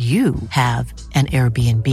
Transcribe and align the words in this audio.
you 0.00 0.34
have 0.48 0.94
an 1.14 1.26
Airbnb. 1.26 1.86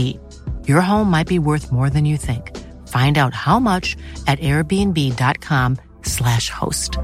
Your 0.66 0.80
home 0.80 1.10
might 1.10 1.26
be 1.26 1.38
worth 1.38 1.70
more 1.70 1.90
than 1.90 2.06
you 2.06 2.16
think. 2.16 2.56
Find 2.88 3.18
out 3.18 3.34
how 3.34 3.60
much 3.60 3.98
at 4.26 4.40
airbnb.com/slash 4.40 6.48
host. 6.48 6.96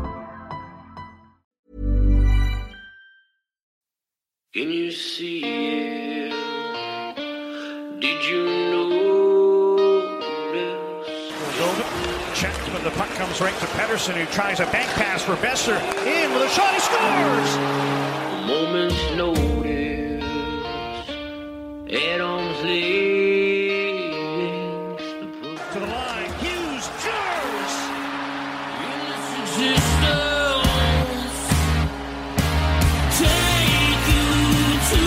Can 4.55 4.70
you 4.70 4.90
see 4.92 5.42
it? 5.45 6.33
Did 8.01 8.24
you 8.24 8.45
notice? 8.73 10.24
Over. 11.61 11.84
Checked, 12.34 12.73
but 12.73 12.83
the 12.83 12.90
puck 12.92 13.11
comes 13.11 13.42
right 13.42 13.55
to 13.58 13.67
Pettersson, 13.67 14.14
who 14.14 14.24
tries 14.33 14.61
a 14.61 14.67
bank 14.67 14.89
pass 14.92 15.23
for 15.23 15.36
Boeser. 15.36 15.78
In 16.07 16.33
with 16.33 16.42
a 16.42 16.48
shot, 16.48 16.73
he 16.73 16.80
scores! 16.80 17.57
A 17.57 17.58
moment's 18.46 19.11
notice. 19.17 19.43
At 21.86 22.20
arm's 22.20 22.62
length. 22.64 22.74
The 25.42 25.56
puck 25.56 25.72
To 25.74 25.80
the 25.80 25.86
line, 25.86 26.33
Hughes, 26.40 26.84
scores! 26.84 27.74
existence. 29.45 30.00
Take 33.20 34.06
you 34.08 34.28
to 34.90 35.05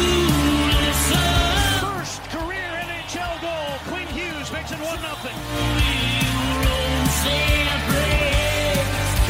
the 0.69 0.93
sun. 1.09 1.81
First 1.81 2.21
career 2.29 2.69
NHL 2.85 3.35
goal. 3.41 3.73
Quinn 3.89 4.07
Hughes 4.09 4.49
makes 4.51 4.71
it 4.71 4.77
1 4.77 4.85
0. 4.99 5.07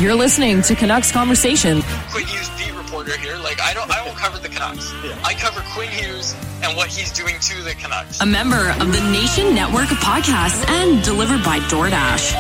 You're 0.02 0.16
listening 0.16 0.62
to 0.64 0.76
Canucks 0.76 1.14
Conversation. 1.14 1.82
Quinn 2.12 2.26
Hughes 2.26 2.50
beat 2.58 2.74
reporter 2.98 3.20
here. 3.22 3.38
Like 3.38 3.62
I 3.62 3.74
don't 3.74 3.90
I 3.92 4.04
don't 4.04 4.18
cover 4.18 4.40
the 4.40 4.50
Canucks. 4.50 4.94
I 5.24 5.34
cover 5.34 5.62
Quinn 5.74 5.90
Hughes 5.90 6.36
and 6.64 6.76
what 6.76 6.90
he's 6.90 7.12
doing 7.12 7.36
to 7.40 7.62
the 7.64 7.74
Canucks. 7.74 8.22
A 8.22 8.26
member 8.26 8.72
of 8.80 8.92
the 8.92 9.02
Nation 9.12 9.54
Network 9.54 9.92
of 9.92 9.98
Podcasts 9.98 10.68
and 10.68 11.04
delivered 11.04 11.44
by 11.44 11.60
DoorDash. 11.60 12.34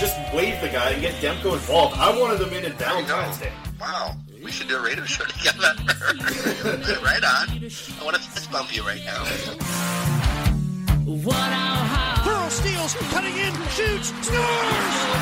just 0.00 0.16
wave 0.34 0.60
the 0.60 0.68
guy 0.68 0.90
and 0.90 1.02
get 1.02 1.14
Demko 1.14 1.54
involved. 1.54 1.96
I 1.96 2.18
wanted 2.18 2.38
them 2.38 2.52
in 2.52 2.64
in 2.64 2.72
Valentine's 2.72 3.38
Day. 3.38 3.52
Wow. 3.80 4.16
We 4.42 4.52
should 4.52 4.68
do 4.68 4.76
a 4.76 4.82
radio 4.82 5.04
show 5.04 5.24
together. 5.36 5.74
right 7.02 7.24
on. 7.24 7.48
I 7.50 8.04
want 8.04 8.16
to 8.16 8.22
fist 8.22 8.50
bump 8.52 8.74
you 8.74 8.82
right 8.82 9.02
now. 9.04 9.24
Pearl 12.24 12.50
steals, 12.50 12.94
cutting 13.10 13.36
in, 13.36 13.52
shoots, 13.70 14.12
scores! 14.24 15.16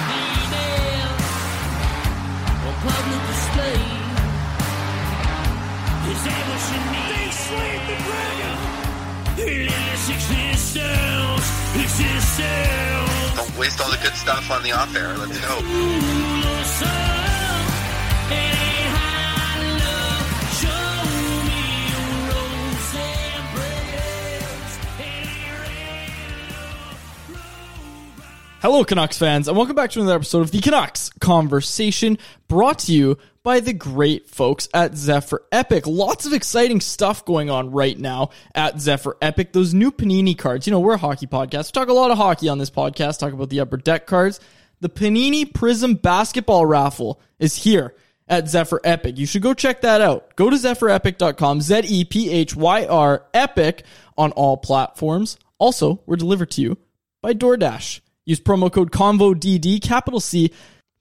They 6.24 7.30
slayed 7.30 7.82
the 7.88 7.96
dragon! 8.04 8.56
Don't 13.36 13.58
waste 13.58 13.80
all 13.80 13.90
the 13.90 13.98
good 13.98 14.14
stuff 14.14 14.50
on 14.50 14.62
the 14.62 14.72
off 14.72 14.96
air. 14.96 15.16
Let's 15.18 15.38
go. 15.40 15.60
Hello, 28.64 28.82
Canucks 28.82 29.18
fans, 29.18 29.46
and 29.46 29.58
welcome 29.58 29.76
back 29.76 29.90
to 29.90 30.00
another 30.00 30.16
episode 30.16 30.40
of 30.40 30.50
the 30.50 30.62
Canucks 30.62 31.10
Conversation, 31.20 32.16
brought 32.48 32.78
to 32.78 32.94
you 32.94 33.18
by 33.42 33.60
the 33.60 33.74
great 33.74 34.26
folks 34.26 34.70
at 34.72 34.96
Zephyr 34.96 35.42
Epic. 35.52 35.86
Lots 35.86 36.24
of 36.24 36.32
exciting 36.32 36.80
stuff 36.80 37.26
going 37.26 37.50
on 37.50 37.72
right 37.72 37.98
now 37.98 38.30
at 38.54 38.80
Zephyr 38.80 39.18
Epic. 39.20 39.52
Those 39.52 39.74
new 39.74 39.92
Panini 39.92 40.34
cards. 40.34 40.66
You 40.66 40.70
know, 40.70 40.80
we're 40.80 40.94
a 40.94 40.96
hockey 40.96 41.26
podcast. 41.26 41.66
We 41.66 41.72
talk 41.72 41.90
a 41.90 41.92
lot 41.92 42.10
of 42.10 42.16
hockey 42.16 42.48
on 42.48 42.56
this 42.56 42.70
podcast, 42.70 43.18
talk 43.18 43.34
about 43.34 43.50
the 43.50 43.60
upper 43.60 43.76
deck 43.76 44.06
cards. 44.06 44.40
The 44.80 44.88
Panini 44.88 45.52
Prism 45.52 45.96
basketball 45.96 46.64
raffle 46.64 47.20
is 47.38 47.54
here 47.56 47.94
at 48.28 48.48
Zephyr 48.48 48.80
Epic. 48.82 49.18
You 49.18 49.26
should 49.26 49.42
go 49.42 49.52
check 49.52 49.82
that 49.82 50.00
out. 50.00 50.36
Go 50.36 50.48
to 50.48 50.56
zephyrepic.com, 50.56 51.60
Z 51.60 51.82
E 51.84 52.06
P 52.06 52.30
H 52.30 52.56
Y 52.56 52.86
R 52.86 53.26
Epic 53.34 53.84
on 54.16 54.32
all 54.32 54.56
platforms. 54.56 55.36
Also, 55.58 56.00
we're 56.06 56.16
delivered 56.16 56.50
to 56.52 56.62
you 56.62 56.78
by 57.20 57.34
DoorDash. 57.34 58.00
Use 58.26 58.40
promo 58.40 58.72
code 58.72 58.90
CONVODD, 58.90 59.82
capital 59.82 60.20
C, 60.20 60.50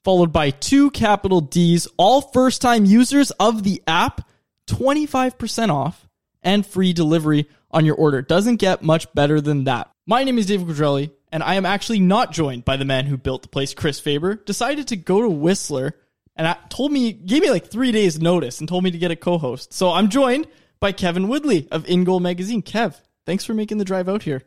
followed 0.04 0.32
by 0.32 0.50
two 0.50 0.90
capital 0.90 1.40
D's. 1.40 1.86
All 1.96 2.20
first 2.20 2.60
time 2.60 2.84
users 2.84 3.30
of 3.32 3.62
the 3.62 3.82
app, 3.86 4.28
25% 4.68 5.70
off 5.70 6.06
and 6.42 6.66
free 6.66 6.92
delivery 6.92 7.48
on 7.70 7.84
your 7.86 7.96
order. 7.96 8.22
Doesn't 8.22 8.56
get 8.56 8.82
much 8.82 9.12
better 9.14 9.40
than 9.40 9.64
that. 9.64 9.90
My 10.06 10.22
name 10.24 10.38
is 10.38 10.46
David 10.46 10.68
Quadrelli, 10.68 11.10
and 11.32 11.42
I 11.42 11.54
am 11.54 11.64
actually 11.64 12.00
not 12.00 12.30
joined 12.30 12.64
by 12.64 12.76
the 12.76 12.84
man 12.84 13.06
who 13.06 13.16
built 13.16 13.42
the 13.42 13.48
place, 13.48 13.72
Chris 13.72 13.98
Faber. 13.98 14.36
Decided 14.36 14.88
to 14.88 14.96
go 14.96 15.22
to 15.22 15.28
Whistler 15.28 15.94
and 16.36 16.54
told 16.68 16.92
me, 16.92 17.12
gave 17.12 17.42
me 17.42 17.50
like 17.50 17.68
three 17.68 17.90
days 17.90 18.20
notice 18.20 18.60
and 18.60 18.68
told 18.68 18.84
me 18.84 18.90
to 18.90 18.98
get 18.98 19.10
a 19.10 19.16
co-host. 19.16 19.72
So 19.72 19.90
I'm 19.90 20.10
joined 20.10 20.46
by 20.78 20.92
Kevin 20.92 21.28
Woodley 21.28 21.68
of 21.70 21.84
InGoal 21.84 22.20
Magazine. 22.20 22.62
Kev, 22.62 23.00
thanks 23.24 23.44
for 23.44 23.54
making 23.54 23.78
the 23.78 23.84
drive 23.84 24.08
out 24.08 24.22
here. 24.22 24.42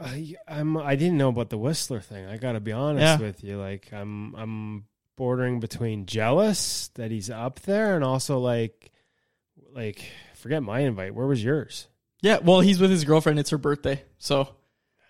I, 0.00 0.34
I'm 0.48 0.76
I 0.76 0.96
didn't 0.96 1.18
know 1.18 1.28
about 1.28 1.50
the 1.50 1.58
Whistler 1.58 2.00
thing. 2.00 2.26
I 2.26 2.36
got 2.36 2.52
to 2.52 2.60
be 2.60 2.72
honest 2.72 3.02
Yeah. 3.02 3.18
with 3.18 3.42
you. 3.44 3.58
Like 3.58 3.92
I'm 3.92 4.34
I'm 4.34 4.84
bordering 5.16 5.60
between 5.60 6.06
jealous 6.06 6.88
that 6.94 7.10
he's 7.10 7.30
up 7.30 7.60
there 7.60 7.94
and 7.96 8.04
also 8.04 8.38
like 8.38 8.90
like 9.72 10.04
forget 10.34 10.62
my 10.62 10.80
invite. 10.80 11.14
Where 11.14 11.26
was 11.26 11.42
yours? 11.42 11.86
Yeah, 12.22 12.38
well, 12.38 12.60
he's 12.60 12.80
with 12.80 12.90
his 12.90 13.04
girlfriend. 13.04 13.38
It's 13.38 13.50
her 13.50 13.58
birthday, 13.58 14.02
so 14.18 14.48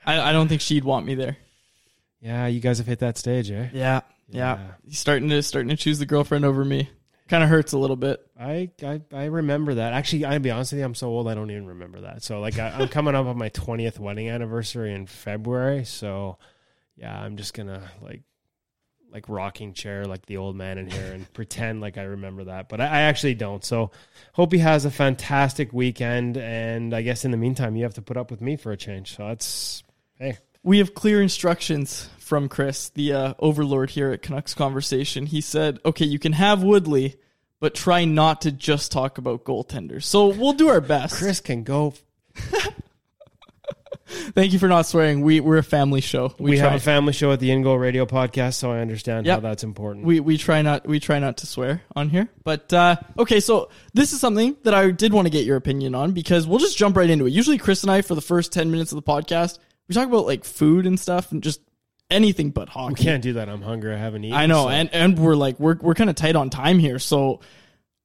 I, 0.05 0.21
I 0.21 0.33
don't 0.33 0.49
think 0.49 0.61
she'd 0.61 0.85
want 0.85 1.07
me 1.07 1.15
there. 1.15 1.37
Yeah, 2.21 2.47
you 2.47 2.61
guys 2.61 2.79
have 2.79 2.87
hit 2.87 2.99
that 2.99 3.17
stage, 3.17 3.51
eh? 3.51 3.69
Yeah, 3.73 4.01
yeah. 4.29 4.59
He's 4.85 4.99
starting 4.99 5.29
to 5.31 5.43
starting 5.43 5.69
to 5.69 5.77
choose 5.77 5.99
the 5.99 6.07
girlfriend 6.07 6.45
over 6.45 6.65
me. 6.65 6.91
Kind 7.29 7.43
of 7.43 7.51
hurts 7.51 7.73
a 7.73 7.79
little 7.79 7.97
bit. 7.97 8.25
I, 8.39 8.71
I 8.83 9.01
I 9.13 9.25
remember 9.25 9.75
that. 9.75 9.93
Actually, 9.93 10.27
I'll 10.27 10.39
be 10.39 10.51
honest 10.51 10.73
with 10.73 10.79
you, 10.79 10.85
I'm 10.85 10.95
so 10.95 11.09
old 11.09 11.29
I 11.29 11.35
don't 11.35 11.51
even 11.51 11.67
remember 11.67 12.03
that. 12.03 12.23
So 12.23 12.41
like 12.41 12.59
I, 12.59 12.71
I'm 12.71 12.89
coming 12.89 13.17
up 13.17 13.27
on 13.27 13.37
my 13.37 13.51
20th 13.51 13.99
wedding 13.99 14.29
anniversary 14.29 14.95
in 14.95 15.07
February. 15.07 15.85
So 15.85 16.39
yeah, 16.97 17.19
I'm 17.19 17.37
just 17.37 17.53
gonna 17.53 17.83
like 18.01 18.23
like 19.13 19.29
rocking 19.29 19.73
chair 19.73 20.05
like 20.05 20.27
the 20.27 20.37
old 20.37 20.57
man 20.57 20.79
in 20.79 20.91
here 20.91 21.13
and 21.13 21.33
pretend 21.35 21.81
like 21.81 21.99
I 21.99 22.03
remember 22.03 22.45
that, 22.45 22.69
but 22.69 22.81
I, 22.81 22.85
I 22.85 23.01
actually 23.03 23.35
don't. 23.35 23.65
So 23.65 23.91
hope 24.33 24.53
he 24.53 24.59
has 24.59 24.85
a 24.85 24.91
fantastic 24.91 25.73
weekend. 25.73 26.37
And 26.37 26.95
I 26.95 27.03
guess 27.03 27.25
in 27.25 27.31
the 27.31 27.37
meantime, 27.37 27.77
you 27.77 27.85
have 27.85 27.95
to 27.95 28.03
put 28.03 28.17
up 28.17 28.31
with 28.31 28.41
me 28.41 28.57
for 28.57 28.73
a 28.73 28.77
change. 28.77 29.17
So 29.17 29.27
that's 29.27 29.83
hey. 30.17 30.39
We 30.63 30.79
have 30.79 30.95
clear 30.95 31.23
instructions 31.23 32.11
from 32.27 32.49
Chris, 32.49 32.89
the 32.89 33.13
uh, 33.13 33.35
overlord 33.39 33.91
here 33.91 34.11
at 34.11 34.21
Canucks 34.21 34.53
Conversation. 34.53 35.27
He 35.27 35.41
said, 35.41 35.79
"Okay, 35.85 36.05
you 36.05 36.19
can 36.19 36.33
have 36.33 36.61
Woodley, 36.61 37.17
but 37.61 37.73
try 37.73 38.05
not 38.05 38.41
to 38.41 38.51
just 38.51 38.91
talk 38.91 39.17
about 39.17 39.45
goaltenders." 39.45 40.03
So 40.03 40.27
we'll 40.27 40.53
do 40.53 40.69
our 40.69 40.81
best. 40.81 41.17
Chris 41.17 41.39
can 41.39 41.63
go. 41.63 41.95
Thank 44.09 44.53
you 44.53 44.59
for 44.59 44.67
not 44.67 44.87
swearing. 44.87 45.21
We 45.21 45.39
we're 45.39 45.59
a 45.59 45.63
family 45.63 46.01
show. 46.01 46.35
We, 46.39 46.57
try. 46.57 46.71
have 46.71 46.75
a 46.75 46.83
family 46.83 47.13
show 47.13 47.31
at 47.31 47.39
the 47.39 47.51
InGoal 47.51 47.81
Radio 47.81 48.07
podcast, 48.07 48.55
so 48.55 48.73
I 48.73 48.81
understand 48.81 49.27
how 49.29 49.39
that's 49.39 49.63
important. 49.63 50.05
we 50.05 50.19
we 50.19 50.37
try 50.37 50.63
not 50.63 50.85
we 50.87 50.99
try 50.99 51.21
not 51.21 51.37
to 51.39 51.47
swear 51.47 51.83
on 51.95 52.09
here. 52.09 52.29
But 52.43 52.73
uh, 52.73 52.97
okay, 53.19 53.39
so 53.39 53.71
this 53.95 54.13
is 54.13 54.21
something 54.21 54.57
that 54.65 54.75
I 54.75 54.91
did 54.91 55.13
want 55.13 55.27
to 55.27 55.31
get 55.31 55.45
your 55.45 55.57
opinion 55.57 55.95
on 55.95 56.11
because 56.11 56.45
we'll 56.45 56.59
just 56.59 56.77
jump 56.77 56.97
right 56.97 57.09
into 57.09 57.27
it. 57.27 57.31
Usually, 57.31 57.59
Chris 57.59 57.85
and 57.85 57.91
I 57.93 58.03
for 58.03 58.17
the 58.17 58.21
first 58.21 58.53
ten 58.53 58.73
minutes 58.73 58.91
of 58.91 58.97
the 58.97 59.03
podcast, 59.03 59.61
we 59.89 59.95
talk 59.95 60.09
about 60.09 60.27
like 60.27 60.45
food 60.45 60.87
and 60.87 60.99
stuff 60.99 61.31
and 61.31 61.41
just 61.43 61.61
anything 62.11 62.51
but 62.51 62.69
hockey. 62.69 62.95
we 62.99 63.05
can't 63.05 63.23
do 63.23 63.35
that. 63.35 63.49
I'm 63.49 63.63
hungry. 63.63 63.95
I 63.95 63.99
haven't 63.99 64.25
eaten. 64.25 64.37
I 64.37 64.47
know, 64.47 64.65
so- 64.65 64.69
and 64.71 64.93
and 64.93 65.19
we're 65.19 65.35
like 65.37 65.59
we're 65.61 65.77
we're 65.81 65.95
kind 65.95 66.11
of 66.11 66.17
tight 66.17 66.37
on 66.37 66.51
time 66.51 66.79
here, 66.79 66.99
so 66.99 67.41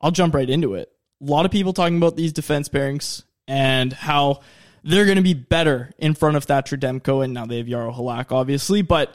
I'll 0.01 0.11
jump 0.11 0.33
right 0.35 0.49
into 0.49 0.73
it. 0.75 0.91
A 1.21 1.25
lot 1.25 1.45
of 1.45 1.51
people 1.51 1.73
talking 1.73 1.97
about 1.97 2.15
these 2.15 2.33
defense 2.33 2.67
pairings 2.69 3.23
and 3.47 3.93
how 3.93 4.39
they're 4.83 5.05
going 5.05 5.17
to 5.17 5.21
be 5.23 5.35
better 5.35 5.91
in 5.99 6.15
front 6.15 6.35
of 6.37 6.45
Thatcher 6.45 6.77
Demko, 6.77 7.23
and 7.23 7.33
now 7.33 7.45
they 7.45 7.57
have 7.57 7.67
Jaro 7.67 7.95
Halak, 7.95 8.31
obviously, 8.31 8.81
but 8.81 9.13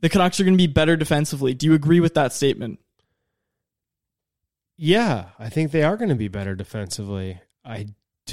the 0.00 0.08
Canucks 0.08 0.40
are 0.40 0.44
going 0.44 0.54
to 0.54 0.58
be 0.58 0.66
better 0.66 0.96
defensively. 0.96 1.52
Do 1.52 1.66
you 1.66 1.74
agree 1.74 2.00
with 2.00 2.14
that 2.14 2.32
statement? 2.32 2.78
Yeah, 4.76 5.26
I 5.38 5.48
think 5.48 5.70
they 5.70 5.82
are 5.82 5.96
going 5.96 6.08
to 6.08 6.14
be 6.14 6.28
better 6.28 6.54
defensively. 6.54 7.40
I 7.64 7.86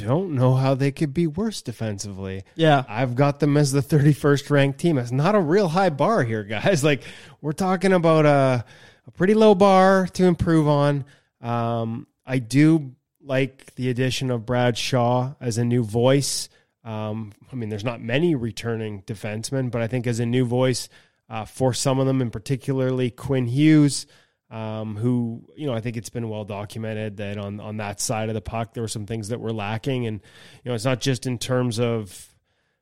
don't 0.03 0.35
know 0.35 0.55
how 0.55 0.75
they 0.75 0.91
could 0.91 1.13
be 1.13 1.27
worse 1.27 1.61
defensively. 1.61 2.43
Yeah. 2.55 2.83
I've 2.87 3.15
got 3.15 3.39
them 3.39 3.57
as 3.57 3.71
the 3.71 3.81
31st 3.81 4.49
ranked 4.49 4.79
team. 4.79 4.97
It's 4.97 5.11
not 5.11 5.35
a 5.35 5.39
real 5.39 5.67
high 5.67 5.89
bar 5.89 6.23
here, 6.23 6.43
guys. 6.43 6.83
Like 6.89 7.03
we're 7.41 7.51
talking 7.51 7.93
about 7.93 8.25
a, 8.25 8.65
a 9.05 9.11
pretty 9.11 9.35
low 9.35 9.53
bar 9.53 10.07
to 10.07 10.23
improve 10.25 10.67
on. 10.67 11.05
Um, 11.41 12.07
I 12.25 12.39
do 12.39 12.95
like 13.21 13.75
the 13.75 13.89
addition 13.89 14.31
of 14.31 14.45
Brad 14.45 14.77
Shaw 14.77 15.33
as 15.39 15.57
a 15.57 15.65
new 15.65 15.83
voice. 15.83 16.49
Um, 16.83 17.33
I 17.51 17.55
mean, 17.55 17.69
there's 17.69 17.83
not 17.83 18.01
many 18.01 18.33
returning 18.33 19.03
defensemen, 19.03 19.69
but 19.69 19.81
I 19.81 19.87
think 19.87 20.07
as 20.07 20.19
a 20.19 20.25
new 20.25 20.45
voice 20.45 20.89
uh, 21.29 21.45
for 21.45 21.73
some 21.73 21.99
of 21.99 22.07
them, 22.07 22.21
and 22.21 22.31
particularly 22.31 23.11
Quinn 23.11 23.45
Hughes, 23.45 24.07
um, 24.49 24.95
who 24.95 25.43
you 25.55 25.67
know 25.67 25.73
I 25.73 25.81
think 25.81 25.97
it's 25.97 26.09
been 26.09 26.29
well 26.29 26.43
documented 26.43 27.17
that 27.17 27.37
on 27.37 27.59
on 27.59 27.77
that 27.77 28.01
side 28.01 28.29
of 28.29 28.35
the 28.35 28.41
puck 28.41 28.73
there 28.73 28.83
were 28.83 28.87
some 28.87 29.05
things 29.05 29.29
that 29.29 29.39
were 29.39 29.53
lacking, 29.53 30.07
and 30.07 30.21
you 30.63 30.69
know 30.69 30.75
it's 30.75 30.85
not 30.85 31.01
just 31.01 31.25
in 31.25 31.37
terms 31.37 31.79
of 31.79 32.29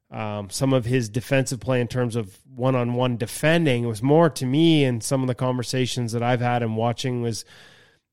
um, 0.10 0.50
some 0.50 0.74
of 0.74 0.86
his 0.86 1.10
defensive 1.10 1.60
play 1.60 1.81
in 1.81 1.88
terms 1.88 2.16
of 2.16 2.38
one 2.56 2.75
on 2.75 2.94
one 2.94 3.18
defending. 3.18 3.84
It 3.84 3.88
was 3.88 4.02
more 4.02 4.30
to 4.30 4.46
me, 4.46 4.86
and 4.86 5.04
some 5.04 5.22
of 5.22 5.28
the 5.28 5.36
conversations 5.36 6.14
that 6.14 6.24
I've 6.24 6.42
had 6.42 6.64
and 6.64 6.78
watching 6.78 7.22
was, 7.22 7.44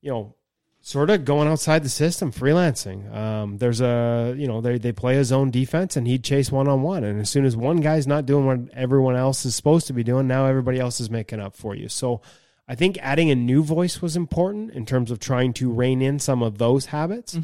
you 0.01 0.11
know, 0.11 0.35
sort 0.81 1.09
of 1.09 1.25
going 1.25 1.47
outside 1.47 1.83
the 1.83 1.89
system, 1.89 2.31
freelancing. 2.31 3.11
Um, 3.11 3.57
there's 3.57 3.81
a, 3.81 4.35
you 4.37 4.47
know, 4.47 4.61
they, 4.61 4.77
they 4.77 4.91
play 4.91 5.17
a 5.17 5.23
zone 5.23 5.49
defense 5.49 5.95
and 5.95 6.05
he'd 6.05 6.23
chase 6.23 6.51
one 6.51 6.67
on 6.67 6.83
one. 6.83 7.03
And 7.03 7.19
as 7.19 7.27
soon 7.27 7.43
as 7.43 7.57
one 7.57 7.77
guy's 7.77 8.05
not 8.05 8.27
doing 8.27 8.45
what 8.45 8.71
everyone 8.71 9.15
else 9.15 9.45
is 9.45 9.55
supposed 9.55 9.87
to 9.87 9.93
be 9.93 10.03
doing, 10.03 10.27
now 10.27 10.45
everybody 10.45 10.79
else 10.79 10.99
is 10.99 11.09
making 11.09 11.39
up 11.39 11.55
for 11.55 11.73
you. 11.73 11.89
So 11.89 12.21
I 12.67 12.75
think 12.75 12.97
adding 12.99 13.29
a 13.29 13.35
new 13.35 13.63
voice 13.63 14.01
was 14.01 14.15
important 14.15 14.71
in 14.71 14.85
terms 14.85 15.11
of 15.11 15.19
trying 15.19 15.53
to 15.53 15.71
rein 15.71 16.01
in 16.01 16.19
some 16.19 16.41
of 16.41 16.57
those 16.57 16.87
habits. 16.87 17.35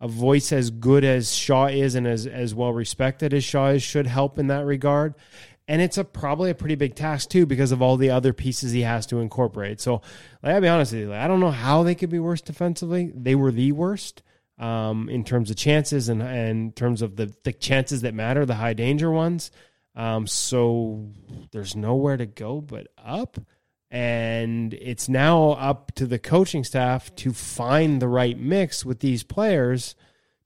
A 0.00 0.08
voice 0.08 0.52
as 0.52 0.70
good 0.70 1.02
as 1.04 1.34
Shaw 1.34 1.66
is 1.68 1.94
and 1.94 2.06
as, 2.06 2.26
as 2.26 2.54
well 2.54 2.72
respected 2.72 3.32
as 3.32 3.42
Shaw 3.42 3.68
is 3.68 3.82
should 3.82 4.06
help 4.06 4.38
in 4.38 4.48
that 4.48 4.66
regard. 4.66 5.14
And 5.66 5.80
it's 5.80 5.96
a 5.96 6.04
probably 6.04 6.50
a 6.50 6.54
pretty 6.54 6.74
big 6.74 6.94
task 6.94 7.30
too 7.30 7.46
because 7.46 7.72
of 7.72 7.80
all 7.80 7.96
the 7.96 8.10
other 8.10 8.32
pieces 8.32 8.72
he 8.72 8.82
has 8.82 9.06
to 9.06 9.20
incorporate. 9.20 9.80
So, 9.80 10.02
like, 10.42 10.54
I'll 10.54 10.60
be 10.60 10.68
honest 10.68 10.92
with 10.92 11.00
you, 11.00 11.08
like, 11.08 11.20
I 11.20 11.26
don't 11.26 11.40
know 11.40 11.50
how 11.50 11.82
they 11.82 11.94
could 11.94 12.10
be 12.10 12.18
worse 12.18 12.42
defensively. 12.42 13.10
They 13.14 13.34
were 13.34 13.50
the 13.50 13.72
worst 13.72 14.22
um, 14.58 15.08
in 15.08 15.24
terms 15.24 15.50
of 15.50 15.56
chances 15.56 16.08
and, 16.08 16.22
and 16.22 16.50
in 16.50 16.72
terms 16.72 17.02
of 17.02 17.16
the, 17.16 17.34
the 17.44 17.52
chances 17.52 18.02
that 18.02 18.14
matter, 18.14 18.44
the 18.44 18.54
high 18.54 18.74
danger 18.74 19.10
ones. 19.10 19.50
Um, 19.96 20.26
so 20.26 21.08
there's 21.52 21.74
nowhere 21.74 22.18
to 22.18 22.26
go 22.26 22.60
but 22.60 22.88
up. 23.02 23.38
And 23.90 24.74
it's 24.74 25.08
now 25.08 25.50
up 25.52 25.92
to 25.94 26.06
the 26.06 26.18
coaching 26.18 26.64
staff 26.64 27.14
to 27.16 27.32
find 27.32 28.02
the 28.02 28.08
right 28.08 28.38
mix 28.38 28.84
with 28.84 29.00
these 29.00 29.22
players 29.22 29.94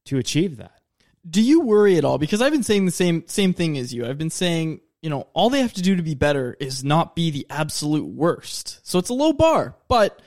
to 0.04 0.18
achieve 0.18 0.56
that. 0.58 0.80
Do 1.28 1.42
you 1.42 1.60
worry 1.60 1.96
at 1.96 2.04
all? 2.04 2.18
Because 2.18 2.42
I've 2.42 2.52
been 2.52 2.62
saying 2.62 2.86
the 2.86 2.92
same 2.92 3.24
same 3.26 3.52
thing 3.52 3.76
as 3.78 3.92
you. 3.92 4.06
I've 4.06 4.18
been 4.18 4.30
saying, 4.30 4.80
you 5.02 5.10
know, 5.10 5.26
all 5.32 5.50
they 5.50 5.60
have 5.60 5.72
to 5.74 5.82
do 5.82 5.96
to 5.96 6.02
be 6.02 6.14
better 6.14 6.56
is 6.60 6.84
not 6.84 7.14
be 7.14 7.30
the 7.30 7.46
absolute 7.50 8.06
worst. 8.06 8.80
So 8.86 8.98
it's 8.98 9.10
a 9.10 9.14
low 9.14 9.32
bar. 9.32 9.74
But 9.88 10.20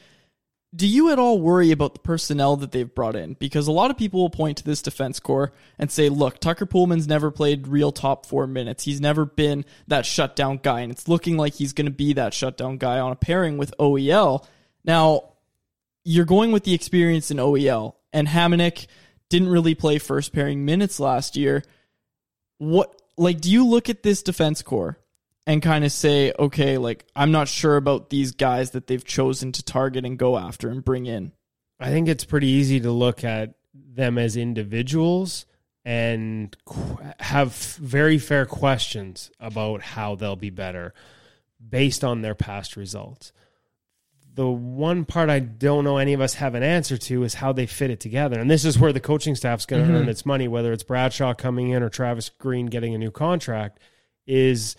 do 0.76 0.88
you 0.88 1.12
at 1.12 1.20
all 1.20 1.40
worry 1.40 1.72
about 1.72 1.94
the 1.94 2.00
personnel 2.00 2.56
that 2.58 2.72
they've 2.72 2.94
brought 2.94 3.16
in? 3.16 3.34
Because 3.34 3.68
a 3.68 3.72
lot 3.72 3.92
of 3.92 3.98
people 3.98 4.22
will 4.22 4.30
point 4.30 4.58
to 4.58 4.64
this 4.64 4.82
defense 4.82 5.20
core 5.20 5.52
and 5.78 5.92
say, 5.92 6.10
look, 6.10 6.40
Tucker 6.40 6.66
Poolman's 6.66 7.08
never 7.08 7.30
played 7.30 7.68
real 7.68 7.92
top 7.92 8.26
four 8.26 8.48
minutes. 8.48 8.84
He's 8.84 9.00
never 9.00 9.26
been 9.26 9.66
that 9.88 10.06
shutdown 10.06 10.60
guy. 10.64 10.82
And 10.82 10.92
it's 10.92 11.08
looking 11.08 11.38
like 11.38 11.54
he's 11.54 11.74
going 11.74 11.86
to 11.86 11.92
be 11.92 12.14
that 12.14 12.34
shutdown 12.34 12.78
guy 12.78 13.00
on 13.00 13.12
a 13.12 13.16
pairing 13.16 13.58
with 13.58 13.74
OEL. 13.80 14.46
Now, 14.84 15.34
you're 16.04 16.26
going 16.26 16.52
with 16.52 16.64
the 16.64 16.74
experience 16.74 17.30
in 17.30 17.38
OEL, 17.38 17.96
and 18.12 18.28
Hamonic 18.28 18.88
didn't 19.30 19.50
really 19.50 19.76
play 19.76 20.00
first 20.00 20.34
pairing 20.34 20.66
minutes 20.66 21.00
last 21.00 21.38
year. 21.38 21.64
What, 22.58 23.02
like, 23.16 23.40
do 23.40 23.52
you 23.52 23.66
look 23.66 23.90
at 23.90 24.04
this 24.04 24.24
defense 24.24 24.62
core 24.62 24.98
and 25.46 25.62
kind 25.62 25.84
of 25.84 25.92
say, 25.92 26.32
okay, 26.40 26.78
like, 26.78 27.06
I'm 27.16 27.32
not 27.32 27.48
sure 27.48 27.76
about 27.76 28.10
these 28.10 28.32
guys 28.32 28.72
that 28.72 28.88
they've 28.88 29.04
chosen 29.04 29.52
to 29.54 29.64
target 29.64 30.06
and 30.06 30.18
go 30.18 30.38
after 30.38 30.70
and 30.70 30.84
bring 30.84 31.06
in? 31.06 31.32
I 31.80 31.90
think 31.90 32.08
it's 32.08 32.24
pretty 32.26 32.48
easy 32.48 32.80
to 32.82 32.92
look 32.92 33.24
at 33.24 33.56
them 33.74 34.18
as 34.18 34.38
individuals 34.38 35.46
and 35.84 36.56
qu- 36.66 36.98
have 37.20 37.54
very 37.54 38.18
fair 38.18 38.46
questions 38.46 39.32
about 39.40 39.82
how 39.82 40.16
they'll 40.16 40.36
be 40.38 40.50
better 40.50 40.94
based 41.70 42.04
on 42.04 42.22
their 42.22 42.36
past 42.36 42.78
results. 42.78 43.34
The 44.36 44.48
one 44.48 45.06
part 45.06 45.30
I 45.30 45.40
don't 45.40 45.84
know 45.84 45.98
any 45.98 46.14
of 46.14 46.22
us 46.22 46.36
have 46.36 46.56
an 46.56 46.64
answer 46.64 46.98
to 46.98 47.24
is 47.24 47.36
how 47.36 47.52
they 47.52 47.66
fit 47.66 47.92
it 47.92 48.00
together. 48.00 48.40
And 48.40 48.50
this 48.50 48.66
is 48.66 48.80
where 48.80 48.94
the 48.94 49.00
coaching 49.00 49.36
staff's 49.36 49.66
going 49.66 49.86
to 49.86 49.92
Mhm. 49.92 50.02
earn 50.02 50.10
its 50.10 50.26
money, 50.26 50.48
whether 50.48 50.72
it's 50.74 50.84
Brad 50.84 51.14
Shaw 51.14 51.34
coming 51.34 51.70
in 51.70 51.84
or 51.84 51.90
Travis 51.90 52.30
Green 52.30 52.66
getting 52.68 52.96
a 52.96 52.98
new 52.98 53.12
contract, 53.12 53.80
is 54.26 54.76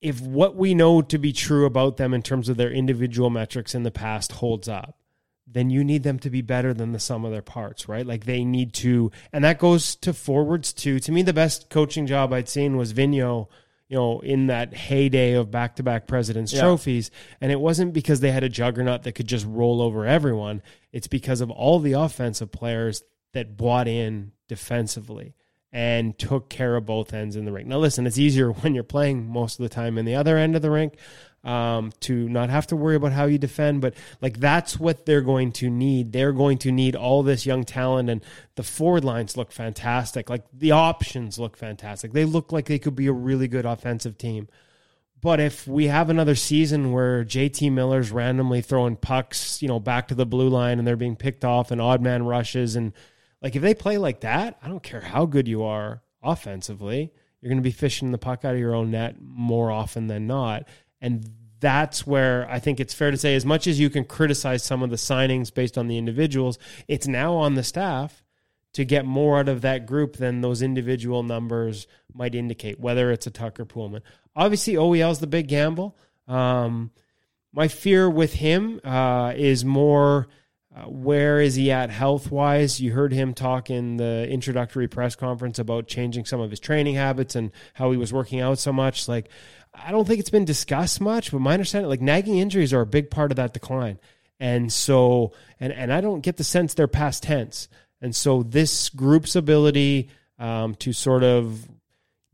if 0.00 0.20
what 0.20 0.56
we 0.56 0.74
know 0.74 1.02
to 1.02 1.18
be 1.18 1.32
true 1.32 1.64
about 1.64 1.96
them 1.96 2.12
in 2.12 2.22
terms 2.22 2.48
of 2.48 2.56
their 2.56 2.70
individual 2.70 3.30
metrics 3.30 3.74
in 3.74 3.82
the 3.82 3.90
past 3.90 4.32
holds 4.32 4.68
up, 4.68 4.98
then 5.46 5.70
you 5.70 5.84
need 5.84 6.02
them 6.02 6.18
to 6.18 6.28
be 6.28 6.42
better 6.42 6.74
than 6.74 6.92
the 6.92 6.98
sum 6.98 7.24
of 7.24 7.30
their 7.30 7.42
parts, 7.42 7.88
right? 7.88 8.04
Like 8.04 8.24
they 8.24 8.44
need 8.44 8.72
to, 8.74 9.10
and 9.32 9.44
that 9.44 9.58
goes 9.58 9.94
to 9.96 10.12
forwards 10.12 10.72
too. 10.72 10.98
To 11.00 11.12
me, 11.12 11.22
the 11.22 11.32
best 11.32 11.70
coaching 11.70 12.06
job 12.06 12.32
I'd 12.32 12.48
seen 12.48 12.76
was 12.76 12.92
Vigneault, 12.92 13.48
you 13.88 13.96
know, 13.96 14.18
in 14.20 14.48
that 14.48 14.74
heyday 14.74 15.34
of 15.34 15.52
back 15.52 15.76
to 15.76 15.84
back 15.84 16.08
president's 16.08 16.52
Yeah. 16.52 16.62
trophies. 16.62 17.10
And 17.40 17.52
it 17.52 17.60
wasn't 17.60 17.92
because 17.92 18.18
they 18.20 18.32
had 18.32 18.42
a 18.42 18.48
juggernaut 18.48 19.04
that 19.04 19.12
could 19.12 19.28
just 19.28 19.46
roll 19.46 19.80
over 19.80 20.04
everyone. 20.04 20.62
It's 20.92 21.06
because 21.06 21.40
of 21.40 21.50
all 21.50 21.78
the 21.78 21.92
offensive 21.92 22.50
players 22.50 23.04
that 23.32 23.56
bought 23.56 23.86
in 23.86 24.32
defensively 24.48 25.34
and 25.72 26.18
took 26.18 26.48
care 26.48 26.76
of 26.76 26.86
both 26.86 27.12
ends 27.12 27.36
in 27.36 27.44
the 27.44 27.52
rink. 27.52 27.66
Now, 27.68 27.78
listen, 27.78 28.06
it's 28.06 28.18
easier 28.18 28.50
when 28.52 28.74
you're 28.74 28.84
playing 28.84 29.28
most 29.28 29.58
of 29.58 29.62
the 29.62 29.74
time 29.74 29.98
in 29.98 30.04
the 30.04 30.14
other 30.14 30.36
end 30.36 30.56
of 30.56 30.62
the 30.62 30.70
rink 30.70 30.94
um, 31.46 31.92
to 32.00 32.28
not 32.28 32.50
have 32.50 32.66
to 32.68 32.76
worry 32.76 32.96
about 32.96 33.12
how 33.12 33.26
you 33.26 33.38
defend, 33.38 33.80
but 33.80 33.94
like 34.20 34.40
that's 34.40 34.80
what 34.80 35.06
they're 35.06 35.22
going 35.22 35.52
to 35.52 35.70
need. 35.70 36.12
They're 36.12 36.32
going 36.32 36.58
to 36.58 36.72
need 36.72 36.96
all 36.96 37.22
this 37.22 37.46
young 37.46 37.64
talent, 37.64 38.10
and 38.10 38.24
the 38.56 38.64
forward 38.64 39.04
lines 39.04 39.36
look 39.36 39.52
fantastic. 39.52 40.28
Like 40.28 40.42
the 40.52 40.72
options 40.72 41.38
look 41.38 41.56
fantastic. 41.56 42.12
They 42.12 42.24
look 42.24 42.50
like 42.50 42.66
they 42.66 42.80
could 42.80 42.96
be 42.96 43.06
a 43.06 43.12
really 43.12 43.46
good 43.46 43.64
offensive 43.64 44.18
team. 44.18 44.48
But 45.22 45.40
if 45.40 45.66
we 45.66 45.86
have 45.86 46.10
another 46.10 46.34
season 46.34 46.92
where 46.92 47.24
JT 47.24 47.72
Miller's 47.72 48.10
randomly 48.10 48.60
throwing 48.60 48.96
pucks, 48.96 49.62
you 49.62 49.68
know, 49.68 49.80
back 49.80 50.08
to 50.08 50.14
the 50.14 50.26
blue 50.26 50.48
line 50.48 50.78
and 50.78 50.86
they're 50.86 50.96
being 50.96 51.16
picked 51.16 51.44
off 51.44 51.70
and 51.70 51.80
odd 51.80 52.02
man 52.02 52.24
rushes 52.24 52.76
and 52.76 52.92
Like 53.46 53.54
if 53.54 53.62
they 53.62 53.74
play 53.74 53.96
like 53.96 54.22
that, 54.22 54.58
I 54.60 54.66
don't 54.66 54.82
care 54.82 55.00
how 55.00 55.24
good 55.24 55.46
you 55.46 55.62
are 55.62 56.02
offensively, 56.20 57.12
you're 57.40 57.48
going 57.48 57.62
to 57.62 57.62
be 57.62 57.70
fishing 57.70 58.10
the 58.10 58.18
puck 58.18 58.44
out 58.44 58.54
of 58.54 58.58
your 58.58 58.74
own 58.74 58.90
net 58.90 59.20
more 59.20 59.70
often 59.70 60.08
than 60.08 60.26
not. 60.26 60.66
And 61.00 61.30
that's 61.60 62.04
where 62.04 62.50
I 62.50 62.58
think 62.58 62.80
it's 62.80 62.92
fair 62.92 63.12
to 63.12 63.16
say, 63.16 63.36
as 63.36 63.46
much 63.46 63.68
as 63.68 63.78
you 63.78 63.88
can 63.88 64.02
criticize 64.02 64.64
some 64.64 64.82
of 64.82 64.90
the 64.90 64.96
signings 64.96 65.54
based 65.54 65.78
on 65.78 65.86
the 65.86 65.96
individuals, 65.96 66.58
it's 66.88 67.06
now 67.06 67.34
on 67.34 67.54
the 67.54 67.62
staff 67.62 68.24
to 68.72 68.84
get 68.84 69.04
more 69.04 69.38
out 69.38 69.48
of 69.48 69.60
that 69.60 69.86
group 69.86 70.16
than 70.16 70.40
those 70.40 70.60
individual 70.60 71.22
numbers 71.22 71.86
might 72.12 72.34
indicate, 72.34 72.80
whether 72.80 73.12
it's 73.12 73.28
a 73.28 73.30
Tucker 73.30 73.64
Poolman. 73.64 74.02
Obviously, 74.34 74.74
OEL 74.74 75.12
is 75.12 75.20
the 75.20 75.28
big 75.28 75.46
gamble. 75.46 75.96
Um, 76.26 76.90
my 77.52 77.68
fear 77.68 78.10
with 78.10 78.32
him 78.32 78.80
uh, 78.82 79.34
is 79.36 79.64
more 79.64 80.26
uh, 80.76 80.82
where 80.82 81.40
is 81.40 81.54
he 81.54 81.70
at 81.70 81.88
health 81.88 82.30
wise? 82.30 82.80
You 82.80 82.92
heard 82.92 83.12
him 83.12 83.32
talk 83.32 83.70
in 83.70 83.96
the 83.96 84.28
introductory 84.28 84.88
press 84.88 85.16
conference 85.16 85.58
about 85.58 85.86
changing 85.88 86.26
some 86.26 86.40
of 86.40 86.50
his 86.50 86.60
training 86.60 86.96
habits 86.96 87.34
and 87.34 87.50
how 87.72 87.90
he 87.90 87.96
was 87.96 88.12
working 88.12 88.40
out 88.40 88.58
so 88.58 88.72
much. 88.72 89.08
Like, 89.08 89.30
I 89.74 89.90
don't 89.90 90.06
think 90.06 90.20
it's 90.20 90.30
been 90.30 90.44
discussed 90.44 91.00
much, 91.00 91.32
but 91.32 91.40
my 91.40 91.54
understanding, 91.54 91.88
like 91.88 92.02
nagging 92.02 92.38
injuries 92.38 92.74
are 92.74 92.82
a 92.82 92.86
big 92.86 93.10
part 93.10 93.32
of 93.32 93.36
that 93.36 93.54
decline. 93.54 93.98
And 94.38 94.70
so, 94.70 95.32
and, 95.58 95.72
and 95.72 95.90
I 95.90 96.02
don't 96.02 96.20
get 96.20 96.36
the 96.36 96.44
sense 96.44 96.74
they're 96.74 96.86
past 96.86 97.22
tense. 97.22 97.68
And 98.02 98.14
so 98.14 98.42
this 98.42 98.90
group's 98.90 99.34
ability 99.34 100.10
um, 100.38 100.74
to 100.76 100.92
sort 100.92 101.24
of 101.24 101.66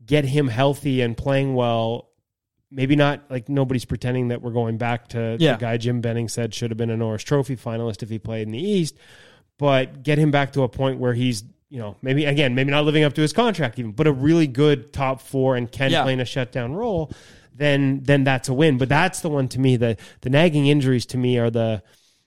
get 0.05 0.25
him 0.25 0.49
healthy 0.49 0.99
and 0.99 1.15
playing 1.15 1.55
well, 1.55 2.09
maybe 2.73 2.95
not 2.95 3.21
like 3.29 3.49
nobody's 3.49 3.85
pretending 3.85 4.29
that 4.29 4.41
we're 4.41 4.51
going 4.51 4.77
back 4.77 5.09
to 5.09 5.37
Yeah. 5.39 5.53
the 5.53 5.59
guy 5.59 5.77
Jim 5.77 6.01
Benning 6.01 6.27
said 6.27 6.53
should 6.53 6.71
have 6.71 6.77
been 6.77 6.89
a 6.89 6.97
Norris 6.97 7.23
Trophy 7.23 7.55
finalist 7.55 8.01
if 8.03 8.09
he 8.09 8.19
played 8.19 8.47
in 8.47 8.51
the 8.51 8.59
East, 8.59 8.95
but 9.57 10.03
get 10.03 10.17
him 10.17 10.31
back 10.31 10.53
to 10.53 10.63
a 10.63 10.69
point 10.69 10.99
where 10.99 11.13
he's, 11.13 11.43
you 11.69 11.79
know, 11.79 11.95
maybe 12.01 12.25
again, 12.25 12.55
maybe 12.55 12.71
not 12.71 12.85
living 12.85 13.03
up 13.03 13.13
to 13.13 13.21
his 13.21 13.33
contract 13.33 13.77
even, 13.79 13.91
but 13.91 14.07
a 14.07 14.11
really 14.11 14.47
good 14.47 14.91
top 14.93 15.21
four 15.21 15.55
and 15.55 15.71
can 15.71 15.91
Yeah. 15.91 16.03
play 16.03 16.13
in 16.13 16.19
a 16.19 16.25
shutdown 16.25 16.73
role, 16.73 17.11
then 17.55 18.01
then 18.03 18.23
that's 18.23 18.49
a 18.49 18.53
win. 18.53 18.77
But 18.77 18.89
that's 18.89 19.21
the 19.21 19.29
one 19.29 19.47
to 19.49 19.59
me, 19.59 19.77
the 19.77 19.95
the 20.21 20.29
nagging 20.29 20.67
injuries 20.67 21.05
to 21.07 21.17
me 21.17 21.37
are 21.37 21.49
the 21.51 21.83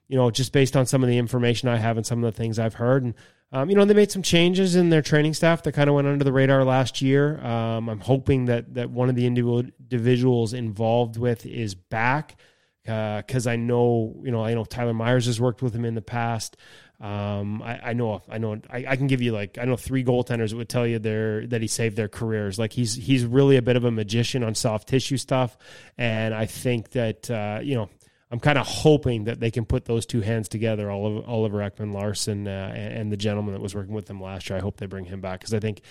you 0.08 0.16
know, 0.16 0.30
just 0.30 0.52
based 0.52 0.76
on 0.76 0.86
some 0.86 1.02
of 1.02 1.08
the 1.08 1.18
information 1.18 1.68
I 1.68 1.78
have 1.78 1.96
and 1.96 2.06
some 2.06 2.22
of 2.22 2.32
the 2.32 2.36
things 2.40 2.60
I've 2.60 2.74
heard. 2.74 3.02
And, 3.02 3.14
um, 3.52 3.70
you 3.70 3.76
know, 3.76 3.84
they 3.84 3.94
made 3.94 4.10
some 4.10 4.22
changes 4.22 4.74
in 4.74 4.90
their 4.90 5.02
training 5.02 5.34
staff 5.34 5.62
that 5.62 5.72
kind 5.72 5.88
of 5.88 5.94
went 5.94 6.08
under 6.08 6.24
the 6.24 6.32
radar 6.32 6.64
last 6.64 7.00
year. 7.00 7.44
Um, 7.44 7.88
I'm 7.88 8.00
hoping 8.00 8.46
that, 8.46 8.74
that 8.74 8.90
one 8.90 9.08
of 9.08 9.14
the 9.14 9.26
individuals 9.26 10.52
involved 10.52 11.16
with 11.16 11.46
is 11.46 11.74
back 11.74 12.36
because 12.82 13.46
I 13.46 13.56
know, 13.56 14.14
you 14.22 14.30
know, 14.30 14.44
I 14.44 14.54
know 14.54 14.64
Tyler 14.64 14.94
Myers 14.94 15.26
has 15.26 15.40
worked 15.40 15.62
with 15.62 15.74
him 15.74 15.84
in 15.84 15.94
the 15.94 16.02
past. 16.02 16.56
Um, 17.00 17.60
I, 17.62 17.90
I 17.90 17.92
know, 17.92 18.22
I 18.28 18.38
know, 18.38 18.60
I, 18.70 18.86
I 18.88 18.96
can 18.96 19.06
give 19.06 19.20
you 19.20 19.32
like, 19.32 19.58
I 19.58 19.64
know 19.64 19.76
three 19.76 20.02
goaltenders 20.02 20.50
that 20.50 20.56
would 20.56 20.68
tell 20.68 20.86
you 20.86 20.98
their, 20.98 21.46
that 21.48 21.60
he 21.60 21.68
saved 21.68 21.96
their 21.96 22.08
careers. 22.08 22.58
Like 22.58 22.72
he's, 22.72 22.94
he's 22.94 23.24
really 23.24 23.56
a 23.56 23.62
bit 23.62 23.76
of 23.76 23.84
a 23.84 23.90
magician 23.90 24.42
on 24.42 24.54
soft 24.54 24.88
tissue 24.88 25.18
stuff. 25.18 25.58
And 25.98 26.34
I 26.34 26.46
think 26.46 26.90
that, 26.92 27.30
uh, 27.30 27.60
you 27.62 27.74
know, 27.74 27.90
I'm 28.30 28.40
kind 28.40 28.58
of 28.58 28.66
hoping 28.66 29.24
that 29.24 29.38
they 29.38 29.50
can 29.50 29.64
put 29.64 29.84
those 29.84 30.04
two 30.04 30.20
hands 30.20 30.48
together, 30.48 30.90
Oliver, 30.90 31.26
Oliver 31.26 31.58
Ekman-Larsson 31.58 32.48
uh, 32.48 32.72
and, 32.74 33.12
the 33.12 33.16
gentleman 33.16 33.54
that 33.54 33.60
was 33.60 33.74
working 33.74 33.94
with 33.94 34.06
them 34.06 34.20
last 34.20 34.50
year. 34.50 34.58
I 34.58 34.62
hope 34.62 34.78
they 34.78 34.86
bring 34.86 35.04
him 35.04 35.20
back 35.20 35.40
because 35.40 35.54
I 35.54 35.60
think 35.60 35.82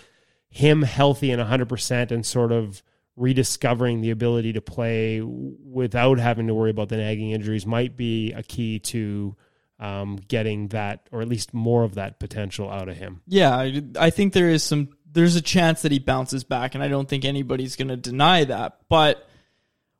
him 0.50 0.82
healthy 0.82 1.32
and 1.32 1.42
100% 1.42 2.12
and 2.12 2.25
sort 2.25 2.51
of 2.51 2.84
rediscovering 3.15 4.01
the 4.01 4.12
ability 4.12 4.54
to 4.54 4.62
play 4.62 5.22
without 5.22 6.20
having 6.20 6.48
to 6.48 6.54
worry 6.54 6.72
about 6.72 6.89
the 6.89 6.98
nagging 6.98 7.32
injuries 7.32 7.65
might 7.65 7.96
be 7.96 8.34
a 8.34 8.44
key 8.44 8.80
to 8.80 9.36
um, 9.80 10.18
getting 10.27 10.70
that, 10.70 11.08
or 11.12 11.22
at 11.22 11.30
least 11.30 11.54
more 11.54 11.84
of 11.84 11.96
that 11.96 12.20
potential 12.20 12.70
out 12.70 12.89
of 12.89 12.98
him. 12.98 13.22
Yeah, 13.27 13.56
I, 13.56 13.82
I 13.98 14.10
think 14.10 14.34
there 14.34 14.50
is 14.50 14.63
some. 14.63 14.89
There's 15.10 15.38
a 15.38 15.42
chance 15.42 15.84
that 15.84 15.94
he 15.94 16.00
bounces 16.00 16.44
back, 16.44 16.75
and 16.75 16.84
I 16.84 16.89
don't 16.89 17.08
think 17.08 17.24
anybody's 17.24 17.77
going 17.77 17.88
to 17.88 17.98
deny 17.98 18.44
that. 18.44 18.80
But 18.89 19.25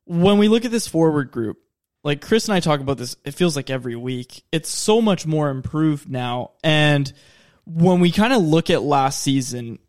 when 0.04 0.38
we 0.38 0.50
look 0.50 0.66
at 0.66 0.72
this 0.72 0.88
forward 0.88 1.32
group, 1.32 1.58
like 2.06 2.22
Chris 2.22 2.48
and 2.48 2.54
I 2.54 2.60
talk 2.60 2.80
about 2.80 3.00
this, 3.00 3.18
it 3.26 3.34
feels 3.34 3.56
like 3.56 3.72
every 3.72 3.96
week. 3.96 4.44
It's 4.52 4.70
so 4.70 5.02
much 5.02 5.26
more 5.26 5.50
improved 5.50 6.08
now, 6.08 6.52
and 6.64 7.12
when 7.66 8.00
we 8.00 8.12
kind 8.12 8.32
of 8.32 8.44
look 8.44 8.70
at 8.70 8.84
last 8.84 9.22
season, 9.22 9.80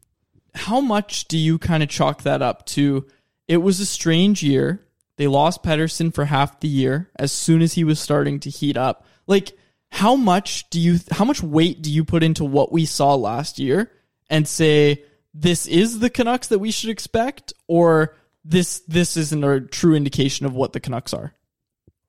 how 0.54 0.80
much 0.80 1.28
do 1.28 1.36
you 1.36 1.58
kind 1.58 1.82
of 1.82 1.90
chalk 1.90 2.22
that 2.22 2.40
up 2.40 2.64
to? 2.66 3.06
It 3.46 3.58
was 3.58 3.80
a 3.80 3.86
strange 3.86 4.42
year. 4.42 4.82
They 5.18 5.26
lost 5.26 5.62
Pedersen 5.62 6.10
for 6.10 6.24
half 6.24 6.60
the 6.60 6.68
year 6.68 7.10
as 7.16 7.32
soon 7.32 7.60
as 7.60 7.74
he 7.74 7.84
was 7.84 8.00
starting 8.00 8.40
to 8.40 8.50
heat 8.50 8.78
up. 8.78 9.04
Like, 9.26 9.52
how 9.90 10.16
much 10.16 10.68
do 10.70 10.80
you, 10.80 10.98
how 11.10 11.26
much 11.26 11.42
weight 11.42 11.82
do 11.82 11.92
you 11.92 12.04
put 12.04 12.22
into 12.22 12.44
what 12.44 12.72
we 12.72 12.86
saw 12.86 13.14
last 13.14 13.58
year 13.58 13.92
and 14.30 14.48
say, 14.48 15.04
this 15.34 15.66
is 15.66 15.98
the 15.98 16.10
Canucks 16.10 16.48
that 16.48 16.58
we 16.58 16.70
should 16.70 16.90
expect, 16.90 17.52
or 17.66 18.16
this, 18.42 18.80
this 18.88 19.18
isn't 19.18 19.44
a 19.44 19.60
true 19.60 19.94
indication 19.94 20.46
of 20.46 20.54
what 20.54 20.72
the 20.72 20.80
Canucks 20.80 21.12
are? 21.12 21.34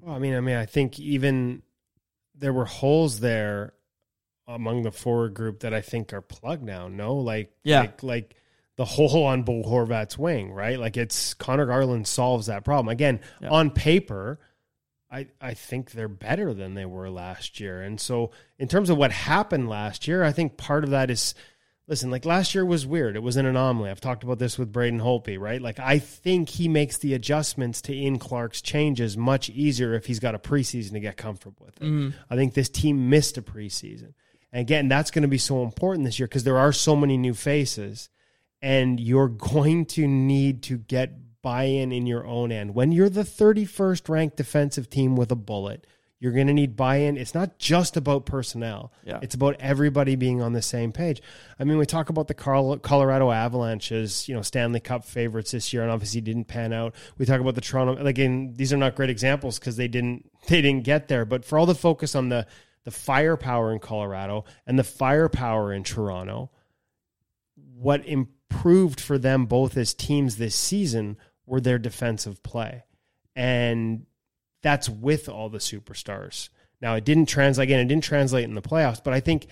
Well, 0.08 0.16
I 0.16 0.20
mean, 0.20 0.36
I 0.36 0.40
mean, 0.40 0.56
I 0.56 0.66
think 0.66 1.02
even 1.02 1.64
there 2.34 2.54
were 2.54 2.64
holes 2.64 3.20
there 3.20 3.74
among 4.48 4.84
the 4.84 4.92
forward 4.92 5.34
group 5.34 5.60
that 5.60 5.74
I 5.74 5.82
think 5.82 6.14
are 6.14 6.22
plugged 6.22 6.64
now. 6.64 6.88
No, 6.88 7.16
like, 7.16 7.52
Yeah. 7.66 7.82
like, 7.82 8.04
like 8.04 8.36
the 8.78 8.86
hole 8.86 9.26
on 9.26 9.44
Bo 9.44 9.64
Horvat's 9.64 10.18
wing, 10.18 10.54
right? 10.54 10.80
Like 10.80 10.96
it's 10.96 11.34
Connor 11.34 11.66
Garland 11.66 12.08
solves 12.08 12.46
that 12.46 12.64
problem. 12.64 12.88
Again, 12.88 13.20
Yeah. 13.42 13.50
on 13.50 13.70
paper, 13.70 14.40
I 15.12 15.28
I 15.42 15.56
think 15.56 15.92
they're 15.92 16.08
better 16.08 16.54
than 16.54 16.74
they 16.74 16.86
were 16.86 17.10
last 17.10 17.60
year. 17.60 17.82
And 17.82 18.00
so, 18.00 18.32
in 18.58 18.70
terms 18.70 18.90
of 18.90 18.98
what 18.98 19.12
happened 19.12 19.68
last 19.68 20.08
year, 20.08 20.24
I 20.24 20.32
think 20.32 20.56
part 20.58 20.86
of 20.86 20.92
that 20.92 21.12
is. 21.12 21.36
Listen, 21.90 22.12
like 22.12 22.26
last 22.26 22.54
year 22.54 22.66
was 22.66 22.86
weird. 22.86 23.16
It 23.16 23.24
was 23.24 23.38
an 23.38 23.46
anomaly. 23.46 23.90
I've 23.90 24.02
talked 24.02 24.24
about 24.24 24.40
this 24.40 24.58
with 24.58 24.74
Braden 24.74 25.00
Holtby, 25.00 25.40
right? 25.40 25.62
Like 25.62 25.80
I 25.80 26.00
think 26.00 26.50
he 26.50 26.68
makes 26.68 26.98
the 26.98 27.14
adjustments 27.14 27.82
to 27.84 27.96
Ian 27.96 28.20
Clark's 28.20 28.62
changes 28.62 29.16
much 29.16 29.50
easier 29.50 29.94
if 29.94 30.06
he's 30.06 30.20
got 30.20 30.36
a 30.36 30.40
preseason 30.40 30.92
to 30.92 31.00
get 31.00 31.16
comfortable 31.16 31.66
with 31.66 31.78
it. 31.78 31.86
Mm-hmm. 31.86 32.10
I 32.30 32.36
think 32.36 32.54
this 32.54 32.68
team 32.68 33.10
missed 33.10 33.38
a 33.38 33.42
preseason. 33.42 34.14
And 34.52 34.62
again, 34.62 34.90
that's 34.90 35.12
going 35.12 35.22
to 35.22 35.30
be 35.30 35.38
so 35.38 35.64
important 35.64 36.04
this 36.04 36.20
year 36.20 36.28
because 36.28 36.44
there 36.44 36.58
are 36.58 36.74
so 36.74 36.96
many 36.96 37.18
new 37.18 37.34
faces 37.34 38.10
and 38.62 39.00
you're 39.00 39.28
going 39.30 39.86
to 39.86 40.08
need 40.08 40.64
to 40.64 40.78
get 40.78 41.42
buy-in 41.42 41.94
in 41.94 42.06
your 42.06 42.26
own 42.26 42.52
end. 42.52 42.76
When 42.76 42.92
you're 42.92 43.10
the 43.10 43.22
31st 43.22 44.10
ranked 44.10 44.36
defensive 44.36 44.90
team 44.90 45.16
with 45.16 45.32
a 45.32 45.36
bullet, 45.36 45.88
you're 46.20 46.32
going 46.32 46.48
to 46.48 46.54
need 46.54 46.76
buy-in. 46.76 47.16
It's 47.16 47.36
not 47.36 47.60
just 47.60 47.96
about 47.96 48.26
personnel. 48.26 48.92
Yeah. 49.04 49.20
It's 49.22 49.36
about 49.36 49.56
everybody 49.60 50.16
being 50.16 50.42
on 50.42 50.54
the 50.54 50.64
same 50.64 50.92
page. 50.92 51.22
I 51.60 51.64
mean, 51.64 51.78
we 51.78 51.86
talk 51.86 52.10
about 52.10 52.28
the 52.28 52.34
Colorado 52.34 53.32
Avalanche 53.32 53.92
as, 53.92 54.28
you 54.28 54.34
know, 54.34 54.42
Stanley 54.42 54.80
Cup 54.80 55.06
favorites 55.06 55.52
this 55.52 55.72
year 55.72 55.84
and 55.84 55.92
obviously 55.92 56.22
didn't 56.22 56.46
pan 56.46 56.74
out. 56.74 56.96
We 57.20 57.26
talk 57.26 57.40
about 57.40 57.56
the 57.56 57.62
Toronto 57.62 58.04
again, 58.04 58.54
these 58.56 58.74
are 58.74 58.78
not 58.78 58.96
great 58.96 59.12
examples 59.12 59.60
because 59.60 59.78
they 59.78 59.88
didn't 59.88 60.30
they 60.48 60.62
didn't 60.62 60.86
get 60.86 61.08
there, 61.08 61.26
but 61.26 61.46
for 61.46 61.60
all 61.60 61.66
the 61.66 61.76
focus 61.76 62.16
on 62.16 62.30
the 62.30 62.48
the 62.84 62.92
firepower 62.92 63.72
in 63.72 63.80
Colorado 63.80 64.46
and 64.66 64.80
the 64.80 64.84
firepower 64.84 65.74
in 65.74 65.84
Toronto, 65.84 66.50
what 67.76 68.06
improved 68.08 69.00
for 69.00 69.18
them 69.18 69.46
both 69.46 69.78
as 69.78 69.94
teams 69.94 70.38
this 70.38 70.56
season 70.56 71.18
were 71.46 71.62
their 71.62 71.78
defensive 71.78 72.42
play. 72.44 72.86
And 73.36 74.06
that's 74.68 74.90
with 74.90 75.30
all 75.30 75.48
the 75.50 75.60
superstars. 75.60 76.50
Now, 76.82 76.96
it 76.96 77.06
didn't 77.06 77.28
translate, 77.30 77.70
again, 77.70 77.80
it 77.80 77.88
didn't 77.88 78.04
translate 78.04 78.44
in 78.44 78.54
the 78.54 78.62
playoffs, 78.62 79.02
but 79.04 79.14
I 79.14 79.22
think 79.22 79.48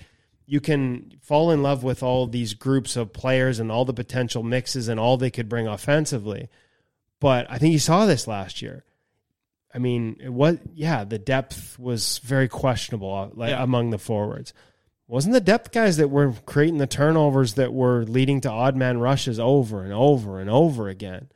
you 0.45 0.59
can 0.59 1.11
fall 1.21 1.51
in 1.51 1.63
love 1.63 1.83
with 1.83 2.03
all 2.03 2.27
these 2.27 2.53
groups 2.53 2.95
of 2.97 3.13
players 3.13 3.59
and 3.59 3.71
all 3.71 3.85
the 3.85 3.93
potential 3.93 4.43
mixes 4.43 4.87
and 4.89 4.99
all 4.99 5.17
they 5.17 5.31
could 5.31 5.49
bring 5.49 5.67
offensively. 5.67 6.49
But 7.19 7.47
I 7.49 7.57
think 7.57 7.71
you 7.73 7.79
saw 7.79 8.05
this 8.05 8.27
last 8.27 8.61
year. 8.61 8.83
I 9.73 9.79
mean, 9.79 10.17
it 10.21 10.29
was 10.31 10.57
yeah, 10.73 11.03
the 11.03 11.17
depth 11.17 11.79
was 11.79 12.19
very 12.19 12.47
questionable 12.47 13.13
uh, 13.13 13.29
like 13.33 13.49
Yeah. 13.49 13.63
among 13.63 13.89
the 13.89 13.97
forwards. 13.97 14.53
Wasn't 15.07 15.33
the 15.33 15.41
depth 15.41 15.71
guys 15.71 15.97
that 15.97 16.09
were 16.09 16.33
creating 16.45 16.77
the 16.77 16.87
turnovers 16.87 17.55
that 17.55 17.73
were 17.73 18.03
leading 18.05 18.41
to 18.41 18.49
odd 18.51 18.75
man 18.75 18.99
rushes 18.99 19.39
over 19.39 19.83
and 19.83 19.93
over 19.93 20.39
and 20.39 20.49
over 20.49 20.89
again? 20.89 21.29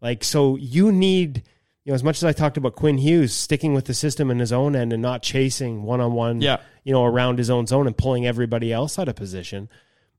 Like 0.00 0.24
so 0.24 0.56
you 0.56 0.90
need 0.90 1.42
you 1.84 1.90
know, 1.92 1.94
as 1.94 2.02
much 2.04 2.16
as 2.16 2.24
I 2.24 2.32
talked 2.32 2.56
about 2.56 2.76
Quinn 2.76 2.98
Hughes 2.98 3.34
sticking 3.34 3.74
with 3.74 3.84
the 3.84 3.94
system 3.94 4.30
in 4.30 4.38
his 4.38 4.52
own 4.52 4.74
end 4.74 4.92
and 4.92 5.02
not 5.02 5.22
chasing 5.22 5.82
one 5.82 6.00
on 6.00 6.12
one, 6.14 6.40
Yeah. 6.40 6.60
you 6.82 6.92
know, 6.92 7.04
around 7.04 7.38
his 7.38 7.50
own 7.50 7.66
zone 7.66 7.86
and 7.86 7.96
pulling 7.96 8.26
everybody 8.26 8.72
else 8.72 8.98
out 8.98 9.08
of 9.08 9.16
position. 9.16 9.68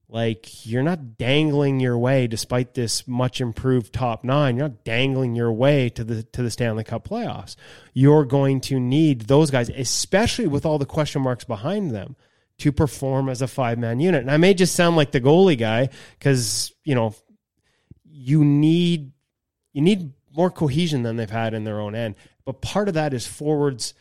Like 0.07 0.63
you're 0.67 0.83
not 0.83 1.17
dangling 1.17 1.79
your 1.79 1.97
way, 1.97 2.27
despite 2.27 2.75
this 2.75 3.07
much 3.07 3.41
improved 3.41 3.91
top 3.91 4.23
nine. 4.23 4.55
You're 4.57 4.67
not 4.67 4.83
dangling 4.83 5.33
your 5.35 5.51
way 5.51 5.89
to 5.89 6.03
the 6.03 6.21
to 6.21 6.43
the 6.43 6.51
Stanley 6.51 6.83
Cup 6.83 7.07
playoffs. 7.09 7.55
You're 7.95 8.23
going 8.25 8.61
to 8.61 8.79
need 8.79 9.21
those 9.21 9.49
guys, 9.49 9.67
especially 9.69 10.45
with 10.45 10.63
all 10.63 10.77
the 10.77 10.85
question 10.85 11.23
marks 11.23 11.43
behind 11.43 11.89
them, 11.89 12.15
to 12.59 12.71
perform 12.71 13.29
as 13.29 13.41
a 13.41 13.47
five 13.47 13.79
man 13.79 13.99
unit. 13.99 14.21
And 14.21 14.29
I 14.29 14.37
may 14.37 14.53
just 14.53 14.75
sound 14.75 14.95
like 14.95 15.09
the 15.11 15.19
goalie 15.19 15.57
guy 15.57 15.89
because 16.19 16.71
you 16.83 16.93
know 16.93 17.15
you 18.03 18.45
need 18.45 19.11
you 19.73 19.81
need 19.81 20.13
more 20.35 20.51
cohesion 20.51 21.03
than 21.03 21.15
they've 21.15 21.29
had 21.29 21.53
in 21.53 21.63
their 21.63 21.79
own 21.79 21.95
end. 21.95 22.15
But 22.45 22.61
part 22.61 22.87
of 22.87 22.93
that 22.93 23.13
is 23.13 23.25
forwards 23.25 23.93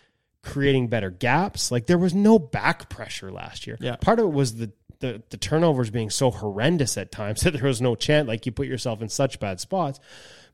creating 0.43 0.89
better 0.89 1.11
gaps. 1.11 1.71
Like 1.71 1.87
there 1.87 1.99
was 1.99 2.15
no 2.15 2.39
back 2.39 2.89
pressure 2.89 3.33
last 3.33 3.67
year. 3.67 3.79
Yeah. 3.81 3.97
Part 3.97 4.19
of 4.19 4.27
it 4.27 4.33
was 4.33 4.57
the 4.57 4.73
the 5.01 5.23
the 5.31 5.37
turnovers 5.37 5.91
being 5.91 6.11
so 6.11 6.31
horrendous 6.31 6.97
at 6.97 7.11
times 7.11 7.41
that 7.43 7.53
there 7.53 7.65
was 7.65 7.81
no 7.81 7.95
chance. 7.95 8.29
Like 8.29 8.47
you 8.47 8.53
put 8.53 8.67
yourself 8.67 9.03
in 9.03 9.09
such 9.09 9.41
bad 9.41 9.61
spots. 9.61 10.01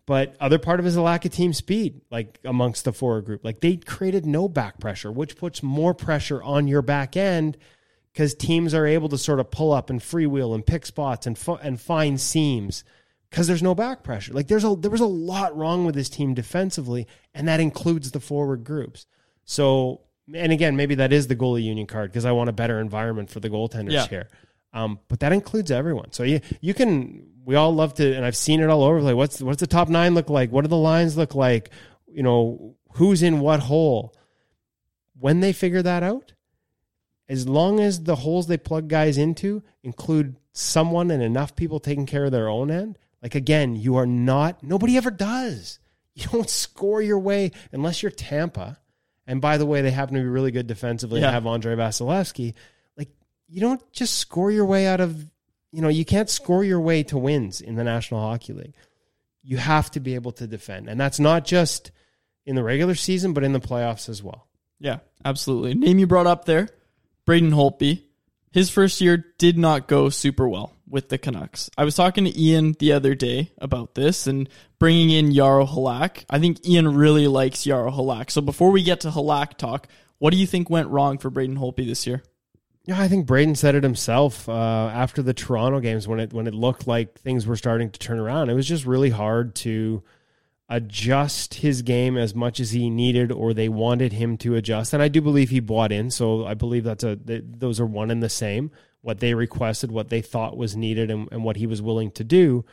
But 0.06 0.34
other 0.40 0.58
part 0.58 0.80
of 0.80 0.86
it 0.86 0.88
is 0.88 0.96
a 0.96 1.02
lack 1.02 1.24
of 1.24 1.30
team 1.30 1.52
speed, 1.52 2.00
like 2.10 2.40
amongst 2.44 2.84
the 2.84 2.92
forward 2.92 3.26
group. 3.26 3.44
Like 3.44 3.60
they 3.60 3.76
created 3.76 4.26
no 4.26 4.48
back 4.48 4.80
pressure, 4.80 5.12
which 5.12 5.36
puts 5.36 5.62
more 5.62 5.94
pressure 5.94 6.42
on 6.42 6.66
your 6.66 6.82
back 6.82 7.16
end 7.16 7.56
because 8.12 8.34
teams 8.34 8.74
are 8.74 8.86
able 8.86 9.08
to 9.10 9.18
sort 9.18 9.38
of 9.38 9.50
pull 9.50 9.72
up 9.72 9.88
and 9.88 10.00
freewheel 10.00 10.54
and 10.54 10.66
pick 10.66 10.86
spots 10.86 11.26
and 11.26 11.38
and 11.62 11.80
find 11.80 12.20
seams 12.20 12.82
because 13.30 13.46
there's 13.46 13.62
no 13.62 13.74
back 13.74 14.02
pressure. 14.02 14.32
Like 14.32 14.48
there's 14.48 14.64
a 14.64 14.74
there 14.76 14.90
was 14.90 15.00
a 15.00 15.06
lot 15.06 15.56
wrong 15.56 15.84
with 15.84 15.94
this 15.94 16.08
team 16.08 16.34
defensively, 16.34 17.06
and 17.34 17.46
that 17.48 17.60
includes 17.60 18.10
the 18.10 18.20
forward 18.20 18.64
groups. 18.64 19.06
So, 19.44 20.02
and 20.34 20.52
again, 20.52 20.76
maybe 20.76 20.96
that 20.96 21.12
is 21.12 21.26
the 21.28 21.36
goalie 21.36 21.62
union 21.62 21.86
card 21.86 22.10
because 22.10 22.24
I 22.24 22.32
want 22.32 22.50
a 22.50 22.52
better 22.52 22.80
environment 22.80 23.30
for 23.30 23.40
the 23.40 23.50
goaltenders 23.50 23.92
Yeah. 23.92 24.06
here. 24.08 24.28
Um, 24.72 25.00
but 25.08 25.20
that 25.20 25.32
includes 25.32 25.70
everyone. 25.70 26.12
So 26.12 26.22
you 26.22 26.40
you 26.60 26.74
can 26.74 27.26
we 27.44 27.54
all 27.56 27.74
love 27.74 27.94
to, 27.94 28.14
and 28.14 28.24
I've 28.24 28.36
seen 28.36 28.60
it 28.60 28.68
all 28.68 28.82
over. 28.84 29.00
Like 29.00 29.16
what's 29.16 29.40
what's 29.40 29.60
the 29.60 29.66
top 29.66 29.88
nine 29.88 30.14
look 30.14 30.28
like? 30.30 30.50
What 30.52 30.62
do 30.62 30.68
the 30.68 30.76
lines 30.76 31.16
look 31.16 31.34
like? 31.34 31.70
You 32.12 32.22
know 32.22 32.76
who's 32.94 33.22
in 33.22 33.40
what 33.40 33.60
hole. 33.60 34.14
When 35.18 35.40
they 35.40 35.52
figure 35.52 35.82
that 35.82 36.02
out, 36.02 36.32
as 37.28 37.46
long 37.48 37.78
as 37.78 38.04
the 38.04 38.16
holes 38.16 38.46
they 38.46 38.56
plug 38.56 38.88
guys 38.88 39.18
into 39.18 39.62
include 39.82 40.36
someone 40.52 41.10
and 41.10 41.22
enough 41.22 41.54
people 41.54 41.78
taking 41.78 42.06
care 42.06 42.24
of 42.24 42.32
their 42.32 42.48
own 42.48 42.70
end, 42.70 42.98
like 43.22 43.34
again, 43.34 43.76
you 43.76 43.96
are 43.96 44.06
not, 44.06 44.62
nobody 44.62 44.96
ever 44.96 45.10
does. 45.10 45.78
You 46.14 46.26
don't 46.32 46.50
score 46.50 47.00
your 47.00 47.18
way 47.20 47.52
unless 47.72 48.02
you're 48.02 48.10
Tampa. 48.10 48.78
And 49.26 49.40
by 49.40 49.58
the 49.58 49.64
way, 49.64 49.80
they 49.80 49.90
happen 49.92 50.16
to 50.16 50.20
be 50.20 50.26
really 50.26 50.50
good 50.50 50.66
defensively 50.66 51.20
Yeah. 51.20 51.26
and 51.28 51.34
have 51.34 51.46
Andrei 51.46 51.76
Vasilevskiy. 51.76 52.54
Like, 52.96 53.08
you 53.48 53.60
don't 53.60 53.80
just 53.92 54.18
score 54.18 54.50
your 54.50 54.64
way 54.66 54.86
out 54.86 55.00
of, 55.00 55.16
you 55.72 55.80
know, 55.80 55.88
you 55.88 56.04
can't 56.04 56.28
score 56.28 56.64
your 56.64 56.80
way 56.80 57.04
to 57.04 57.16
wins 57.16 57.60
in 57.60 57.76
the 57.76 57.84
National 57.84 58.20
Hockey 58.20 58.52
League. 58.52 58.74
You 59.42 59.56
have 59.58 59.90
to 59.92 60.00
be 60.00 60.16
able 60.16 60.32
to 60.32 60.46
defend. 60.46 60.88
And 60.88 61.00
that's 61.00 61.20
not 61.20 61.44
just 61.44 61.92
in 62.44 62.56
the 62.56 62.64
regular 62.64 62.96
season, 62.96 63.32
but 63.32 63.44
in 63.44 63.52
the 63.52 63.60
playoffs 63.60 64.08
as 64.08 64.22
well. 64.22 64.48
Yeah, 64.80 64.98
absolutely. 65.24 65.74
Name 65.74 65.98
you 66.00 66.06
brought 66.08 66.26
up 66.26 66.44
there, 66.44 66.68
Braden 67.24 67.52
Holtby. 67.52 68.02
His 68.50 68.68
first 68.68 69.00
year 69.00 69.24
did 69.38 69.56
not 69.56 69.86
go 69.86 70.08
super 70.08 70.48
well 70.48 70.74
with 70.90 71.08
the 71.08 71.18
Canucks. 71.18 71.70
I 71.78 71.84
was 71.84 71.94
talking 71.94 72.24
to 72.24 72.40
Ian 72.40 72.74
the 72.78 72.92
other 72.92 73.14
day 73.14 73.52
about 73.58 73.94
this 73.94 74.26
and 74.26 74.48
bringing 74.78 75.10
in 75.10 75.30
Jaro 75.30 75.66
Halak. 75.66 76.24
I 76.28 76.38
think 76.38 76.66
Ian 76.66 76.94
really 76.96 77.28
likes 77.28 77.64
Jaro 77.64 77.92
Halak. 77.92 78.30
So 78.30 78.40
before 78.40 78.70
we 78.70 78.82
get 78.82 79.00
to 79.00 79.10
Halak 79.10 79.56
talk, 79.56 79.88
what 80.18 80.32
do 80.32 80.36
you 80.36 80.46
think 80.46 80.68
went 80.68 80.88
wrong 80.88 81.18
for 81.18 81.30
Braden 81.30 81.56
Holtby 81.56 81.86
this 81.86 82.06
year? 82.06 82.22
Yeah, 82.84 83.00
I 83.00 83.08
think 83.08 83.26
Braden 83.26 83.54
said 83.54 83.74
it 83.74 83.82
himself 83.82 84.48
uh, 84.48 84.90
after 84.92 85.22
the 85.22 85.34
Toronto 85.34 85.80
games 85.80 86.08
when 86.08 86.18
it 86.18 86.32
when 86.32 86.46
it 86.46 86.54
looked 86.54 86.86
like 86.86 87.18
things 87.20 87.46
were 87.46 87.56
starting 87.56 87.90
to 87.90 87.98
turn 87.98 88.18
around. 88.18 88.50
It 88.50 88.54
was 88.54 88.66
just 88.66 88.86
really 88.86 89.10
hard 89.10 89.54
to 89.56 90.02
adjust 90.68 91.54
his 91.54 91.82
game 91.82 92.16
as 92.16 92.34
much 92.34 92.60
as 92.60 92.70
he 92.70 92.88
needed 92.88 93.32
or 93.32 93.52
they 93.52 93.68
wanted 93.68 94.12
him 94.12 94.36
to 94.38 94.54
adjust. 94.54 94.92
And 94.92 95.02
I 95.02 95.08
do 95.08 95.20
believe 95.20 95.50
he 95.50 95.60
bought 95.60 95.92
in, 95.92 96.10
so 96.10 96.46
I 96.46 96.54
believe 96.54 96.84
that's 96.84 97.04
a 97.04 97.16
th- 97.16 97.44
those 97.46 97.80
are 97.80 97.86
one 97.86 98.10
and 98.10 98.22
the 98.22 98.28
same. 98.28 98.70
What 99.02 99.20
they 99.20 99.34
requested, 99.34 99.90
what 99.90 100.10
they 100.10 100.20
thought 100.20 100.56
was 100.56 100.76
needed, 100.76 101.10
and, 101.10 101.28
and 101.32 101.44
what 101.44 101.56
he 101.56 101.66
was 101.66 101.80
willing 101.80 102.10
to 102.12 102.24
do, 102.24 102.64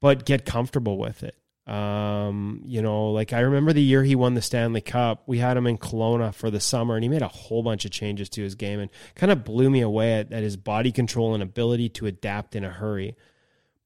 but 0.00 0.26
get 0.26 0.44
comfortable 0.44 0.98
with 0.98 1.22
it. 1.22 1.36
Um, 1.66 2.60
you 2.66 2.82
know, 2.82 3.10
like 3.10 3.32
I 3.32 3.40
remember 3.40 3.72
the 3.72 3.82
year 3.82 4.04
he 4.04 4.14
won 4.14 4.34
the 4.34 4.42
Stanley 4.42 4.82
Cup, 4.82 5.22
we 5.26 5.38
had 5.38 5.56
him 5.56 5.66
in 5.66 5.78
Kelowna 5.78 6.34
for 6.34 6.50
the 6.50 6.60
summer 6.60 6.94
and 6.94 7.02
he 7.02 7.08
made 7.08 7.22
a 7.22 7.28
whole 7.28 7.62
bunch 7.62 7.86
of 7.86 7.90
changes 7.90 8.28
to 8.30 8.42
his 8.42 8.54
game 8.54 8.80
and 8.80 8.90
kind 9.14 9.32
of 9.32 9.44
blew 9.44 9.70
me 9.70 9.80
away 9.80 10.12
at, 10.18 10.30
at 10.30 10.42
his 10.42 10.58
body 10.58 10.92
control 10.92 11.32
and 11.32 11.42
ability 11.42 11.88
to 11.88 12.06
adapt 12.06 12.54
in 12.54 12.64
a 12.64 12.70
hurry. 12.70 13.16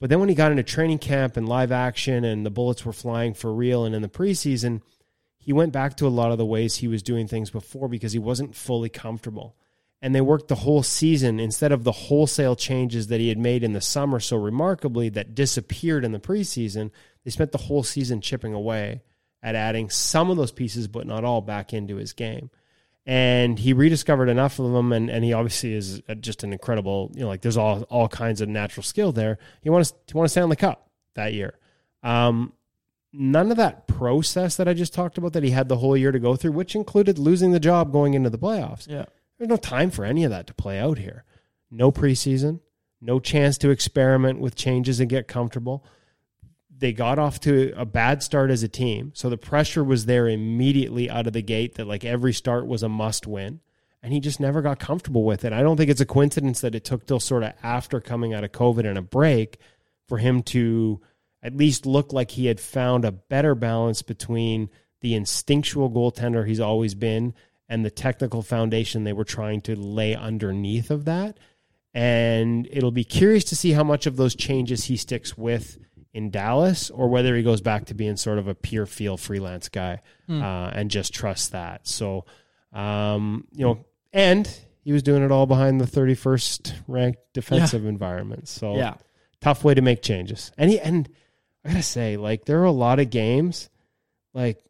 But 0.00 0.10
then 0.10 0.18
when 0.18 0.28
he 0.28 0.34
got 0.34 0.50
into 0.50 0.64
training 0.64 0.98
camp 0.98 1.36
and 1.36 1.48
live 1.48 1.70
action 1.70 2.24
and 2.24 2.44
the 2.44 2.50
bullets 2.50 2.84
were 2.84 2.92
flying 2.92 3.32
for 3.32 3.52
real 3.54 3.84
and 3.84 3.94
in 3.94 4.02
the 4.02 4.08
preseason, 4.08 4.82
he 5.38 5.52
went 5.52 5.72
back 5.72 5.96
to 5.96 6.06
a 6.06 6.08
lot 6.08 6.32
of 6.32 6.38
the 6.38 6.44
ways 6.44 6.76
he 6.76 6.88
was 6.88 7.02
doing 7.02 7.28
things 7.28 7.50
before 7.50 7.88
because 7.88 8.12
he 8.12 8.18
wasn't 8.18 8.56
fully 8.56 8.88
comfortable. 8.88 9.54
And 10.00 10.14
they 10.14 10.20
worked 10.20 10.48
the 10.48 10.54
whole 10.54 10.84
season 10.84 11.40
instead 11.40 11.72
of 11.72 11.82
the 11.82 11.92
wholesale 11.92 12.54
changes 12.54 13.08
that 13.08 13.20
he 13.20 13.28
had 13.28 13.38
made 13.38 13.64
in 13.64 13.72
the 13.72 13.80
summer 13.80 14.20
so 14.20 14.36
remarkably 14.36 15.08
that 15.10 15.34
disappeared 15.34 16.04
in 16.04 16.12
the 16.12 16.20
preseason. 16.20 16.90
They 17.24 17.30
spent 17.32 17.50
the 17.50 17.58
whole 17.58 17.82
season 17.82 18.20
chipping 18.20 18.54
away 18.54 19.02
at 19.42 19.54
adding 19.54 19.90
some 19.90 20.30
of 20.30 20.36
those 20.36 20.52
pieces, 20.52 20.86
but 20.86 21.06
not 21.06 21.24
all, 21.24 21.40
back 21.40 21.72
into 21.72 21.96
his 21.96 22.12
game. 22.12 22.50
And 23.06 23.58
he 23.58 23.72
rediscovered 23.72 24.28
enough 24.28 24.58
of 24.58 24.70
them, 24.72 24.92
and, 24.92 25.10
and 25.10 25.24
he 25.24 25.32
obviously 25.32 25.72
is 25.72 26.02
just 26.20 26.44
an 26.44 26.52
incredible, 26.52 27.10
you 27.14 27.22
know, 27.22 27.28
like 27.28 27.40
there's 27.40 27.56
all 27.56 27.82
all 27.84 28.06
kinds 28.06 28.40
of 28.40 28.48
natural 28.48 28.84
skill 28.84 29.12
there. 29.12 29.38
He 29.62 29.70
to 29.70 29.76
a, 29.76 29.84
he 30.06 30.14
won 30.14 30.26
a 30.26 30.46
the 30.48 30.56
Cup 30.56 30.90
that 31.14 31.32
year. 31.32 31.58
Um, 32.02 32.52
none 33.12 33.50
of 33.50 33.56
that 33.56 33.88
process 33.88 34.56
that 34.56 34.68
I 34.68 34.74
just 34.74 34.92
talked 34.92 35.16
about 35.16 35.32
that 35.32 35.42
he 35.42 35.50
had 35.50 35.68
the 35.68 35.78
whole 35.78 35.96
year 35.96 36.12
to 36.12 36.18
go 36.18 36.36
through, 36.36 36.52
which 36.52 36.74
included 36.74 37.18
losing 37.18 37.52
the 37.52 37.60
job 37.60 37.92
going 37.92 38.14
into 38.14 38.30
the 38.30 38.38
playoffs. 38.38 38.86
Yeah. 38.86 39.06
There's 39.38 39.48
no 39.48 39.56
time 39.56 39.90
for 39.90 40.04
any 40.04 40.24
of 40.24 40.30
that 40.30 40.46
to 40.48 40.54
play 40.54 40.78
out 40.78 40.98
here. 40.98 41.24
No 41.70 41.92
preseason, 41.92 42.60
no 43.00 43.20
chance 43.20 43.58
to 43.58 43.70
experiment 43.70 44.40
with 44.40 44.56
changes 44.56 45.00
and 45.00 45.08
get 45.08 45.28
comfortable. 45.28 45.84
They 46.76 46.92
got 46.92 47.18
off 47.18 47.40
to 47.40 47.72
a 47.76 47.84
bad 47.84 48.22
start 48.22 48.50
as 48.50 48.62
a 48.62 48.68
team. 48.68 49.12
So 49.14 49.30
the 49.30 49.36
pressure 49.36 49.84
was 49.84 50.06
there 50.06 50.28
immediately 50.28 51.10
out 51.10 51.26
of 51.26 51.32
the 51.32 51.42
gate 51.42 51.74
that 51.74 51.86
like 51.86 52.04
every 52.04 52.32
start 52.32 52.66
was 52.66 52.82
a 52.82 52.88
must 52.88 53.26
win. 53.26 53.60
And 54.02 54.12
he 54.12 54.20
just 54.20 54.38
never 54.38 54.62
got 54.62 54.78
comfortable 54.78 55.24
with 55.24 55.44
it. 55.44 55.52
I 55.52 55.60
don't 55.60 55.76
think 55.76 55.90
it's 55.90 56.00
a 56.00 56.06
coincidence 56.06 56.60
that 56.60 56.76
it 56.76 56.84
took 56.84 57.06
till 57.06 57.18
sort 57.18 57.42
of 57.42 57.52
after 57.62 58.00
coming 58.00 58.32
out 58.32 58.44
of 58.44 58.52
COVID 58.52 58.86
and 58.86 58.96
a 58.96 59.02
break 59.02 59.58
for 60.06 60.18
him 60.18 60.42
to 60.44 61.00
at 61.42 61.56
least 61.56 61.84
look 61.84 62.12
like 62.12 62.32
he 62.32 62.46
had 62.46 62.60
found 62.60 63.04
a 63.04 63.12
better 63.12 63.54
balance 63.54 64.02
between 64.02 64.70
the 65.00 65.14
instinctual 65.14 65.90
goaltender 65.90 66.46
he's 66.46 66.60
always 66.60 66.94
been 66.94 67.34
and 67.68 67.84
the 67.84 67.90
technical 67.90 68.42
foundation 68.42 69.04
they 69.04 69.12
were 69.12 69.24
trying 69.24 69.60
to 69.62 69.76
lay 69.76 70.14
underneath 70.14 70.90
of 70.90 71.04
that. 71.04 71.38
And 71.94 72.68
it'll 72.70 72.90
be 72.90 73.04
curious 73.04 73.44
to 73.44 73.56
see 73.56 73.72
how 73.72 73.82
much 73.84 74.06
of 74.06 74.16
those 74.16 74.34
changes 74.34 74.84
he 74.84 74.96
sticks 74.96 75.36
with 75.36 75.78
in 76.12 76.30
Dallas 76.30 76.90
or 76.90 77.08
whether 77.08 77.34
he 77.36 77.42
goes 77.42 77.60
back 77.60 77.86
to 77.86 77.94
being 77.94 78.16
sort 78.16 78.38
of 78.38 78.46
a 78.48 78.54
pure 78.54 78.86
feel 78.86 79.16
freelance 79.16 79.68
guy 79.68 80.00
Hmm. 80.26 80.42
uh, 80.42 80.68
and 80.70 80.90
just 80.90 81.12
trust 81.14 81.52
that. 81.52 81.86
So, 81.86 82.24
um, 82.72 83.46
you 83.52 83.64
know, 83.64 83.84
and 84.12 84.48
he 84.82 84.92
was 84.92 85.02
doing 85.02 85.22
it 85.22 85.30
all 85.30 85.46
behind 85.46 85.80
the 85.80 85.86
31st 85.86 86.74
ranked 86.86 87.20
defensive 87.34 87.84
environment. 87.84 88.48
So, 88.48 88.76
Yeah. 88.76 88.94
tough 89.40 89.64
way 89.64 89.74
to 89.74 89.82
make 89.82 90.02
changes. 90.02 90.52
And 90.58 90.70
he, 90.70 90.78
and 90.80 91.08
I 91.64 91.68
gotta 91.70 91.82
say, 91.82 92.16
like, 92.16 92.44
there 92.44 92.60
are 92.60 92.64
a 92.64 92.70
lot 92.70 92.98
of 93.00 93.10
games, 93.10 93.68
like, 94.34 94.62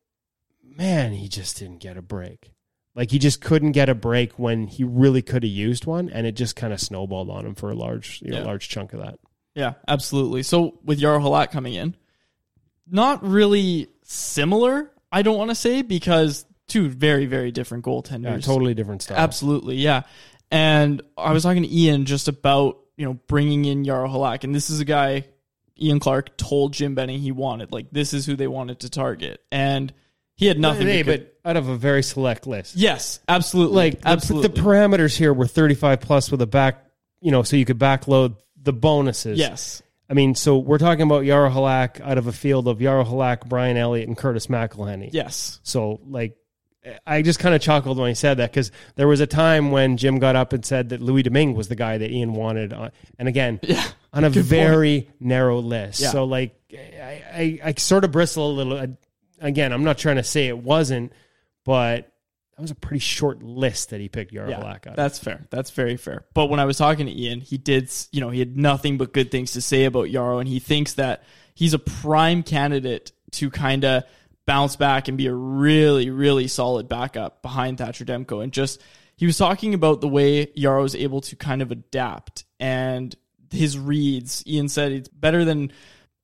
man, 0.64 1.12
he 1.12 1.28
just 1.28 1.58
didn't 1.58 1.78
get 1.80 1.96
a 1.96 2.02
break. 2.02 2.52
Like, 2.98 3.12
he 3.12 3.20
just 3.20 3.40
couldn't 3.40 3.72
get 3.72 3.88
a 3.88 3.94
break 3.94 4.40
when 4.40 4.66
he 4.66 4.82
really 4.82 5.22
could 5.22 5.44
have 5.44 5.52
used 5.52 5.86
one, 5.86 6.08
and 6.10 6.26
it 6.26 6.32
just 6.32 6.56
kind 6.56 6.72
of 6.72 6.80
snowballed 6.80 7.30
on 7.30 7.46
him 7.46 7.54
for 7.54 7.70
a 7.70 7.74
large, 7.76 8.20
you 8.22 8.32
know, 8.32 8.38
Yeah. 8.38 8.44
large 8.44 8.68
chunk 8.68 8.92
of 8.92 8.98
that. 8.98 9.20
Yeah, 9.54 9.74
absolutely. 9.86 10.42
So 10.42 10.80
with 10.84 11.00
Jaro 11.00 11.20
Halak 11.22 11.52
coming 11.52 11.74
in, 11.74 11.94
not 12.90 13.22
really 13.24 13.86
similar, 14.02 14.90
I 15.12 15.22
don't 15.22 15.38
want 15.38 15.50
to 15.50 15.54
say, 15.54 15.82
because 15.82 16.44
two 16.66 16.88
very, 16.88 17.26
very 17.26 17.52
different 17.52 17.84
goaltenders. 17.84 18.24
Yeah, 18.24 18.38
totally 18.38 18.74
different 18.74 19.02
stuff. 19.02 19.16
Absolutely, 19.16 19.76
yeah. 19.76 20.02
And 20.50 21.00
I 21.16 21.32
was 21.32 21.44
talking 21.44 21.62
to 21.62 21.72
Ian 21.72 22.04
just 22.04 22.26
about, 22.26 22.78
you 22.96 23.04
know, 23.04 23.14
bringing 23.28 23.64
in 23.64 23.84
Jaro 23.84 24.08
Halak. 24.10 24.42
And 24.42 24.52
this 24.52 24.70
is 24.70 24.80
a 24.80 24.84
guy 24.84 25.24
Ian 25.80 26.00
Clark 26.00 26.36
told 26.36 26.72
Jim 26.72 26.96
Benning 26.96 27.20
he 27.20 27.30
wanted. 27.30 27.70
Like, 27.70 27.92
this 27.92 28.12
is 28.12 28.26
who 28.26 28.34
they 28.34 28.48
wanted 28.48 28.80
to 28.80 28.90
target. 28.90 29.40
And 29.52 29.92
he 30.38 30.46
had 30.46 30.58
nothing 30.58 30.86
Hey, 30.86 31.02
but 31.02 31.34
out 31.44 31.56
of 31.58 31.68
a 31.68 31.76
very 31.76 32.02
select 32.02 32.46
list. 32.46 32.76
Yes, 32.76 33.20
absolutely. 33.28 33.76
Like, 33.76 34.00
the- 34.00 34.08
absolutely. 34.08 34.48
The, 34.48 34.60
parameters 34.62 35.14
here 35.16 35.34
were 35.34 35.46
35 35.46 36.00
plus 36.00 36.30
with 36.30 36.40
a 36.40 36.46
back, 36.46 36.86
you 37.20 37.30
know, 37.30 37.42
so 37.42 37.56
you 37.56 37.64
could 37.66 37.78
backload 37.78 38.36
the 38.62 38.72
bonuses. 38.72 39.38
yes. 39.38 39.82
I 40.10 40.14
mean, 40.14 40.34
so 40.34 40.56
we're 40.56 40.78
talking 40.78 41.02
about 41.02 41.24
Jaro 41.24 41.52
Halak 41.52 42.00
out 42.00 42.16
of 42.16 42.26
a 42.28 42.32
field 42.32 42.66
of 42.66 42.78
Jaro 42.78 43.04
Halak, 43.06 43.46
Brian 43.46 43.76
Elliott, 43.76 44.08
and 44.08 44.16
Curtis 44.16 44.46
McElhinney. 44.46 45.10
Yes. 45.12 45.60
So, 45.64 46.00
like, 46.08 46.34
I 47.06 47.20
just 47.20 47.38
kind 47.40 47.54
of 47.54 47.60
chuckled 47.60 47.98
when 47.98 48.08
he 48.08 48.14
said 48.14 48.38
that 48.38 48.50
because 48.50 48.72
there 48.94 49.06
was 49.06 49.20
a 49.20 49.26
time 49.26 49.70
when 49.70 49.98
Jim 49.98 50.18
got 50.18 50.34
up 50.34 50.54
and 50.54 50.64
said 50.64 50.88
that 50.90 51.02
Louis 51.02 51.24
Domingue 51.24 51.54
was 51.54 51.68
the 51.68 51.74
guy 51.76 51.98
that 51.98 52.10
Ian 52.10 52.32
wanted. 52.32 52.72
On, 52.72 52.90
and 53.18 53.28
again, 53.28 53.60
Yeah. 53.62 53.84
on 54.14 54.24
a 54.24 54.28
Good 54.30 54.34
point. 54.36 54.46
very 54.46 55.10
narrow 55.20 55.58
list. 55.58 56.00
Yeah. 56.00 56.08
So, 56.12 56.24
like, 56.24 56.54
I, 56.72 57.22
I, 57.34 57.60
I 57.64 57.74
sort 57.76 58.04
of 58.04 58.10
bristle 58.12 58.50
a 58.50 58.54
little. 58.62 58.96
Again, 59.40 59.72
I'm 59.72 59.84
not 59.84 59.98
trying 59.98 60.16
to 60.16 60.22
say 60.24 60.48
it 60.48 60.58
wasn't, 60.58 61.12
but 61.64 62.12
that 62.56 62.62
was 62.62 62.70
a 62.70 62.74
pretty 62.74 62.98
short 63.00 63.42
list 63.42 63.90
that 63.90 64.00
he 64.00 64.08
picked 64.08 64.32
Jaro 64.34 64.50
Yeah, 64.50 64.60
Halak 64.60 64.86
out. 64.88 64.96
that's 64.96 65.18
fair. 65.18 65.46
That's 65.50 65.70
very 65.70 65.96
fair. 65.96 66.24
But 66.34 66.46
when 66.46 66.58
I 66.60 66.64
was 66.64 66.76
talking 66.76 67.06
to 67.06 67.12
Ian, 67.12 67.40
he 67.40 67.56
did, 67.56 67.90
you 68.10 68.20
know, 68.20 68.30
he 68.30 68.40
had 68.40 68.56
nothing 68.56 68.98
but 68.98 69.12
good 69.12 69.30
things 69.30 69.52
to 69.52 69.60
say 69.60 69.84
about 69.84 70.08
Jaro, 70.08 70.40
and 70.40 70.48
he 70.48 70.58
thinks 70.58 70.94
that 70.94 71.22
he's 71.54 71.74
a 71.74 71.78
prime 71.78 72.42
candidate 72.42 73.12
to 73.32 73.50
kind 73.50 73.84
of 73.84 74.04
bounce 74.46 74.76
back 74.76 75.08
and 75.08 75.16
be 75.18 75.26
a 75.26 75.34
really, 75.34 76.10
really 76.10 76.48
solid 76.48 76.88
backup 76.88 77.42
behind 77.42 77.78
Thatcher 77.78 78.04
Demko. 78.04 78.42
And 78.42 78.52
just, 78.52 78.80
he 79.16 79.26
was 79.26 79.36
talking 79.36 79.74
about 79.74 80.00
the 80.00 80.08
way 80.08 80.46
Jaro 80.46 80.84
is 80.84 80.94
able 80.96 81.20
to 81.22 81.36
kind 81.36 81.60
of 81.62 81.70
adapt 81.70 82.44
and 82.58 83.14
his 83.52 83.78
reads. 83.78 84.42
Ian 84.46 84.68
said 84.68 84.92
it's 84.92 85.08
better 85.08 85.44
than 85.44 85.70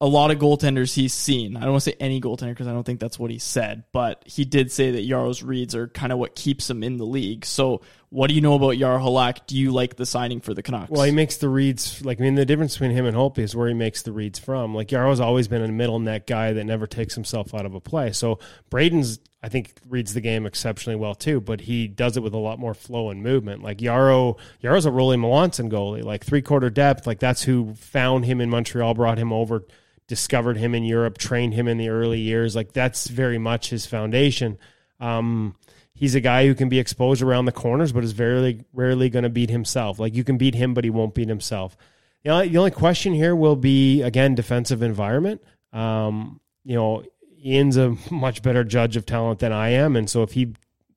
a 0.05 0.07
lot 0.07 0.31
of 0.31 0.39
goaltenders 0.39 0.93
he's 0.93 1.15
seen. 1.15 1.57
I 1.57 1.61
don't 1.61 1.71
want 1.71 1.85
to 1.85 1.91
say 1.91 1.97
any 1.99 2.21
goaltender 2.21 2.51
because 2.51 2.67
I 2.67 2.73
don't 2.73 2.85
think 2.85 3.01
that's 3.01 3.19
what 3.19 3.31
he 3.31 3.39
said, 3.39 3.85
but 3.91 4.23
he 4.27 4.45
did 4.45 4.71
say 4.71 4.91
that 4.91 5.09
Jaro's 5.09 5.43
reads 5.43 5.75
are 5.75 5.89
kind 5.89 6.13
of 6.13 6.19
what 6.19 6.35
keeps 6.35 6.69
him 6.69 6.83
in 6.83 6.99
the 6.99 7.07
league. 7.07 7.47
So, 7.47 7.81
what 8.11 8.29
do 8.29 8.35
you 8.35 8.43
know 8.43 8.53
about 8.53 8.75
Jaro 8.75 9.01
Halak? 9.01 9.47
Do 9.47 9.57
you 9.57 9.73
like 9.73 9.97
the 9.97 10.05
signing 10.05 10.43
for 10.43 10.53
the 10.53 10.63
Canucks? 10.63 10.91
Well, 10.91 11.05
he 11.05 11.11
makes 11.11 11.39
the 11.39 11.49
reads. 11.49 12.05
Like, 12.05 12.21
I 12.21 12.25
mean, 12.25 12.35
the 12.35 12.45
difference 12.45 12.75
between 12.75 12.91
him 12.91 13.07
and 13.07 13.17
Holtby 13.17 13.39
is 13.39 13.57
where 13.57 13.67
he 13.67 13.73
makes 13.73 14.03
the 14.03 14.13
reads 14.13 14.39
from. 14.39 14.75
Like, 14.75 14.89
Jaro's 14.89 15.21
always 15.21 15.49
been 15.49 15.63
a 15.63 15.69
middle 15.69 15.99
net 15.99 16.27
guy 16.27 16.53
that 16.53 16.65
never 16.65 16.87
takes 16.87 17.15
himself 17.15 17.55
out 17.55 17.65
of 17.65 17.75
a 17.75 17.81
play. 17.81 18.13
So, 18.13 18.41
Braden's, 18.71 19.21
I 19.43 19.49
think, 19.49 19.73
reads 19.89 20.13
the 20.13 20.21
game 20.21 20.45
exceptionally 20.45 20.97
well 20.97 21.15
too, 21.15 21.41
but 21.41 21.63
he 21.63 21.89
does 21.89 22.19
it 22.19 22.23
with 22.23 22.35
a 22.35 22.39
lot 22.39 22.59
more 22.59 22.75
flow 22.75 23.09
and 23.09 23.23
movement. 23.23 23.63
Like, 23.63 23.79
Jaro, 23.79 24.39
Jaro's 24.63 24.85
a 24.85 24.91
Rollie 24.91 25.19
Melanson 25.19 25.71
goalie, 25.71 26.05
like 26.05 26.25
three 26.25 26.43
quarter 26.43 26.69
depth. 26.69 27.07
Like, 27.07 27.21
that's 27.21 27.43
who 27.43 27.75
found 27.75 28.27
him 28.27 28.43
in 28.43 28.51
Montreal, 28.51 28.93
brought 28.93 29.17
him 29.17 29.33
over, 29.33 29.65
discovered 30.09 30.57
him 30.57 30.75
in 30.75 30.85
Europe, 30.85 31.19
trained 31.19 31.55
him 31.55 31.69
in 31.69 31.79
the 31.79 31.89
early 31.89 32.21
years. 32.21 32.55
Like, 32.55 32.73
that's 32.73 33.07
very 33.07 33.39
much 33.39 33.71
his 33.71 33.87
foundation. 33.87 34.59
Um, 35.01 35.57
he's 35.95 36.15
a 36.15 36.21
guy 36.21 36.47
who 36.47 36.55
can 36.55 36.69
be 36.69 36.79
exposed 36.79 37.23
around 37.23 37.47
the 37.47 37.53
corners, 37.53 37.93
but 37.93 38.05
is 38.05 38.13
very 38.13 38.65
rarely 38.73 39.09
going 39.09 39.23
to 39.23 39.29
beat 39.29 39.51
himself. 39.51 39.99
Like 39.99 40.15
you 40.15 40.25
can 40.25 40.37
beat 40.37 40.55
him, 40.55 40.75
but 40.75 40.85
he 40.85 40.91
won't 40.91 41.15
beat 41.15 41.29
himself. 41.29 41.77
The 42.23 42.31
only 42.31 42.71
question 42.71 43.13
here 43.13 43.37
will 43.37 43.57
be 43.57 44.03
again 44.03 44.35
defensive 44.35 44.83
environment. 44.83 45.43
Um, 45.73 46.41
you 46.65 46.75
know, 46.75 47.05
Ian's 47.45 47.77
a 47.77 47.97
much 48.11 48.43
better 48.43 48.65
judge 48.65 48.97
of 48.97 49.07
talent 49.07 49.41
than 49.41 49.53
I 49.53 49.71
am, 49.71 49.97
and 49.97 50.09
so 50.09 50.23
if 50.23 50.33
he 50.33 50.55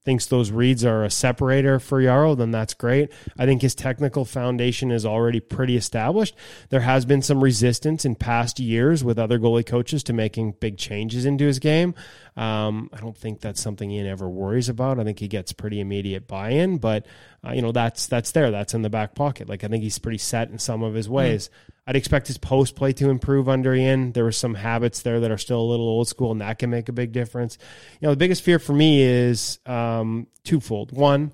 thinks 0.08 0.26
those 0.28 0.52
reads 0.52 0.86
are 0.86 1.04
a 1.04 1.12
separator 1.12 1.82
for 1.82 2.02
Jaro, 2.02 2.38
then 2.38 2.50
that's 2.50 2.74
great. 2.74 3.12
I 3.38 3.46
think 3.46 3.62
his 3.62 3.76
technical 3.76 4.24
foundation 4.24 4.89
is 4.89 5.06
already 5.06 5.41
pretty 5.41 5.76
established. 5.76 6.34
There 6.70 6.80
has 6.80 7.04
been 7.04 7.22
some 7.22 7.43
resistance 7.43 8.06
in 8.06 8.15
past 8.15 8.58
years 8.58 9.04
with 9.04 9.20
other 9.20 9.38
goalie 9.38 9.65
coaches 9.65 10.04
to 10.04 10.13
making 10.13 10.54
big 10.62 10.78
changes 10.78 11.26
into 11.26 11.43
his 11.43 11.60
game. 11.60 11.93
Um, 12.38 12.89
I 12.93 13.02
don't 13.02 13.17
think 13.17 13.41
that's 13.41 13.60
something 13.60 13.91
Ian 13.91 14.08
ever 14.08 14.30
worries 14.30 14.70
about. 14.70 14.98
I 14.98 15.04
think 15.04 15.20
he 15.20 15.28
gets 15.28 15.52
pretty 15.52 15.82
immediate 15.82 16.26
buy-in, 16.26 16.78
but 16.78 17.06
uh, 17.46 17.52
you 17.52 17.62
know 17.62 17.74
that's 17.74 18.08
that's 18.08 18.32
there. 18.32 18.50
That's 18.50 18.74
in 18.74 18.84
the 18.84 18.89
back 18.89 19.13
pocket. 19.13 19.50
Like 19.50 19.65
I 19.65 19.67
think 19.67 19.84
he's 19.84 20.00
pretty 20.00 20.20
set 20.20 20.50
in 20.50 20.58
some 20.58 20.84
of 20.84 20.93
his 20.93 21.10
ways. 21.10 21.50
I'd 21.88 21.95
expect 21.95 22.28
his 22.28 22.38
post 22.38 22.76
play 22.76 22.91
to 22.93 23.10
improve 23.10 23.47
under 23.47 23.73
Ian. 23.73 24.12
There 24.12 24.26
were 24.26 24.34
some 24.34 24.56
habits 24.56 25.04
there 25.04 25.21
that 25.21 25.32
are 25.32 25.38
still 25.38 25.62
a 25.62 25.63
little 25.63 25.88
old 25.88 26.10
school, 26.10 26.32
and 26.32 26.41
that 26.41 26.60
can 26.60 26.69
make 26.69 26.89
a 26.89 26.93
big 26.93 27.13
difference. 27.13 27.58
You 28.02 28.08
know, 28.08 28.12
the 28.12 28.17
biggest 28.17 28.43
fear 28.43 28.60
for 28.60 28.73
me 28.73 29.02
is 29.02 29.60
um, 29.65 30.28
twofold. 30.43 30.91
One, 30.91 31.32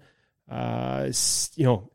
uh, 0.47 1.11
you 1.55 1.65
know, 1.65 1.89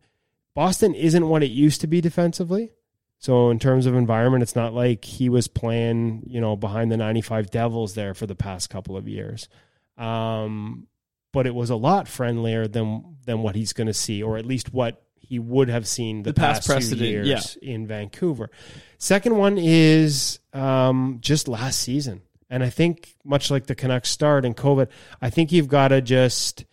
Boston 0.54 0.94
isn't 0.94 1.28
what 1.28 1.44
it 1.44 1.52
used 1.52 1.82
to 1.82 1.86
be 1.86 2.00
defensively. 2.00 2.72
So 3.20 3.50
in 3.50 3.60
terms 3.60 3.86
of 3.86 3.94
environment, 3.94 4.42
it's 4.42 4.56
not 4.56 4.74
like 4.74 5.04
he 5.04 5.28
was 5.28 5.46
playing, 5.46 6.24
you 6.26 6.40
know, 6.40 6.56
behind 6.56 6.90
the 6.90 6.96
95 6.96 7.50
Devils 7.50 7.94
there 7.94 8.12
for 8.12 8.26
the 8.26 8.34
past 8.34 8.70
couple 8.70 8.96
of 8.96 9.08
years. 9.08 9.48
Um, 9.96 10.88
but 11.32 11.46
it 11.46 11.54
was 11.54 11.70
a 11.70 11.76
lot 11.76 12.08
friendlier 12.08 12.66
than 12.66 13.16
than 13.24 13.42
what 13.42 13.54
he's 13.54 13.72
going 13.72 13.86
to 13.86 13.94
see, 13.94 14.22
or 14.22 14.36
at 14.36 14.46
least 14.46 14.72
what 14.72 15.04
he 15.28 15.38
would 15.38 15.68
have 15.68 15.86
seen 15.86 16.22
the, 16.22 16.32
The 16.32 16.40
past 16.40 16.60
past, 16.60 16.68
precedent, 16.68 17.00
years 17.00 17.58
in 17.60 17.86
Vancouver. 17.86 18.50
Second 18.96 19.36
one 19.36 19.58
is 19.58 20.40
um, 20.54 21.18
just 21.20 21.48
last 21.48 21.80
season, 21.80 22.22
and 22.48 22.62
I 22.62 22.70
think 22.70 23.14
much 23.24 23.50
like 23.50 23.66
the 23.66 23.74
Canucks 23.74 24.08
start 24.08 24.44
and 24.44 24.56
COVID, 24.56 24.88
I 25.20 25.28
think 25.30 25.52
you've 25.52 25.68
got 25.68 25.88
to 25.88 26.00
just 26.00 26.64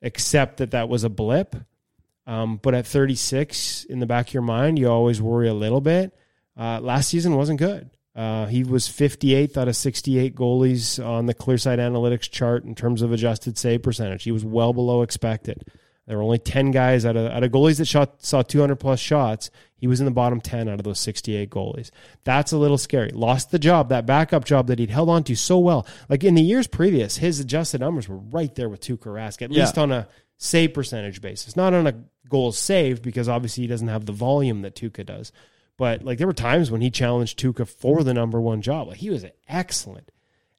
accept 0.00 0.58
that 0.58 0.70
that 0.70 0.88
was 0.88 1.02
a 1.02 1.08
blip. 1.08 1.56
Um, 2.26 2.58
but 2.62 2.74
at 2.74 2.86
36, 2.86 3.84
in 3.84 4.00
the 4.00 4.06
back 4.06 4.28
of 4.28 4.34
your 4.34 4.42
mind, 4.42 4.78
you 4.78 4.88
always 4.88 5.20
worry 5.20 5.48
a 5.48 5.54
little 5.54 5.80
bit. 5.80 6.14
Uh, 6.56 6.78
last 6.80 7.08
season 7.08 7.34
wasn't 7.34 7.58
good. 7.58 7.90
Uh, 8.14 8.46
he 8.46 8.64
was 8.64 8.86
58th 8.86 9.56
out 9.56 9.68
of 9.68 9.76
68 9.76 10.34
goalies 10.34 11.04
on 11.04 11.26
the 11.26 11.34
Clear 11.34 11.56
Sight 11.56 11.78
Analytics 11.78 12.30
chart 12.30 12.64
in 12.64 12.74
terms 12.74 13.00
of 13.00 13.12
adjusted 13.12 13.56
save 13.56 13.82
percentage. 13.82 14.24
He 14.24 14.32
was 14.32 14.44
well 14.44 14.72
below 14.72 15.02
expected. 15.02 15.64
There 16.08 16.16
were 16.16 16.22
only 16.24 16.38
10 16.38 16.70
guys 16.72 17.04
out 17.06 17.16
of, 17.16 17.30
out 17.30 17.44
of 17.44 17.52
goalies 17.52 17.76
that 17.78 17.84
shot 17.86 18.22
saw 18.24 18.42
200 18.42 18.76
plus 18.76 18.98
shots. 18.98 19.50
He 19.76 19.86
was 19.86 20.00
in 20.00 20.06
the 20.06 20.10
bottom 20.10 20.40
10 20.40 20.68
out 20.68 20.78
of 20.80 20.84
those 20.84 20.98
68 20.98 21.50
goalies. 21.50 21.90
That's 22.24 22.50
a 22.50 22.58
little 22.58 22.78
scary. 22.78 23.10
Lost 23.10 23.50
the 23.50 23.58
job, 23.58 23.90
that 23.90 24.06
backup 24.06 24.44
job 24.44 24.66
that 24.68 24.78
he'd 24.78 24.90
held 24.90 25.10
on 25.10 25.22
to 25.24 25.36
so 25.36 25.58
well. 25.58 25.86
Like 26.08 26.24
in 26.24 26.34
the 26.34 26.42
years 26.42 26.66
previous, 26.66 27.18
his 27.18 27.38
adjusted 27.40 27.80
numbers 27.82 28.08
were 28.08 28.16
right 28.16 28.52
there 28.54 28.68
with 28.70 28.80
Tuukka 28.80 29.06
Rask, 29.12 29.42
at 29.42 29.52
Yeah. 29.52 29.64
least 29.64 29.76
on 29.78 29.92
a 29.92 30.08
save 30.38 30.72
percentage 30.72 31.20
basis, 31.20 31.54
not 31.56 31.74
on 31.74 31.86
a 31.86 31.94
goals 32.28 32.58
saved 32.58 33.02
because 33.02 33.28
obviously 33.28 33.62
he 33.64 33.68
doesn't 33.68 33.88
have 33.88 34.06
the 34.06 34.12
volume 34.12 34.62
that 34.62 34.74
Tuukka 34.74 35.04
does. 35.06 35.30
But 35.76 36.02
like 36.04 36.16
there 36.18 36.26
were 36.26 36.32
times 36.32 36.70
when 36.70 36.80
he 36.80 36.90
challenged 36.90 37.38
Tuukka 37.38 37.68
for 37.68 38.02
the 38.02 38.14
number 38.14 38.40
one 38.40 38.62
job. 38.62 38.88
Like 38.88 38.96
he 38.98 39.10
was 39.10 39.24
excellent. 39.46 40.10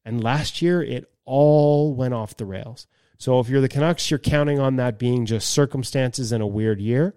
And 0.06 0.24
last 0.24 0.62
year 0.62 0.82
it 0.84 1.12
all 1.26 1.94
went 1.94 2.14
off 2.14 2.38
the 2.38 2.46
rails. 2.46 2.88
So 3.20 3.42
if 3.42 3.50
you're 3.50 3.62
the 3.62 3.70
Canucks, 3.70 4.10
you're 4.10 4.18
counting 4.18 4.60
on 4.60 4.78
that 4.78 4.98
being 4.98 5.26
just 5.26 5.50
circumstances 5.50 6.32
in 6.32 6.42
a 6.42 6.48
weird 6.48 6.80
year. 6.80 7.14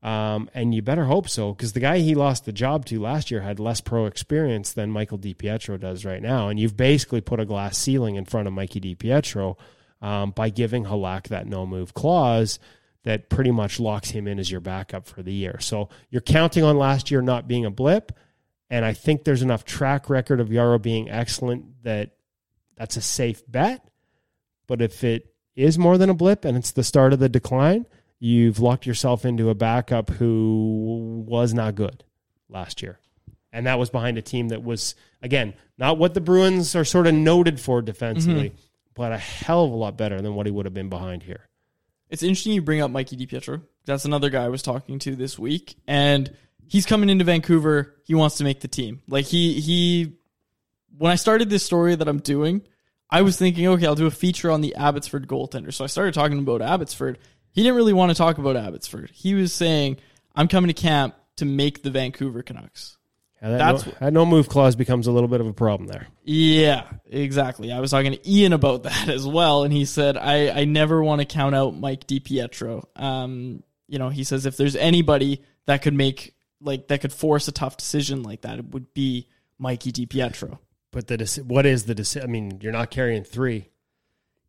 Um, 0.00 0.48
and 0.54 0.74
you 0.74 0.82
better 0.82 1.04
hope 1.04 1.28
so, 1.28 1.52
because 1.52 1.74
the 1.74 1.80
guy 1.80 1.98
he 1.98 2.14
lost 2.14 2.44
the 2.44 2.52
job 2.52 2.86
to 2.86 3.00
last 3.00 3.30
year 3.30 3.40
had 3.40 3.60
less 3.60 3.80
pro 3.80 4.06
experience 4.06 4.72
than 4.72 4.90
Michael 4.90 5.18
DiPietro 5.18 5.78
does 5.78 6.04
right 6.04 6.22
now. 6.22 6.48
And 6.48 6.58
you've 6.58 6.76
basically 6.76 7.20
put 7.20 7.40
a 7.40 7.44
glass 7.44 7.76
ceiling 7.76 8.16
in 8.16 8.24
front 8.24 8.48
of 8.48 8.54
Mikey 8.54 8.80
DiPietro 8.80 9.56
um, 10.00 10.30
by 10.30 10.48
giving 10.48 10.84
Halak 10.84 11.28
that 11.28 11.46
no 11.46 11.66
move 11.66 11.94
clause 11.94 12.58
that 13.04 13.28
pretty 13.28 13.50
much 13.50 13.80
locks 13.80 14.10
him 14.10 14.28
in 14.28 14.38
as 14.38 14.50
your 14.50 14.60
backup 14.60 15.06
for 15.06 15.22
the 15.22 15.32
year. 15.32 15.58
So 15.60 15.88
you're 16.10 16.20
counting 16.20 16.62
on 16.62 16.78
last 16.78 17.10
year 17.10 17.20
not 17.20 17.48
being 17.48 17.64
a 17.64 17.70
blip. 17.70 18.12
And 18.70 18.84
I 18.84 18.92
think 18.92 19.24
there's 19.24 19.42
enough 19.42 19.64
track 19.64 20.08
record 20.08 20.40
of 20.40 20.48
Jaro 20.48 20.80
being 20.80 21.10
excellent 21.10 21.82
that 21.82 22.12
that's 22.76 22.96
a 22.96 23.02
safe 23.02 23.42
bet. 23.48 23.84
But 24.66 24.80
if 24.80 25.04
it 25.04 25.31
is 25.56 25.78
more 25.78 25.98
than 25.98 26.10
a 26.10 26.14
blip 26.14 26.44
and 26.44 26.56
it's 26.56 26.72
the 26.72 26.84
start 26.84 27.12
of 27.12 27.18
the 27.18 27.28
decline, 27.28 27.86
you've 28.18 28.58
locked 28.60 28.86
yourself 28.86 29.24
into 29.24 29.50
a 29.50 29.54
backup 29.54 30.10
who 30.10 31.24
was 31.26 31.52
not 31.52 31.74
good 31.74 32.04
last 32.48 32.82
year. 32.82 32.98
And 33.52 33.66
that 33.66 33.78
was 33.78 33.90
behind 33.90 34.16
a 34.16 34.22
team 34.22 34.48
that 34.48 34.62
was, 34.62 34.94
again, 35.20 35.54
not 35.76 35.98
what 35.98 36.14
the 36.14 36.20
Bruins 36.20 36.74
are 36.74 36.84
sort 36.84 37.06
of 37.06 37.14
noted 37.14 37.60
for 37.60 37.82
defensively, 37.82 38.50
mm-hmm. 38.50 38.60
but 38.94 39.12
a 39.12 39.18
hell 39.18 39.64
of 39.64 39.72
a 39.72 39.74
lot 39.74 39.98
better 39.98 40.22
than 40.22 40.34
what 40.34 40.46
he 40.46 40.52
would 40.52 40.64
have 40.64 40.72
been 40.72 40.88
behind 40.88 41.22
here. 41.22 41.48
It's 42.08 42.22
interesting 42.22 42.52
you 42.52 42.62
bring 42.62 42.80
up 42.80 42.90
Mikey 42.90 43.16
DiPietro. 43.16 43.62
That's 43.84 44.04
another 44.04 44.30
guy 44.30 44.44
I 44.44 44.48
was 44.48 44.62
talking 44.62 44.98
to 45.00 45.16
this 45.16 45.38
week, 45.38 45.76
and 45.86 46.30
he's 46.66 46.86
coming 46.86 47.08
into 47.08 47.24
Vancouver. 47.24 47.94
He 48.04 48.14
wants 48.14 48.36
to 48.36 48.44
make 48.44 48.60
the 48.60 48.68
team. 48.68 49.02
Like 49.08 49.24
he 49.24 49.60
he. 49.60 50.18
When 50.98 51.10
I 51.10 51.14
started 51.14 51.48
this 51.48 51.64
story 51.64 51.94
that 51.94 52.06
I'm 52.06 52.18
doing, 52.18 52.62
I 53.12 53.20
was 53.20 53.36
thinking, 53.36 53.68
okay, 53.68 53.86
I'll 53.86 53.94
do 53.94 54.06
a 54.06 54.10
feature 54.10 54.50
on 54.50 54.62
the 54.62 54.74
Abbotsford 54.74 55.28
goaltender. 55.28 55.72
So 55.72 55.84
I 55.84 55.86
started 55.86 56.14
talking 56.14 56.38
about 56.38 56.62
Abbotsford. 56.62 57.18
He 57.50 57.62
didn't 57.62 57.76
really 57.76 57.92
want 57.92 58.10
to 58.10 58.14
talk 58.14 58.38
about 58.38 58.56
Abbotsford. 58.56 59.10
He 59.12 59.34
was 59.34 59.52
saying, 59.52 59.98
"I'm 60.34 60.48
coming 60.48 60.68
to 60.68 60.74
camp 60.74 61.14
to 61.36 61.44
make 61.44 61.82
the 61.82 61.90
Vancouver 61.90 62.42
Canucks." 62.42 62.96
Yeah, 63.42 63.50
that, 63.50 63.58
That's 63.58 63.86
no, 63.86 63.92
that 64.00 64.12
no 64.14 64.24
move 64.24 64.48
clause 64.48 64.76
becomes 64.76 65.08
a 65.08 65.12
little 65.12 65.28
bit 65.28 65.42
of 65.42 65.46
a 65.46 65.52
problem 65.52 65.88
there. 65.88 66.06
Yeah, 66.22 66.86
exactly. 67.04 67.70
I 67.70 67.80
was 67.80 67.90
talking 67.90 68.12
to 68.12 68.30
Ian 68.30 68.54
about 68.54 68.82
that 68.84 69.10
as 69.10 69.26
well, 69.26 69.64
and 69.64 69.72
he 69.72 69.84
said, 69.84 70.16
I, 70.16 70.48
I 70.48 70.64
never 70.64 71.02
want 71.02 71.20
to 71.20 71.26
count 71.26 71.54
out 71.54 71.76
Mike 71.76 72.06
DiPietro. 72.06 72.84
Um, 72.96 73.62
you 73.88 73.98
know, 73.98 74.08
he 74.08 74.24
says 74.24 74.46
if 74.46 74.56
there's 74.56 74.76
anybody 74.76 75.42
that 75.66 75.82
could 75.82 75.94
make 75.94 76.34
like 76.62 76.88
that 76.88 77.02
could 77.02 77.12
force 77.12 77.46
a 77.48 77.52
tough 77.52 77.76
decision 77.76 78.22
like 78.22 78.40
that, 78.42 78.58
it 78.58 78.70
would 78.70 78.94
be 78.94 79.28
Mikey 79.58 79.92
DiPietro. 79.92 80.58
But 80.92 81.08
the 81.08 81.42
what 81.46 81.66
is 81.66 81.84
the 81.84 81.94
decision? 81.94 82.28
I 82.28 82.30
mean, 82.30 82.58
you're 82.60 82.72
not 82.72 82.90
carrying 82.90 83.24
three. 83.24 83.70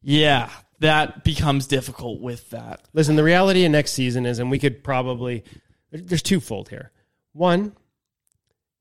Yeah, 0.01 0.49
that 0.79 1.23
becomes 1.23 1.65
difficult 1.65 2.21
with 2.21 2.49
that. 2.51 2.81
Listen, 2.93 3.15
the 3.15 3.23
reality 3.23 3.63
of 3.65 3.71
next 3.71 3.93
season 3.93 4.25
is, 4.25 4.39
and 4.39 4.51
we 4.51 4.59
could 4.59 4.83
probably 4.83 5.43
there's 5.91 6.21
twofold 6.21 6.69
here. 6.69 6.91
One, 7.31 7.73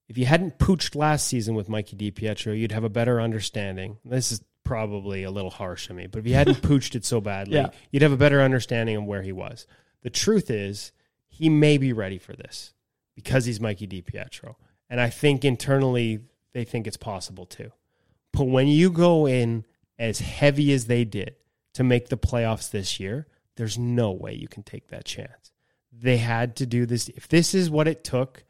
if 0.09 0.19
you 0.19 0.27
hadn't 0.27 0.59
pooched 0.59 0.97
last 0.97 1.27
season 1.29 1.55
with 1.55 1.69
Mikey 1.69 1.97
DiPietro, 1.97 2.59
you'd 2.59 2.73
have 2.73 2.85
a 2.85 2.89
better 2.91 3.21
understanding. 3.21 3.99
This 4.05 4.33
is 4.33 4.43
probably 4.65 5.23
a 5.23 5.31
little 5.31 5.51
harsh 5.51 5.89
of 5.91 5.97
me, 5.97 6.07
but 6.07 6.19
if 6.21 6.27
you 6.27 6.35
hadn't 6.35 6.57
pooched 6.63 6.95
it 6.95 7.05
so 7.05 7.21
badly, 7.21 7.55
Yeah. 7.57 7.69
you'd 7.91 8.03
have 8.03 8.13
a 8.13 8.17
better 8.17 8.41
understanding 8.41 8.97
of 8.97 9.05
where 9.05 9.23
he 9.23 9.33
was. 9.33 9.67
The 10.03 10.11
truth 10.11 10.51
is, 10.51 10.93
he 11.29 11.49
may 11.49 11.79
be 11.79 11.93
ready 11.93 12.19
for 12.19 12.35
this 12.35 12.73
because 13.15 13.45
he's 13.45 13.61
Mikey 13.61 13.87
DiPietro. 13.87 14.57
And 14.91 15.01
I 15.01 15.09
think 15.11 15.45
internally 15.45 16.21
they 16.53 16.65
think 16.65 16.87
it's 16.87 16.97
possible 16.97 17.47
too. 17.47 17.73
But 18.33 18.45
when 18.45 18.67
you 18.67 18.91
go 18.91 19.27
in 19.27 19.65
as 19.99 20.21
heavy 20.21 20.73
as 20.73 20.87
they 20.87 21.05
did 21.05 21.37
to 21.75 21.85
make 21.85 22.09
the 22.09 22.17
playoffs 22.17 22.71
this 22.71 22.99
year, 22.99 23.27
there's 23.57 23.79
no 23.79 24.11
way 24.11 24.35
you 24.35 24.49
can 24.49 24.63
take 24.63 24.89
that 24.89 25.05
chance. 25.05 25.53
They 25.93 26.17
had 26.17 26.57
to 26.57 26.67
do 26.67 26.87
this. 26.87 27.09
If 27.09 27.29
this 27.29 27.55
is 27.55 27.69
what 27.71 27.87
it 27.89 28.03
took, 28.03 28.45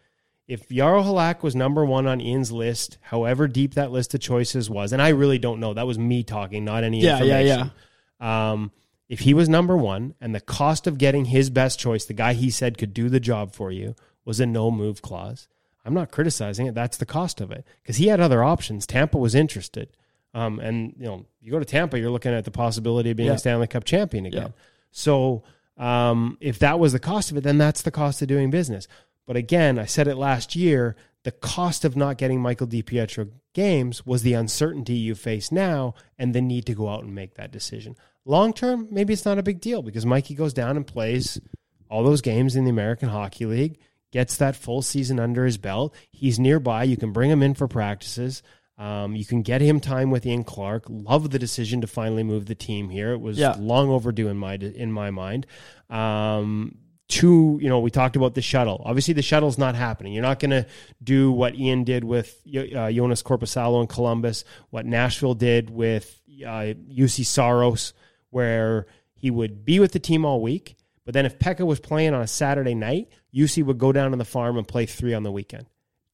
if 0.47 0.69
Jaro 0.69 1.05
Halak 1.05 1.43
was 1.43 1.57
number 1.57 1.85
one 1.85 2.07
on 2.07 2.21
Ian's 2.21 2.53
list, 2.53 2.99
however 3.01 3.49
deep 3.49 3.75
that 3.75 3.91
list 3.91 4.15
of 4.15 4.21
choices 4.21 4.71
was, 4.71 4.93
and 4.93 5.03
I 5.03 5.09
really 5.09 5.39
don't 5.39 5.61
know, 5.61 5.75
that 5.75 5.87
was 5.87 5.99
me 5.99 6.23
talking, 6.23 6.65
not 6.65 6.85
any 6.85 7.01
Yeah, 7.01 7.23
yeah, 7.23 7.41
information. 7.41 7.73
Um, 8.21 8.73
if 9.09 9.21
he 9.21 9.35
was 9.35 9.49
number 9.49 9.77
one 9.77 10.15
and 10.21 10.35
the 10.35 10.41
cost 10.41 10.87
of 10.87 10.99
getting 10.99 11.27
his 11.27 11.51
best 11.51 11.79
choice, 11.79 12.05
the 12.05 12.15
guy 12.15 12.33
he 12.33 12.51
said 12.51 12.79
could 12.79 12.95
do 12.95 13.09
the 13.09 13.21
job 13.21 13.53
for 13.53 13.71
you, 13.71 13.95
was 14.25 14.41
a 14.41 14.47
no 14.47 14.71
move 14.71 15.03
clause, 15.03 15.49
I'm 15.85 15.95
not 15.95 16.11
criticizing 16.13 16.67
it. 16.67 16.75
That's 16.75 16.97
the 16.97 17.07
cost 17.07 17.41
of 17.41 17.51
it 17.51 17.67
because 17.83 17.97
he 17.97 18.07
had 18.07 18.21
other 18.21 18.45
options. 18.45 18.87
Tampa 18.87 19.19
was 19.19 19.35
interested. 19.35 19.89
Um, 20.35 20.61
and 20.61 20.95
you 20.99 21.05
know, 21.07 21.27
you 21.41 21.51
go 21.51 21.59
to 21.59 21.65
Tampa, 21.65 21.99
you're 21.99 22.11
looking 22.11 22.33
at 22.33 22.45
the 22.45 22.51
possibility 22.51 23.11
of 23.11 23.17
being 23.17 23.29
Yeah. 23.29 23.35
a 23.35 23.39
Stanley 23.39 23.67
Cup 23.67 23.85
champion 23.85 24.25
again. 24.27 24.43
Yeah. 24.57 24.63
So 24.93 25.43
um, 25.77 26.39
if 26.41 26.59
that 26.61 26.79
was 26.79 26.93
the 26.93 26.99
cost 26.99 27.31
of 27.31 27.37
it, 27.37 27.43
then 27.43 27.59
that's 27.59 27.83
the 27.83 27.91
cost 27.91 28.23
of 28.23 28.29
doing 28.29 28.51
business. 28.51 28.87
But 29.27 29.37
again, 29.37 29.79
I 29.79 29.87
said 29.87 30.09
it 30.09 30.17
last 30.17 30.55
year. 30.57 30.97
The 31.25 31.33
cost 31.33 31.85
of 31.85 31.97
not 31.97 32.19
getting 32.19 32.41
Michael 32.41 32.67
DiPietro 32.67 33.31
games 33.55 34.05
was 34.05 34.23
the 34.23 34.33
uncertainty 34.35 34.95
you 34.95 35.15
face 35.15 35.53
now 35.53 35.95
and 36.19 36.35
the 36.35 36.41
need 36.41 36.67
to 36.67 36.75
go 36.75 36.89
out 36.89 37.05
and 37.05 37.15
make 37.15 37.35
that 37.35 37.53
decision. 37.53 37.95
Long 38.25 38.53
term, 38.53 38.89
maybe 38.91 39.13
it's 39.13 39.25
not 39.25 39.39
a 39.39 39.43
big 39.43 39.61
deal 39.61 39.83
because 39.83 40.05
Mikey 40.07 40.35
goes 40.35 40.53
down 40.53 40.77
and 40.77 40.85
plays 40.87 41.41
all 41.89 42.03
those 42.03 42.23
games 42.23 42.57
in 42.57 42.65
the 42.65 42.71
American 42.71 43.09
Hockey 43.11 43.47
League, 43.47 43.79
gets 44.13 44.37
that 44.37 44.55
full 44.55 44.83
season 44.83 45.19
under 45.19 45.45
his 45.45 45.59
belt. 45.59 45.93
He's 46.13 46.39
nearby. 46.39 46.85
You 46.85 46.97
can 46.97 47.13
bring 47.13 47.31
him 47.31 47.43
in 47.43 47.55
for 47.55 47.67
practices. 47.67 48.43
Um, 48.79 49.17
you 49.17 49.25
can 49.25 49.43
get 49.43 49.61
him 49.61 49.81
time 49.81 50.11
with 50.11 50.25
Ian 50.25 50.45
Clark. 50.45 50.85
Love 50.89 51.31
the 51.31 51.39
decision 51.39 51.81
to 51.81 51.87
finally 51.87 52.23
move 52.23 52.47
the 52.47 52.55
team 52.55 52.89
here. 52.89 53.13
It 53.13 53.21
was 53.21 53.39
Yeah. 53.39 53.55
long 53.59 53.91
overdue 53.91 54.29
in 54.29 54.37
my 54.37 54.55
in 54.55 54.93
my 54.93 55.11
mind. 55.11 55.47
Um, 55.91 56.77
two, 57.09 57.59
you 57.61 57.69
know, 57.69 57.81
we 57.81 57.91
talked 57.91 58.17
about 58.17 58.35
the 58.35 58.41
shuttle. 58.43 58.81
Obviously, 58.85 59.13
the 59.15 59.23
shuttle's 59.23 59.59
not 59.59 59.75
happening. 59.75 60.13
You're 60.15 60.23
not 60.23 60.39
going 60.41 60.51
to 60.53 60.67
do 61.03 61.31
what 61.31 61.55
Ian 61.55 61.85
did 61.85 62.05
with 62.05 62.41
uh, 62.49 62.89
Joonas 62.89 63.23
Korpisalo 63.23 63.81
in 63.83 63.87
Columbus, 63.87 64.45
what 64.71 64.87
Nashville 64.87 65.35
did 65.35 65.69
with 65.71 66.21
uh, 66.47 66.73
Juuse 66.91 67.27
Saros, 67.27 67.93
where 68.31 68.87
he 69.15 69.31
would 69.31 69.65
be 69.65 69.79
with 69.79 69.93
the 69.93 69.99
team 69.99 70.25
all 70.25 70.41
week. 70.41 70.77
But 71.05 71.15
then 71.15 71.27
if 71.27 71.39
Pekka 71.39 71.67
was 71.67 71.81
playing 71.81 72.15
on 72.15 72.23
a 72.23 72.27
Saturday 72.27 72.75
night, 72.75 73.09
Juuse 73.35 73.65
would 73.65 73.79
go 73.79 73.93
down 73.93 74.13
to 74.13 74.17
the 74.17 74.25
farm 74.25 74.57
and 74.57 74.67
play 74.67 74.87
three 74.87 75.15
on 75.15 75.23
the 75.23 75.33
weekend. 75.33 75.67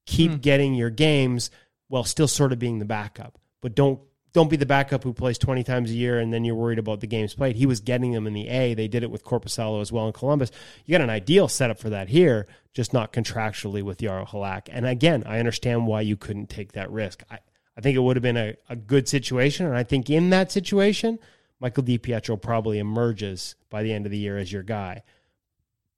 Keep 0.06 0.32
hmm. 0.32 0.36
getting 0.38 0.74
your 0.74 0.90
games 0.90 1.50
while 1.88 2.04
still 2.04 2.28
sort 2.28 2.52
of 2.52 2.58
being 2.58 2.78
the 2.78 2.84
backup. 2.84 3.38
But 3.60 3.74
don't 3.74 4.00
don't 4.34 4.50
be 4.50 4.56
the 4.56 4.66
backup 4.66 5.02
who 5.02 5.12
plays 5.12 5.38
20 5.38 5.64
times 5.64 5.90
a 5.90 5.94
year 5.94 6.18
and 6.18 6.32
then 6.32 6.44
you're 6.44 6.54
worried 6.54 6.78
about 6.78 7.00
the 7.00 7.06
games 7.06 7.34
played. 7.34 7.56
He 7.56 7.66
was 7.66 7.80
getting 7.80 8.12
them 8.12 8.26
in 8.26 8.34
the 8.34 8.48
A. 8.48 8.74
They 8.74 8.86
did 8.86 9.02
it 9.02 9.10
with 9.10 9.24
Korpisalo 9.24 9.80
as 9.80 9.90
well 9.90 10.06
in 10.06 10.12
Columbus. 10.12 10.50
You 10.84 10.92
got 10.92 11.00
an 11.00 11.10
ideal 11.10 11.48
setup 11.48 11.78
for 11.78 11.90
that 11.90 12.08
here, 12.08 12.46
just 12.74 12.92
not 12.92 13.12
contractually 13.12 13.82
with 13.82 13.98
Jaro 13.98 14.28
Halak. 14.28 14.68
And 14.70 14.86
again, 14.86 15.24
I 15.26 15.38
understand 15.38 15.86
why 15.86 16.02
you 16.02 16.16
couldn't 16.16 16.50
take 16.50 16.72
that 16.72 16.90
risk. 16.90 17.22
I, 17.30 17.38
I 17.76 17.80
think 17.80 17.96
it 17.96 18.00
would 18.00 18.16
have 18.16 18.22
been 18.22 18.36
a, 18.36 18.54
a 18.68 18.76
good 18.76 19.08
situation. 19.08 19.66
And 19.66 19.76
I 19.76 19.82
think 19.82 20.10
in 20.10 20.30
that 20.30 20.52
situation, 20.52 21.18
Michael 21.60 21.82
DiPietro 21.84 22.40
probably 22.40 22.78
emerges 22.78 23.56
by 23.70 23.82
the 23.82 23.92
end 23.92 24.06
of 24.06 24.12
the 24.12 24.18
year 24.18 24.38
as 24.38 24.52
your 24.52 24.62
guy. 24.62 25.02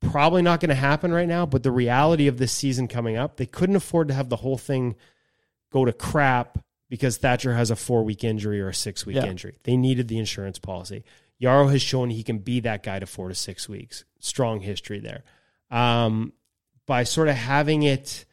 Probably 0.00 0.40
not 0.40 0.60
going 0.60 0.70
to 0.70 0.74
happen 0.74 1.12
right 1.12 1.28
now, 1.28 1.44
but 1.44 1.62
the 1.62 1.70
reality 1.70 2.26
of 2.26 2.38
this 2.38 2.52
season 2.52 2.88
coming 2.88 3.16
up, 3.18 3.36
they 3.36 3.44
couldn't 3.46 3.76
afford 3.76 4.08
to 4.08 4.14
have 4.14 4.30
the 4.30 4.36
whole 4.36 4.56
thing 4.56 4.96
go 5.70 5.84
to 5.84 5.92
crap 5.92 6.58
because 6.88 7.18
Thatcher 7.18 7.52
has 7.54 7.70
a 7.70 7.76
four 7.76 8.02
week 8.02 8.24
injury 8.24 8.60
or 8.60 8.68
a 8.68 8.74
six 8.74 9.04
week 9.04 9.16
Yeah. 9.16 9.26
injury. 9.26 9.58
They 9.64 9.76
needed 9.76 10.08
the 10.08 10.18
insurance 10.18 10.58
policy. 10.58 11.04
Jaro 11.40 11.70
has 11.70 11.82
shown 11.82 12.10
he 12.10 12.22
can 12.22 12.38
be 12.38 12.60
that 12.60 12.82
guy 12.82 12.98
to 12.98 13.06
four 13.06 13.28
to 13.28 13.34
six 13.34 13.68
weeks. 13.68 14.04
Strong 14.18 14.60
history 14.60 15.00
there. 15.00 15.22
Um, 15.70 16.32
by 16.86 17.04
sort 17.04 17.28
of 17.28 17.36
having 17.36 17.82
it 17.82 18.24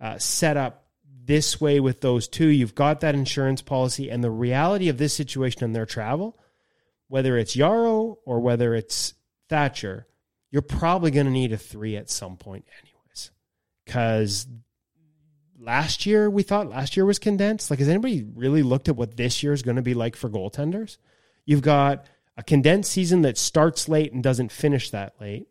uh, 0.00 0.18
set 0.18 0.56
up 0.56 0.86
this 1.24 1.60
way 1.60 1.78
with 1.80 2.00
those 2.00 2.26
two, 2.26 2.48
you've 2.48 2.74
got 2.74 3.00
that 3.00 3.14
insurance 3.14 3.62
policy. 3.62 4.10
And 4.10 4.22
the 4.22 4.30
reality 4.30 4.88
of 4.88 4.98
this 4.98 5.14
situation 5.14 5.62
and 5.64 5.74
their 5.74 5.86
travel, 5.86 6.36
whether 7.12 7.36
it's 7.36 7.54
Jaro 7.54 8.16
or 8.24 8.40
whether 8.40 8.74
it's 8.74 9.12
Thatcher, 9.50 10.06
you're 10.50 10.62
probably 10.62 11.10
going 11.10 11.26
to 11.26 11.32
need 11.32 11.52
a 11.52 11.58
three 11.58 11.94
at 11.94 12.08
some 12.08 12.38
point, 12.38 12.64
anyways. 12.80 13.30
Because 13.84 14.46
last 15.60 16.06
year 16.06 16.30
we 16.30 16.42
thought 16.42 16.70
last 16.70 16.96
year 16.96 17.04
was 17.04 17.18
condensed. 17.18 17.68
Like, 17.68 17.80
has 17.80 17.88
anybody 17.90 18.26
really 18.34 18.62
looked 18.62 18.88
at 18.88 18.96
what 18.96 19.18
this 19.18 19.42
year 19.42 19.52
is 19.52 19.60
going 19.60 19.76
to 19.76 19.82
be 19.82 19.92
like 19.92 20.16
for 20.16 20.30
goaltenders? 20.30 20.96
You've 21.44 21.60
got 21.60 22.06
a 22.38 22.42
condensed 22.42 22.90
season 22.90 23.20
that 23.22 23.36
starts 23.36 23.90
late 23.90 24.14
and 24.14 24.22
doesn't 24.22 24.50
finish 24.50 24.88
that 24.88 25.12
late. 25.20 25.48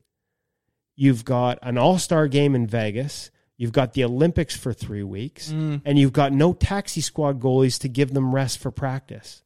You've 0.96 1.24
got 1.26 1.60
an 1.62 1.78
all 1.78 2.00
star 2.00 2.28
game 2.28 2.56
in 2.56 2.66
Vegas. 2.66 3.30
You've 3.56 3.72
got 3.72 3.94
the 3.94 4.04
Olympics 4.04 4.58
for 4.58 4.74
three 4.74 5.04
weeks, 5.04 5.52
mm. 5.52 5.84
and 5.86 6.00
you've 6.00 6.12
got 6.12 6.34
no 6.34 6.54
taxi 6.54 7.02
squad 7.02 7.40
goalies 7.40 7.80
to 7.82 7.88
give 7.88 8.16
them 8.16 8.34
rest 8.34 8.58
for 8.58 8.72
practice. 8.72 9.44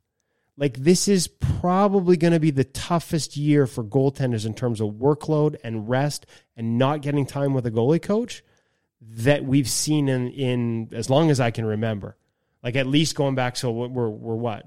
Like, 0.58 0.78
this 0.78 1.08
is 1.08 1.28
probably 1.28 2.16
going 2.16 2.34
to 2.34 2.40
be 2.40 2.52
the 2.52 2.64
toughest 2.64 3.36
year 3.36 3.68
for 3.68 3.84
goaltenders 3.84 4.46
in 4.46 4.54
terms 4.54 4.80
of 4.80 4.92
workload 4.92 5.58
and 5.64 5.90
rest 5.90 6.26
and 6.56 6.78
not 6.78 7.02
getting 7.02 7.26
time 7.26 7.54
with 7.54 7.66
a 7.66 7.72
goalie 7.72 8.02
coach 8.02 8.44
that 9.02 9.44
we've 9.44 9.70
seen 9.70 10.08
in, 10.08 10.30
in 10.30 10.90
as 10.94 11.10
long 11.10 11.30
as 11.30 11.40
I 11.40 11.52
can 11.52 11.66
remember. 11.66 12.16
Like 12.64 12.76
at 12.76 12.88
least 12.88 13.16
going 13.16 13.36
back, 13.36 13.58
so 13.58 13.70
we're 13.72 14.10
we're 14.10 14.36
what 14.36 14.62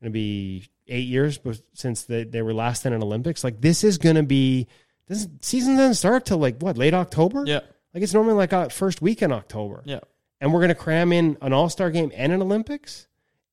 going 0.00 0.06
to 0.06 0.10
be 0.10 0.68
eight 0.88 1.06
years 1.06 1.38
since 1.74 2.02
they, 2.04 2.24
they 2.24 2.42
were 2.42 2.54
last 2.54 2.86
in 2.86 2.92
an 2.92 3.02
Olympics. 3.02 3.44
Like 3.44 3.60
this 3.60 3.84
is 3.84 3.98
going 3.98 4.16
to 4.16 4.22
be 4.24 4.66
this 5.06 5.28
season 5.40 5.76
doesn't 5.76 5.94
start 5.94 6.24
till 6.24 6.38
like 6.38 6.58
what 6.60 6.76
late 6.76 6.94
October. 6.94 7.44
Yeah. 7.46 7.60
like 7.94 8.02
it's 8.02 8.12
normally 8.14 8.34
like 8.34 8.52
uh, 8.52 8.68
first 8.68 9.00
week 9.00 9.22
in 9.22 9.30
October. 9.30 9.82
Yeah. 9.84 10.00
and 10.40 10.52
we're 10.52 10.60
going 10.60 10.70
to 10.70 10.74
cram 10.74 11.12
in 11.12 11.36
an 11.40 11.52
All 11.52 11.68
Star 11.68 11.90
game 11.90 12.10
and 12.16 12.32
an 12.32 12.42
Olympics, 12.42 13.06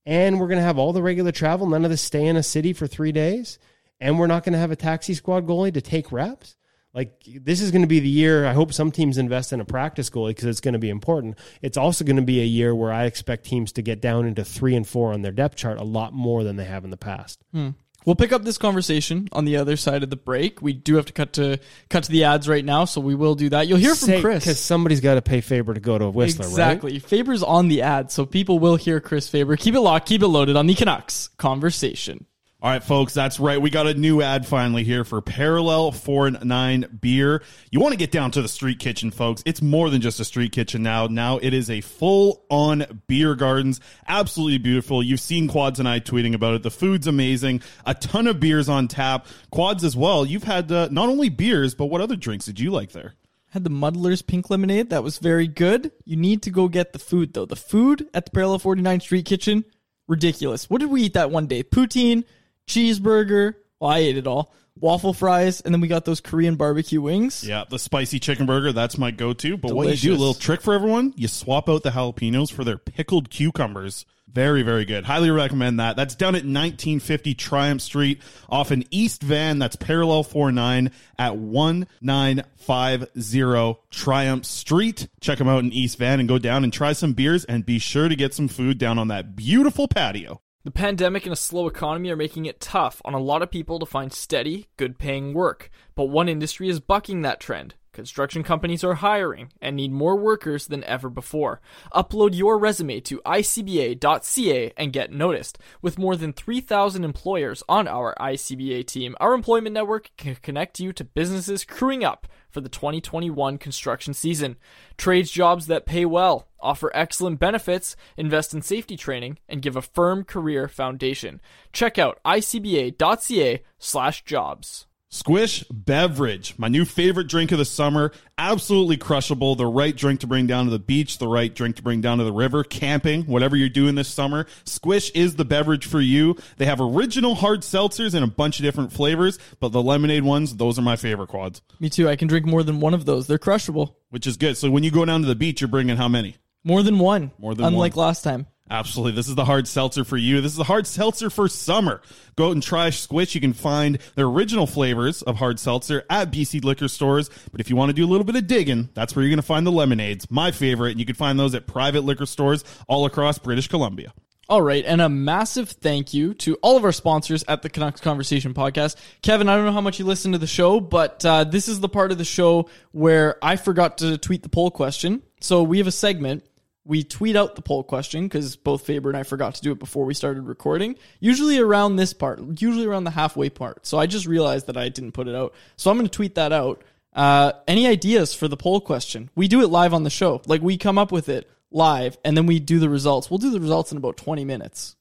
and 0.05 0.39
we're 0.39 0.47
going 0.47 0.59
to 0.59 0.65
have 0.65 0.77
all 0.77 0.93
the 0.93 1.03
regular 1.03 1.31
travel. 1.31 1.67
None 1.67 1.85
of 1.85 1.91
this 1.91 2.01
stay 2.01 2.25
in 2.25 2.35
a 2.35 2.43
city 2.43 2.73
for 2.73 2.87
three 2.87 3.11
days, 3.11 3.59
and 3.99 4.19
we're 4.19 4.27
not 4.27 4.43
going 4.43 4.53
to 4.53 4.59
have 4.59 4.71
a 4.71 4.75
taxi 4.75 5.13
squad 5.13 5.47
goalie 5.47 5.73
to 5.73 5.81
take 5.81 6.11
reps. 6.11 6.55
Like 6.93 7.23
this 7.25 7.59
is 7.59 7.71
going 7.71 7.81
to 7.81 7.87
be 7.87 7.99
the 7.99 8.09
year. 8.09 8.45
I 8.45 8.53
hope 8.53 8.71
some 8.71 8.91
teams 8.91 9.17
invest 9.17 9.51
in 9.51 9.59
a 9.59 9.65
practice 9.65 10.11
goalie 10.11 10.29
because 10.29 10.45
it's 10.45 10.61
going 10.61 10.73
to 10.73 10.79
be 10.79 10.91
important. 10.91 11.39
It's 11.61 11.77
also 11.77 12.05
going 12.05 12.17
to 12.17 12.21
be 12.21 12.39
a 12.39 12.45
year 12.45 12.75
where 12.75 12.93
I 12.93 13.05
expect 13.05 13.45
teams 13.45 13.71
to 13.73 13.81
get 13.81 13.99
down 13.99 14.27
into 14.27 14.43
three 14.43 14.75
and 14.75 14.87
four 14.87 15.11
on 15.11 15.23
their 15.23 15.31
depth 15.31 15.55
chart 15.55 15.79
a 15.79 15.83
lot 15.83 16.13
more 16.13 16.43
than 16.43 16.55
they 16.55 16.65
have 16.65 16.83
in 16.83 16.91
the 16.91 16.97
past. 16.97 17.43
Hmm. 17.51 17.69
We'll 18.05 18.15
pick 18.15 18.31
up 18.31 18.43
this 18.43 18.57
conversation 18.57 19.29
on 19.31 19.45
the 19.45 19.57
other 19.57 19.75
side 19.75 20.03
of 20.03 20.09
the 20.09 20.15
break. 20.15 20.61
We 20.61 20.73
do 20.73 20.95
have 20.95 21.05
to 21.05 21.13
cut 21.13 21.33
to 21.33 21.59
cut 21.89 22.03
to 22.03 22.11
the 22.11 22.25
ads 22.25 22.47
right 22.47 22.63
now, 22.63 22.85
so 22.85 23.01
we 23.01 23.15
will 23.15 23.35
do 23.35 23.49
that. 23.49 23.67
You'll 23.67 23.77
hear 23.77 23.95
from 23.95 24.21
Chris. 24.21 24.43
because 24.43 24.59
somebody's 24.59 25.01
got 25.01 25.15
to 25.15 25.21
pay 25.21 25.41
Faber 25.41 25.73
to 25.73 25.79
go 25.79 25.97
to 25.97 26.09
Whistler, 26.09 26.45
right? 26.45 26.51
exactly. 26.51 26.99
Faber's 26.99 27.43
on 27.43 27.67
the 27.67 27.81
ad, 27.81 28.11
so 28.11 28.25
people 28.25 28.59
will 28.59 28.75
hear 28.75 28.99
Chris 28.99 29.29
Faber. 29.29 29.55
Keep 29.55 29.75
it 29.75 29.81
locked, 29.81 30.07
keep 30.07 30.21
it 30.21 30.27
loaded 30.27 30.55
on 30.55 30.67
the 30.67 30.75
Canucks 30.75 31.29
conversation. 31.37 32.25
All 32.63 32.69
right, 32.69 32.81
folks, 32.81 33.13
that's 33.13 33.41
right. 33.41 33.61
We 33.61 33.69
got 33.69 33.87
a 33.87 33.93
new 33.93 34.21
ad 34.21 34.47
finally 34.47 34.85
here 34.85 35.03
for 35.03 35.19
Parallel 35.19 35.91
4 35.91 36.27
and 36.27 36.45
9 36.45 36.97
beer. 37.01 37.43
You 37.71 37.81
want 37.81 37.91
to 37.91 37.97
get 37.97 38.09
down 38.09 38.31
to 38.31 38.41
the 38.41 38.47
street 38.47 38.79
kitchen, 38.79 39.11
folks. 39.11 39.43
It's 39.45 39.61
more 39.61 39.89
than 39.89 39.99
just 39.99 40.21
a 40.21 40.23
street 40.23 40.53
kitchen 40.53 40.81
now. 40.81 41.07
Now 41.07 41.39
it 41.39 41.53
is 41.53 41.69
a 41.69 41.81
full 41.81 42.45
on 42.49 43.01
beer 43.07 43.35
gardens. 43.35 43.81
Absolutely 44.07 44.59
beautiful. 44.59 45.03
You've 45.03 45.19
seen 45.19 45.49
Quads 45.49 45.79
and 45.79 45.89
I 45.89 45.99
tweeting 45.99 46.35
about 46.35 46.53
it. 46.53 46.63
The 46.63 46.71
food's 46.71 47.05
amazing. 47.05 47.63
A 47.85 47.93
ton 47.93 48.27
of 48.27 48.39
beers 48.39 48.69
on 48.69 48.87
tap. 48.87 49.27
Quads 49.51 49.83
as 49.83 49.97
well. 49.97 50.25
You've 50.25 50.45
had 50.45 50.71
uh, 50.71 50.87
not 50.89 51.09
only 51.09 51.27
beers, 51.27 51.75
but 51.75 51.87
what 51.87 51.99
other 51.99 52.15
drinks 52.15 52.45
did 52.45 52.61
you 52.61 52.71
like 52.71 52.93
there? 52.93 53.15
Had 53.49 53.65
the 53.65 53.71
Muddler's 53.71 54.21
pink 54.21 54.49
lemonade. 54.49 54.89
That 54.89 55.03
was 55.03 55.17
very 55.17 55.49
good. 55.49 55.91
You 56.05 56.15
need 56.15 56.43
to 56.43 56.49
go 56.49 56.69
get 56.69 56.93
the 56.93 56.99
food 56.99 57.33
though. 57.33 57.45
The 57.45 57.57
food 57.57 58.07
at 58.13 58.23
the 58.23 58.31
Parallel 58.31 58.59
49 58.59 59.01
Street 59.01 59.25
Kitchen, 59.25 59.65
ridiculous. 60.07 60.69
What 60.69 60.79
did 60.79 60.91
we 60.91 61.01
eat 61.01 61.15
that 61.15 61.29
one 61.29 61.47
day? 61.47 61.61
Poutine, 61.61 62.23
cheeseburger. 62.67 63.55
Well, 63.79 63.91
I 63.91 63.99
ate 63.99 64.17
it 64.17 64.27
all. 64.27 64.53
Waffle 64.75 65.13
fries, 65.13 65.61
and 65.61 65.73
then 65.73 65.81
we 65.81 65.87
got 65.87 66.05
those 66.05 66.19
Korean 66.19 66.55
barbecue 66.55 66.99
wings. 66.99 67.47
Yeah, 67.47 67.63
the 67.69 67.77
spicy 67.77 68.19
chicken 68.19 68.47
burger, 68.47 68.73
that's 68.73 68.97
my 68.97 69.11
go 69.11 69.31
to. 69.33 69.55
But 69.55 69.75
what 69.75 69.87
you 69.89 69.95
do, 69.95 70.15
a 70.15 70.17
little 70.17 70.33
trick 70.33 70.61
for 70.61 70.73
everyone, 70.73 71.13
you 71.15 71.27
swap 71.27 71.69
out 71.69 71.83
the 71.83 71.91
jalapenos 71.91 72.51
for 72.51 72.63
their 72.63 72.79
pickled 72.79 73.29
cucumbers. 73.29 74.07
Very, 74.33 74.63
very 74.63 74.83
good. 74.83 75.03
Highly 75.03 75.29
recommend 75.29 75.79
that. 75.79 75.95
That's 75.95 76.15
down 76.15 76.29
at 76.29 76.41
1950 76.41 77.35
Triumph 77.35 77.81
Street 77.81 78.19
off 78.49 78.71
in 78.71 78.83
East 78.89 79.21
Van. 79.21 79.59
That's 79.59 79.75
parallel 79.75 80.23
49 80.23 80.89
at 81.19 81.35
1950 81.35 83.79
Triumph 83.91 84.45
Street. 84.45 85.07
Check 85.21 85.37
them 85.37 85.47
out 85.47 85.63
in 85.63 85.71
East 85.71 85.99
Van 85.99 86.19
and 86.19 86.27
go 86.27 86.39
down 86.39 86.63
and 86.63 86.73
try 86.73 86.93
some 86.93 87.13
beers 87.13 87.45
and 87.45 87.63
be 87.63 87.77
sure 87.77 88.09
to 88.09 88.15
get 88.15 88.33
some 88.33 88.47
food 88.47 88.79
down 88.79 88.97
on 88.97 89.09
that 89.09 89.35
beautiful 89.35 89.87
patio. 89.87 90.41
The 90.65 90.71
pandemic 90.71 91.25
and 91.25 91.33
a 91.33 91.35
slow 91.35 91.67
economy 91.67 92.09
are 92.09 92.15
making 92.15 92.45
it 92.45 92.61
tough 92.61 93.01
on 93.03 93.13
a 93.13 93.19
lot 93.19 93.41
of 93.41 93.51
people 93.51 93.79
to 93.79 93.85
find 93.85 94.13
steady, 94.13 94.69
good 94.77 94.97
paying 94.97 95.33
work. 95.33 95.69
But 95.93 96.05
one 96.05 96.29
industry 96.29 96.69
is 96.69 96.79
bucking 96.79 97.21
that 97.21 97.41
trend. 97.41 97.75
Construction 97.91 98.43
companies 98.43 98.81
are 98.81 98.93
hiring 98.93 99.51
and 99.61 99.75
need 99.75 99.91
more 99.91 100.15
workers 100.15 100.67
than 100.67 100.85
ever 100.85 101.09
before. 101.09 101.59
Upload 101.93 102.33
your 102.33 102.57
resume 102.57 103.01
to 103.01 103.21
icba.ca 103.25 104.73
and 104.77 104.93
get 104.93 105.11
noticed. 105.11 105.59
With 105.81 105.99
more 105.99 106.15
than 106.15 106.31
3,000 106.31 107.03
employers 107.03 107.61
on 107.67 107.85
our 107.85 108.15
ICBA 108.17 108.87
team, 108.87 109.17
our 109.19 109.33
employment 109.33 109.73
network 109.73 110.11
can 110.15 110.35
connect 110.35 110.79
you 110.79 110.93
to 110.93 111.03
businesses 111.03 111.65
crewing 111.65 112.05
up 112.05 112.25
for 112.53 112.61
the 112.61 112.69
2021 112.69 113.57
construction 113.57 114.13
season. 114.13 114.55
Trades 114.95 115.31
jobs 115.31 115.67
that 115.67 115.85
pay 115.85 116.05
well, 116.05 116.47
offer 116.59 116.91
excellent 116.93 117.39
benefits, 117.39 117.95
invest 118.15 118.53
in 118.53 118.61
safety 118.61 118.95
training, 118.95 119.39
and 119.49 119.61
give 119.61 119.75
a 119.75 119.81
firm 119.81 120.23
career 120.23 120.67
foundation. 120.67 121.41
Check 121.73 121.97
out 121.97 122.19
icba.ca/jobs. 122.23 124.87
Squish 125.13 125.63
Beverage, 125.69 126.55
my 126.57 126.67
new 126.67 126.85
favorite 126.85 127.27
drink 127.27 127.51
of 127.51 127.59
the 127.59 127.65
summer. 127.65 128.11
Absolutely 128.39 128.97
crushable. 128.97 129.53
The 129.53 129.67
right 129.67 129.95
drink 129.95 130.21
to 130.21 130.27
bring 130.27 130.47
down 130.47 130.65
to 130.65 130.71
the 130.71 130.79
beach, 130.79 131.19
the 131.19 131.27
right 131.27 131.53
drink 131.53 131.75
to 131.75 131.83
bring 131.83 132.01
down 132.01 132.17
to 132.17 132.23
the 132.23 132.31
river, 132.31 132.63
camping, 132.63 133.25
whatever 133.25 133.55
you're 133.55 133.69
doing 133.69 133.93
this 133.93 134.07
summer. 134.07 134.47
Squish 134.65 135.11
is 135.11 135.35
the 135.35 135.45
beverage 135.45 135.85
for 135.85 136.01
you. 136.01 136.35
They 136.57 136.65
have 136.65 136.81
original 136.81 137.35
hard 137.35 137.59
seltzers 137.61 138.15
in 138.15 138.23
a 138.23 138.27
bunch 138.27 138.57
of 138.57 138.63
different 138.63 138.91
flavors, 138.91 139.37
but 139.59 139.71
the 139.71 139.83
lemonade 139.83 140.23
ones, 140.23 140.55
those 140.55 140.79
are 140.79 140.81
my 140.81 140.95
favorite 140.95 141.27
quads, 141.29 141.61
Me 141.79 141.91
too. 141.91 142.09
I 142.09 142.15
can 142.15 142.27
drink 142.27 142.47
more 142.47 142.63
than 142.63 142.79
one 142.79 142.95
of 142.95 143.05
those. 143.05 143.27
They're 143.27 143.37
crushable. 143.37 143.95
which 144.09 144.25
is 144.25 144.35
good. 144.35 144.57
So 144.57 144.71
when 144.71 144.81
you 144.81 144.89
go 144.89 145.05
down 145.05 145.21
to 145.21 145.27
the 145.27 145.35
beach, 145.35 145.61
you're 145.61 145.67
bringing 145.67 145.95
how 145.95 146.07
many? 146.07 146.37
More 146.63 146.81
than 146.81 146.97
one. 146.97 147.29
More 147.37 147.53
than 147.53 147.65
Unlike 147.65 147.95
one. 147.97 148.07
last 148.07 148.23
time. 148.23 148.47
Absolutely. 148.73 149.11
This 149.11 149.29
is 149.29 149.35
the 149.35 149.45
hard 149.45 149.67
seltzer 149.67 150.03
for 150.03 150.17
you. 150.17 150.41
This 150.41 150.53
is 150.53 150.57
the 150.57 150.63
hard 150.63 150.87
seltzer 150.87 151.29
for 151.29 151.47
summer. 151.47 152.01
Go 152.35 152.47
out 152.47 152.53
and 152.53 152.63
try 152.63 152.89
Squish. 152.89 153.35
You 153.35 153.41
can 153.41 153.53
find 153.53 153.99
their 154.15 154.25
original 154.25 154.65
flavors 154.65 155.21
of 155.21 155.35
hard 155.35 155.59
seltzer 155.59 156.03
at 156.09 156.31
BC 156.31 156.65
liquor 156.65 156.87
stores. 156.87 157.29
But 157.51 157.61
if 157.61 157.69
you 157.69 157.75
want 157.75 157.89
to 157.89 157.93
do 157.93 158.03
a 158.03 158.09
little 158.09 158.25
bit 158.25 158.35
of 158.35 158.47
digging, 158.47 158.89
that's 158.95 159.15
where 159.15 159.21
you're 159.21 159.29
going 159.29 159.37
to 159.37 159.43
find 159.43 159.67
the 159.67 159.71
lemonades, 159.71 160.31
my 160.31 160.49
favorite. 160.49 160.89
And 160.89 160.99
you 160.99 161.05
can 161.05 161.13
find 161.13 161.39
those 161.39 161.53
at 161.53 161.67
private 161.67 162.03
liquor 162.03 162.25
stores 162.25 162.63
all 162.87 163.05
across 163.05 163.37
British 163.37 163.67
Columbia. 163.67 164.11
All 164.49 164.61
right, 164.61 164.83
and 164.85 165.01
a 165.01 165.07
massive 165.07 165.69
thank 165.69 166.13
you 166.13 166.33
to 166.35 166.55
all 166.55 166.75
of 166.75 166.83
our 166.83 166.91
sponsors 166.91 167.45
at 167.47 167.61
the 167.61 167.69
Canucks 167.69 168.01
Conversation 168.01 168.55
podcast. 168.55 168.97
Kevin, 169.21 169.47
I 169.47 169.55
don't 169.55 169.65
know 169.65 169.71
how 169.71 169.81
much 169.81 169.99
you 169.99 170.05
listen 170.05 170.33
to 170.33 170.37
the 170.37 170.47
show, 170.47 170.79
but 170.81 171.23
uh, 171.23 171.43
this 171.45 171.67
is 171.67 171.79
the 171.79 171.87
part 171.87 172.11
of 172.11 172.17
the 172.17 172.25
show 172.25 172.69
where 172.91 173.37
I 173.41 173.55
forgot 173.55 173.99
to 173.99 174.17
tweet 174.17 174.43
the 174.43 174.49
poll 174.49 174.69
question. 174.69 175.21
So 175.39 175.63
we 175.63 175.77
have 175.77 175.87
a 175.87 175.91
segment. 175.91 176.43
We 176.85 177.03
tweet 177.03 177.35
out 177.35 177.55
the 177.55 177.61
poll 177.61 177.83
question 177.83 178.23
because 178.23 178.55
both 178.55 178.85
Faber 178.85 179.09
and 179.09 179.17
I 179.17 179.23
forgot 179.23 179.55
to 179.55 179.61
do 179.61 179.71
it 179.71 179.79
before 179.79 180.05
we 180.05 180.13
started 180.13 180.47
recording. 180.47 180.95
Usually 181.19 181.57
around 181.57 181.95
this 181.95 182.13
part, 182.13 182.39
usually 182.61 182.85
around 182.85 183.05
the 183.05 183.11
halfway 183.11 183.49
part. 183.49 183.85
So 183.85 183.97
I 183.97 184.05
just 184.05 184.25
realized 184.25 184.67
that 184.67 184.75
I 184.75 184.89
didn't 184.89 185.13
put 185.13 185.27
it 185.27 185.35
out. 185.35 185.53
So 185.77 185.89
I'm 185.89 185.97
going 185.97 186.07
to 186.07 186.15
tweet 186.15 186.35
that 186.35 186.51
out. 186.51 186.83
Uh, 187.13 187.53
any 187.67 187.87
ideas 187.87 188.33
for 188.33 188.47
the 188.47 188.57
poll 188.57 188.81
question? 188.81 189.29
We 189.35 189.47
do 189.47 189.61
it 189.61 189.67
live 189.67 189.93
on 189.93 190.03
the 190.03 190.09
show. 190.09 190.41
Like 190.45 190.61
we 190.61 190.77
come 190.77 190.97
up 190.97 191.11
with 191.11 191.29
it 191.29 191.49
live 191.71 192.17
and 192.25 192.35
then 192.35 192.45
we 192.45 192.59
do 192.59 192.79
the 192.79 192.89
results. 192.89 193.29
We'll 193.29 193.37
do 193.37 193.51
the 193.51 193.61
results 193.61 193.91
in 193.91 193.97
about 193.97 194.17
20 194.17 194.43
minutes. 194.43 194.95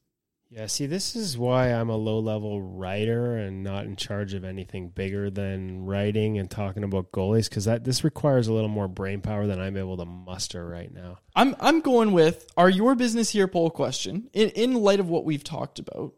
Yeah, 0.55 0.67
see, 0.67 0.85
this 0.85 1.17
is 1.17 1.39
why 1.39 1.69
I'm 1.69 1.89
a 1.89 1.97
low 1.97 2.19
level 2.19 2.61
writer 2.61 3.39
and 3.39 3.63
not 3.63 3.87
in 3.87 3.97
charge 3.97 4.35
of 4.35 4.45
anything 4.45 4.91
bigger 4.91 5.31
than 5.31 5.87
writing 5.87 6.37
and 6.37 6.51
talking 6.51 6.85
about 6.85 7.11
goalies 7.11 7.49
because 7.49 7.65
that 7.65 7.85
this 7.85 8.05
requires 8.05 8.49
a 8.49 8.53
little 8.53 8.69
more 8.69 8.87
brain 8.87 9.23
power 9.23 9.47
than 9.47 9.59
I'm 9.59 9.79
able 9.79 9.97
to 9.97 10.05
muster 10.05 10.69
right 10.69 10.93
now. 10.93 11.21
I'm 11.35 11.57
I'm 11.59 11.81
going 11.81 12.13
with 12.13 12.53
our 12.59 12.69
your 12.69 12.95
business 12.95 13.31
here 13.31 13.49
poll 13.49 13.71
question 13.71 14.29
in 14.35 14.51
in 14.51 14.75
light 14.75 15.01
of 15.01 15.09
what 15.09 15.25
we've 15.25 15.43
talked 15.43 15.79
about. 15.79 16.13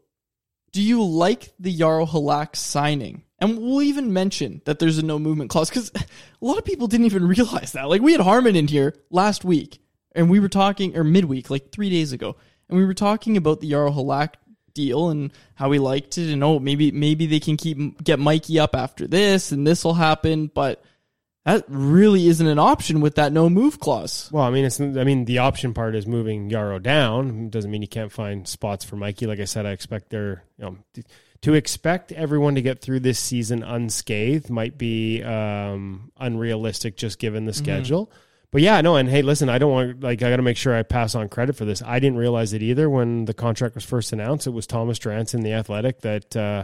Do 0.73 0.81
you 0.81 1.01
like 1.01 1.53
the 1.57 1.73
Jaro 1.73 2.05
Halak 2.05 2.57
signing? 2.57 3.23
And 3.39 3.57
we'll 3.57 3.83
even 3.83 4.11
mention 4.11 4.61
that 4.65 4.79
there's 4.79 4.97
a 4.97 5.05
no 5.05 5.17
movement 5.17 5.49
clause 5.49 5.69
because 5.69 5.93
a 5.95 6.05
lot 6.41 6.57
of 6.57 6.65
people 6.65 6.87
didn't 6.87 7.05
even 7.05 7.25
realize 7.29 7.71
that. 7.71 7.87
Like 7.87 8.01
we 8.01 8.11
had 8.11 8.19
Harmon 8.19 8.57
in 8.57 8.67
here 8.67 8.95
last 9.09 9.45
week, 9.45 9.79
and 10.13 10.29
we 10.29 10.41
were 10.41 10.49
talking 10.49 10.97
or 10.97 11.05
midweek, 11.05 11.49
like 11.49 11.71
three 11.71 11.89
days 11.89 12.11
ago, 12.11 12.35
and 12.69 12.77
we 12.77 12.85
were 12.85 12.93
talking 12.93 13.37
about 13.37 13.61
the 13.61 13.71
Jaro 13.71 13.93
Halak 13.93 14.35
deal 14.73 15.09
and 15.09 15.31
how 15.55 15.69
we 15.69 15.79
liked 15.79 16.17
it, 16.17 16.31
and 16.31 16.43
oh 16.43 16.59
maybe 16.59 16.91
maybe 16.91 17.25
they 17.25 17.39
can 17.39 17.57
keep 17.57 18.03
get 18.03 18.19
Mikey 18.19 18.59
up 18.59 18.75
after 18.75 19.07
this, 19.07 19.51
and 19.51 19.65
this 19.65 19.83
will 19.83 19.93
happen, 19.93 20.51
but 20.53 20.83
that 21.45 21.63
really 21.67 22.27
isn't 22.27 22.47
an 22.47 22.57
option 22.57 23.01
with 23.01 23.15
that 23.15 23.31
no 23.31 23.49
move 23.49 23.79
clause. 23.79 24.29
Well, 24.31 24.43
I 24.43 24.49
mean, 24.49 24.65
it's 24.65 24.79
I 24.79 25.03
mean 25.03 25.25
the 25.25 25.39
option 25.39 25.73
part 25.73 25.95
is 25.95 26.07
moving 26.07 26.49
Jaro 26.49 26.81
down. 26.81 27.45
It 27.45 27.51
doesn't 27.51 27.71
mean 27.71 27.81
you 27.81 27.87
can't 27.87 28.11
find 28.11 28.47
spots 28.47 28.83
for 28.83 28.95
Mikey. 28.95 29.27
Like 29.27 29.39
I 29.39 29.45
said, 29.45 29.65
I 29.65 29.71
expect 29.71 30.09
they're 30.09 30.43
you 30.57 30.65
know 30.65 30.77
to 31.41 31.53
expect 31.53 32.11
everyone 32.11 32.55
to 32.55 32.61
get 32.63 32.81
through 32.81 33.01
this 33.01 33.19
season 33.19 33.61
unscathed 33.61 34.49
might 34.49 34.77
be 34.77 35.21
um, 35.21 36.11
unrealistic 36.17 36.97
just 36.97 37.19
given 37.19 37.45
the 37.45 37.53
schedule. 37.53 38.11
But 38.55 38.61
yeah, 38.61 38.79
no, 38.79 38.95
and 38.95 39.09
hey, 39.09 39.21
listen, 39.21 39.49
I 39.49 39.57
don't 39.57 39.71
want 39.73 39.99
like 39.99 40.23
I 40.23 40.29
got 40.29 40.37
to 40.37 40.41
make 40.41 40.55
sure 40.55 40.73
I 40.73 40.81
pass 40.81 41.13
on 41.13 41.27
credit 41.27 41.57
for 41.57 41.65
this. 41.65 41.83
I 41.85 41.99
didn't 41.99 42.17
realize 42.17 42.53
it 42.53 42.61
either 42.61 42.89
when 42.89 43.25
the 43.25 43.33
contract 43.33 43.75
was 43.75 43.83
first 43.83 44.13
announced. 44.13 44.47
It 44.47 44.51
was 44.51 44.65
Thomas 44.65 44.97
Dranson, 44.97 45.43
the 45.43 45.51
Athletic, 45.51 45.99
that 46.03 46.37
uh, 46.37 46.63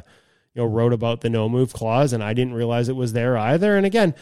you 0.54 0.62
know 0.62 0.70
wrote 0.70 0.94
about 0.94 1.20
the 1.20 1.30
no 1.30 1.50
move 1.50 1.74
clause, 1.74 2.14
and 2.14 2.24
I 2.24 2.34
didn't 2.34 2.54
realize 2.54 2.88
it 2.88 2.96
was 2.96 3.12
there 3.12 3.38
either. 3.38 3.76
And 3.76 3.86
again, 3.86 4.16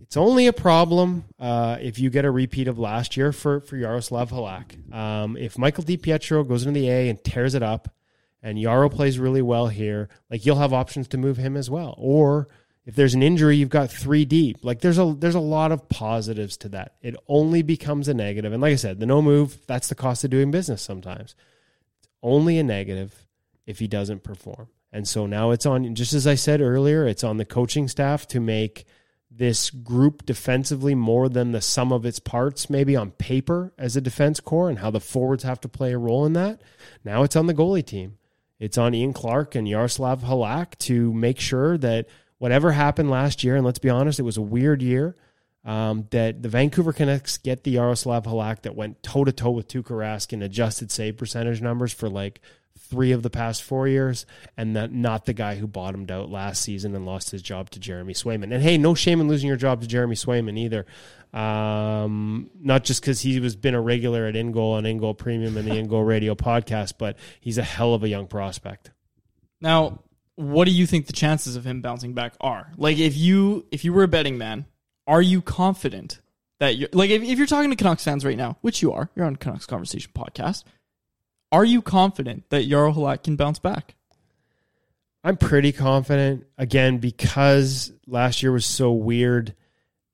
it's 0.00 0.16
only 0.16 0.48
a 0.48 0.52
problem 0.52 1.26
uh, 1.38 1.76
if 1.80 2.00
you 2.00 2.10
get 2.10 2.24
a 2.24 2.32
repeat 2.32 2.66
of 2.66 2.80
last 2.80 3.16
year 3.16 3.30
for 3.30 3.60
for 3.60 3.76
Yaroslav 3.76 4.32
Halak. 4.32 4.92
Um, 4.92 5.36
if 5.36 5.56
Michael 5.56 5.84
DiPietro 5.84 6.48
goes 6.48 6.66
into 6.66 6.80
the 6.80 6.90
A 6.90 7.08
and 7.08 7.22
tears 7.22 7.54
it 7.54 7.62
up, 7.62 7.94
and 8.42 8.58
Jaro 8.58 8.92
plays 8.92 9.20
really 9.20 9.42
well 9.42 9.68
here, 9.68 10.08
like 10.32 10.44
you'll 10.44 10.56
have 10.56 10.72
options 10.72 11.06
to 11.06 11.16
move 11.16 11.36
him 11.36 11.56
as 11.56 11.70
well. 11.70 11.94
Or 11.96 12.48
if 12.88 12.94
there's 12.94 13.12
an 13.12 13.22
injury, 13.22 13.56
you've 13.58 13.68
got 13.68 13.90
three 13.90 14.24
deep. 14.24 14.64
Like 14.64 14.80
there's 14.80 14.98
a 14.98 15.14
there's 15.16 15.34
a 15.34 15.40
lot 15.40 15.72
of 15.72 15.90
positives 15.90 16.56
to 16.56 16.70
that. 16.70 16.94
It 17.02 17.16
only 17.28 17.60
becomes 17.60 18.08
a 18.08 18.14
negative. 18.14 18.50
And 18.50 18.62
like 18.62 18.72
I 18.72 18.76
said, 18.76 18.98
the 18.98 19.04
no 19.04 19.20
move, 19.20 19.58
that's 19.66 19.88
the 19.88 19.94
cost 19.94 20.24
of 20.24 20.30
doing 20.30 20.50
business 20.50 20.80
sometimes. 20.80 21.34
It's 21.98 22.08
only 22.22 22.58
a 22.58 22.62
negative 22.62 23.26
if 23.66 23.78
he 23.78 23.88
doesn't 23.88 24.24
perform. 24.24 24.68
And 24.90 25.06
so 25.06 25.26
now 25.26 25.50
it's 25.50 25.66
on 25.66 25.94
just 25.94 26.14
as 26.14 26.26
I 26.26 26.34
said 26.34 26.62
earlier, 26.62 27.06
it's 27.06 27.22
on 27.22 27.36
the 27.36 27.44
coaching 27.44 27.88
staff 27.88 28.26
to 28.28 28.40
make 28.40 28.86
this 29.30 29.68
group 29.68 30.24
defensively 30.24 30.94
more 30.94 31.28
than 31.28 31.52
the 31.52 31.60
sum 31.60 31.92
of 31.92 32.06
its 32.06 32.18
parts, 32.18 32.70
maybe 32.70 32.96
on 32.96 33.10
paper 33.10 33.74
as 33.76 33.98
a 33.98 34.00
defense 34.00 34.40
core, 34.40 34.70
and 34.70 34.78
how 34.78 34.90
the 34.90 34.98
forwards 34.98 35.42
have 35.42 35.60
to 35.60 35.68
play 35.68 35.92
a 35.92 35.98
role 35.98 36.24
in 36.24 36.32
that. 36.32 36.62
Now 37.04 37.22
it's 37.22 37.36
on 37.36 37.48
the 37.48 37.54
goalie 37.54 37.84
team. 37.84 38.16
It's 38.58 38.78
on 38.78 38.94
Ian 38.94 39.12
Clark 39.12 39.54
and 39.54 39.68
Yaroslav 39.68 40.22
Halak 40.22 40.78
to 40.78 41.12
make 41.12 41.38
sure 41.38 41.76
that 41.76 42.06
whatever 42.38 42.72
happened 42.72 43.10
last 43.10 43.44
year, 43.44 43.56
and 43.56 43.64
let's 43.64 43.78
be 43.78 43.90
honest, 43.90 44.18
it 44.18 44.24
was 44.24 44.36
a 44.36 44.42
weird 44.42 44.82
year, 44.82 45.16
um, 45.64 46.06
that 46.10 46.42
the 46.42 46.48
Vancouver 46.48 46.92
Canucks 46.92 47.36
get 47.38 47.64
the 47.64 47.72
Yaroslav 47.72 48.24
Halak 48.24 48.62
that 48.62 48.74
went 48.74 49.02
toe 49.02 49.24
to 49.24 49.32
toe 49.32 49.50
with 49.50 49.68
Tuukka 49.68 49.90
Rask 49.90 50.32
in 50.32 50.42
adjusted 50.42 50.90
save 50.90 51.16
percentage 51.16 51.60
numbers 51.60 51.92
for 51.92 52.08
like 52.08 52.40
three 52.78 53.12
of 53.12 53.22
the 53.22 53.30
past 53.30 53.62
four 53.62 53.86
years, 53.88 54.24
and 54.56 54.76
that 54.76 54.92
not 54.92 55.26
the 55.26 55.32
guy 55.32 55.56
who 55.56 55.66
bottomed 55.66 56.10
out 56.10 56.30
last 56.30 56.62
season 56.62 56.94
and 56.94 57.04
lost 57.04 57.30
his 57.30 57.42
job 57.42 57.70
to 57.70 57.80
Jeremy 57.80 58.14
Swayman. 58.14 58.54
And 58.54 58.62
hey, 58.62 58.78
no 58.78 58.94
shame 58.94 59.20
in 59.20 59.28
losing 59.28 59.48
your 59.48 59.56
job 59.56 59.80
to 59.80 59.86
Jeremy 59.86 60.14
Swayman 60.14 60.58
either. 60.58 60.86
Um, 61.32 62.48
not 62.58 62.84
just 62.84 63.02
because 63.02 63.20
he 63.20 63.38
was 63.38 63.54
been 63.54 63.74
a 63.74 63.80
regular 63.80 64.26
at 64.26 64.34
InGoal 64.34 64.78
and 64.78 64.86
InGoal 64.86 65.18
Premium 65.18 65.56
and 65.58 65.68
the 65.68 65.74
InGoal 65.74 66.06
Radio 66.06 66.34
podcast, 66.36 66.94
but 66.98 67.18
he's 67.40 67.58
a 67.58 67.62
hell 67.62 67.92
of 67.92 68.02
a 68.02 68.08
young 68.08 68.26
prospect. 68.26 68.90
Now, 69.60 70.00
what 70.38 70.66
do 70.66 70.70
you 70.70 70.86
think 70.86 71.06
the 71.06 71.12
chances 71.12 71.56
of 71.56 71.66
him 71.66 71.80
bouncing 71.80 72.14
back 72.14 72.34
are? 72.40 72.70
Like, 72.76 72.98
if 72.98 73.16
you 73.16 73.66
if 73.72 73.84
you 73.84 73.92
were 73.92 74.04
a 74.04 74.08
betting 74.08 74.38
man, 74.38 74.66
are 75.06 75.20
you 75.20 75.42
confident 75.42 76.20
that 76.60 76.76
you're 76.76 76.88
like 76.92 77.10
if, 77.10 77.22
if 77.22 77.38
you're 77.38 77.46
talking 77.46 77.70
to 77.70 77.76
Canucks 77.76 78.04
fans 78.04 78.24
right 78.24 78.36
now, 78.36 78.56
which 78.60 78.80
you 78.80 78.92
are, 78.92 79.10
you're 79.16 79.26
on 79.26 79.36
Canucks 79.36 79.66
Conversation 79.66 80.12
podcast. 80.14 80.62
Are 81.50 81.64
you 81.64 81.82
confident 81.82 82.50
that 82.50 82.68
Jaro 82.68 82.94
Halak 82.94 83.24
can 83.24 83.34
bounce 83.36 83.58
back? 83.58 83.96
I'm 85.24 85.36
pretty 85.36 85.72
confident 85.72 86.46
again 86.56 86.98
because 86.98 87.92
last 88.06 88.42
year 88.42 88.52
was 88.52 88.66
so 88.66 88.92
weird 88.92 89.54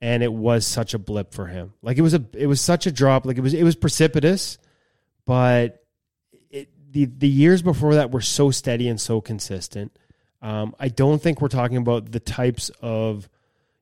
and 0.00 0.22
it 0.22 0.32
was 0.32 0.66
such 0.66 0.94
a 0.94 0.98
blip 0.98 1.34
for 1.34 1.46
him. 1.46 1.74
Like 1.82 1.98
it 1.98 2.02
was 2.02 2.14
a 2.14 2.24
it 2.32 2.46
was 2.46 2.62
such 2.62 2.87
a 2.87 2.92
drop, 2.92 3.26
like 3.26 3.37
it 3.37 3.42
was 3.42 3.52
it 3.52 3.64
was 3.64 3.76
precipitous, 3.76 4.56
but 5.26 5.84
it, 6.50 6.70
the 6.90 7.04
the 7.04 7.28
years 7.28 7.60
before 7.60 7.96
that 7.96 8.10
were 8.10 8.22
so 8.22 8.50
steady 8.50 8.88
and 8.88 9.00
so 9.00 9.20
consistent. 9.20 9.94
Um, 10.44 10.76
I 10.78 10.88
don't 10.88 11.22
think 11.22 11.40
we're 11.40 11.48
talking 11.48 11.78
about 11.78 12.12
the 12.12 12.20
types 12.20 12.70
of 12.83 13.28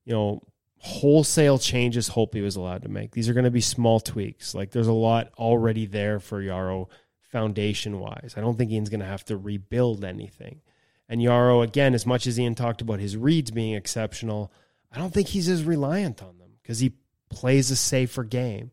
you 0.05 0.13
know 0.13 0.43
wholesale 0.79 1.59
changes 1.59 2.09
Holtby 2.09 2.43
was 2.43 2.57
allowed 2.57 2.83
to 2.83 2.89
make. 2.89 3.11
These 3.11 3.29
are 3.29 3.35
going 3.35 3.45
to 3.45 3.51
be 3.51 3.61
small 3.61 3.99
tweaks. 3.99 4.55
Like 4.55 4.71
there's 4.71 4.87
a 4.87 4.93
lot 4.93 5.33
already 5.37 5.87
there 5.87 6.21
for 6.21 6.41
Jaro 6.41 6.89
foundation 7.33 7.99
wise. 7.99 8.35
I 8.37 8.41
don't 8.41 8.57
think 8.57 8.71
Ian's 8.71 8.91
going 8.91 9.01
to 9.01 9.07
have 9.07 9.25
to 9.27 9.37
rebuild 9.37 10.05
anything. 10.05 10.61
And 11.09 11.21
Jaro, 11.21 11.65
again, 11.65 11.95
as 11.95 12.07
much 12.07 12.27
as 12.29 12.39
Ian 12.39 12.55
talked 12.55 12.81
about 12.81 13.01
his 13.01 13.17
reads 13.17 13.51
being 13.51 13.75
exceptional, 13.75 14.53
I 14.93 14.99
don't 14.99 15.13
think 15.13 15.29
he's 15.29 15.49
as 15.49 15.65
reliant 15.65 16.23
on 16.23 16.39
them 16.39 16.53
because 16.63 16.79
he 16.79 16.93
plays 17.29 17.71
a 17.73 17.77
safer 17.77 18.23
game. 18.23 18.71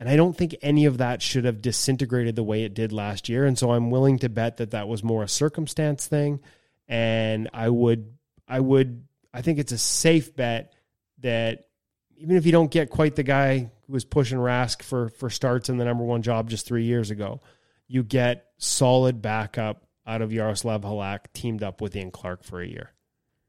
And 0.00 0.08
I 0.08 0.16
don't 0.16 0.36
think 0.36 0.56
any 0.62 0.84
of 0.84 0.98
that 0.98 1.22
should 1.22 1.44
have 1.44 1.62
disintegrated 1.62 2.36
the 2.36 2.42
way 2.42 2.64
it 2.64 2.74
did 2.74 2.92
last 2.92 3.28
year. 3.28 3.44
And 3.44 3.58
so 3.58 3.72
I'm 3.72 3.90
willing 3.90 4.18
to 4.20 4.28
bet 4.28 4.58
that 4.58 4.70
that 4.70 4.88
was 4.88 5.02
more 5.02 5.22
a 5.22 5.28
circumstance 5.28 6.06
thing. 6.06 6.40
And 6.88 7.48
I 7.52 7.68
would, 7.68 8.14
I 8.46 8.60
would, 8.60 9.06
I 9.34 9.42
think 9.42 9.58
it's 9.58 9.72
a 9.72 9.78
safe 9.78 10.34
bet 10.36 10.72
that 11.20 11.64
even 12.16 12.36
if 12.36 12.46
you 12.46 12.52
don't 12.52 12.70
get 12.70 12.90
quite 12.90 13.16
the 13.16 13.22
guy 13.22 13.70
who 13.86 13.92
was 13.92 14.04
pushing 14.04 14.38
Rask 14.38 14.82
for 14.82 15.08
for 15.10 15.30
starts 15.30 15.68
in 15.68 15.76
the 15.76 15.84
number 15.84 16.04
one 16.04 16.22
job 16.22 16.48
just 16.48 16.66
three 16.66 16.84
years 16.84 17.10
ago, 17.10 17.40
you 17.88 18.02
get 18.02 18.46
solid 18.58 19.20
backup 19.20 19.86
out 20.06 20.22
of 20.22 20.32
Yaroslav 20.32 20.82
Halak 20.82 21.32
teamed 21.32 21.62
up 21.62 21.80
with 21.80 21.96
Ian 21.96 22.10
Clark 22.10 22.44
for 22.44 22.60
a 22.60 22.66
year. 22.66 22.92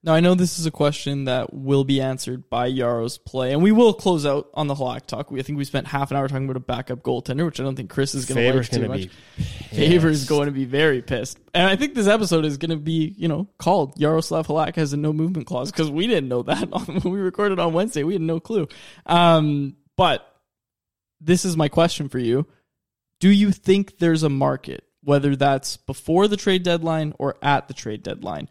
Now 0.08 0.14
I 0.14 0.22
know 0.22 0.36
this 0.36 0.58
is 0.58 0.66
a 0.66 0.72
question 0.72 1.26
that 1.26 1.54
will 1.54 1.84
be 1.84 2.00
answered 2.00 2.50
by 2.50 2.72
Jaro's 2.72 3.18
play, 3.18 3.52
and 3.52 3.62
we 3.62 3.74
will 3.74 3.94
close 3.94 4.26
out 4.26 4.50
on 4.54 4.68
the 4.68 4.74
Halak 4.74 5.06
talk. 5.06 5.30
We 5.30 5.42
I 5.42 5.44
think 5.44 5.58
we 5.58 5.66
spent 5.66 5.86
half 5.86 6.12
an 6.12 6.18
hour 6.18 6.30
talking 6.30 6.46
about 6.46 6.56
a 6.56 6.62
backup 6.62 7.02
goaltender, 7.04 7.44
which 7.44 7.60
I 7.60 7.64
don't 7.64 7.76
think 7.76 7.90
Chris 7.90 8.16
is 8.16 8.26
going 8.26 8.40
to 8.40 8.58
like 8.58 8.70
too 8.70 8.88
much. 8.88 9.10
be 9.36 9.44
Faber's 9.44 10.24
going 10.24 10.46
to 10.46 10.54
be 10.54 10.64
very 10.64 11.02
pissed, 11.02 11.38
and 11.54 11.68
I 11.68 11.76
think 11.76 11.94
this 11.94 12.08
episode 12.08 12.46
is 12.46 12.58
going 12.58 12.70
to 12.70 12.78
be 12.78 13.16
you 13.18 13.28
know 13.28 13.50
called 13.58 14.00
Yaroslav 14.00 14.48
Halak 14.48 14.78
has 14.78 14.94
a 14.94 14.98
no 14.98 15.12
movement 15.12 15.46
clause 15.46 15.74
because 15.74 15.92
we 15.92 16.08
didn't 16.08 16.30
know 16.30 16.44
that 16.44 16.70
when 16.88 17.02
we 17.14 17.20
recorded 17.20 17.60
on 17.60 17.74
Wednesday. 17.74 18.04
We 18.04 18.14
had 18.14 18.22
no 18.22 18.40
clue. 18.40 18.70
Um, 19.08 19.76
but 19.98 20.26
this 21.20 21.44
is 21.44 21.58
my 21.58 21.68
question 21.68 22.08
for 22.08 22.20
you: 22.20 22.48
Do 23.20 23.28
you 23.28 23.52
think 23.52 23.98
there's 23.98 24.24
a 24.24 24.30
market, 24.30 24.86
whether 25.04 25.36
that's 25.36 25.76
before 25.76 26.30
the 26.30 26.38
trade 26.38 26.64
deadline 26.64 27.14
or 27.20 27.36
at 27.42 27.68
the 27.68 27.74
trade 27.74 28.04
deadline? 28.04 28.48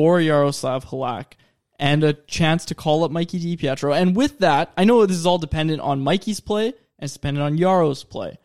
For 0.00 0.18
Yaroslav 0.18 0.86
Halak 0.86 1.32
and 1.78 2.02
a 2.02 2.14
chance 2.14 2.64
to 2.64 2.74
call 2.74 3.04
up 3.04 3.10
Mikey 3.10 3.38
DiPietro. 3.38 3.94
And 3.94 4.16
with 4.16 4.38
that, 4.38 4.72
I 4.74 4.84
know 4.84 5.04
this 5.04 5.18
is 5.18 5.26
all 5.26 5.36
dependent 5.36 5.82
on 5.82 6.00
Mikey's 6.00 6.40
play 6.40 6.68
and 6.68 6.74
it's 7.00 7.12
dependent 7.12 7.44
on 7.44 7.58
Jaro's 7.58 8.02
play. 8.02 8.38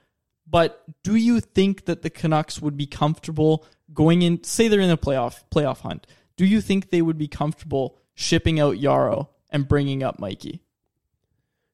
But 0.45 0.83
do 1.01 1.15
you 1.15 1.39
think 1.39 1.85
that 1.85 2.01
the 2.01 2.09
Canucks 2.09 2.61
would 2.61 2.75
be 2.75 2.87
comfortable 2.87 3.65
going 3.93 4.21
in 4.21 4.43
say 4.43 4.67
they're 4.67 4.81
in 4.81 4.89
a 4.89 4.97
playoff 4.97 5.43
playoff 5.49 5.79
hunt? 5.79 6.05
Do 6.35 6.43
you 6.45 6.59
think 6.59 6.89
they 6.89 7.01
would 7.01 7.17
be 7.17 7.29
comfortable 7.29 7.99
shipping 8.15 8.59
out 8.59 8.75
Jaro 8.75 9.29
and 9.49 9.65
bringing 9.65 10.03
up 10.03 10.19
Mikey? 10.19 10.61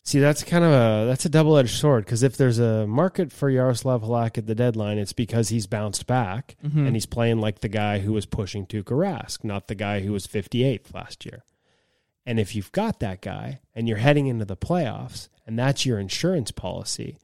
See, 0.04 0.20
that's 0.20 0.44
kind 0.44 0.64
of 0.66 0.72
a 0.72 1.06
that's 1.08 1.26
a 1.26 1.30
double 1.30 1.58
edged 1.58 1.78
sword 1.78 2.06
because 2.06 2.24
if 2.24 2.36
there's 2.36 2.58
a 2.58 2.88
market 2.88 3.32
for 3.32 3.50
Yaroslav 3.52 4.02
Halak 4.02 4.38
at 4.38 4.48
the 4.48 4.56
deadline, 4.56 4.98
it's 4.98 5.14
because 5.14 5.50
he's 5.50 5.68
bounced 5.68 6.08
back 6.08 6.56
Mhm. 6.64 6.88
and 6.88 6.96
he's 6.96 7.06
playing 7.06 7.40
like 7.40 7.60
the 7.60 7.70
guy 7.70 8.00
who 8.00 8.12
was 8.14 8.26
pushing 8.26 8.66
Tuukka 8.66 8.96
Rask, 8.98 9.44
not 9.44 9.68
the 9.68 9.76
guy 9.76 10.00
who 10.00 10.12
was 10.12 10.26
58th 10.26 10.94
last 10.94 11.24
year. 11.26 11.44
And 12.26 12.40
if 12.40 12.56
you've 12.56 12.72
got 12.72 13.00
that 13.00 13.22
guy 13.22 13.60
and 13.76 13.88
you're 13.88 13.98
heading 13.98 14.26
into 14.28 14.46
the 14.46 14.58
playoffs 14.58 15.30
and 15.46 15.58
that's 15.58 15.86
your 15.86 16.00
insurance 16.00 16.50
policy, 16.52 17.18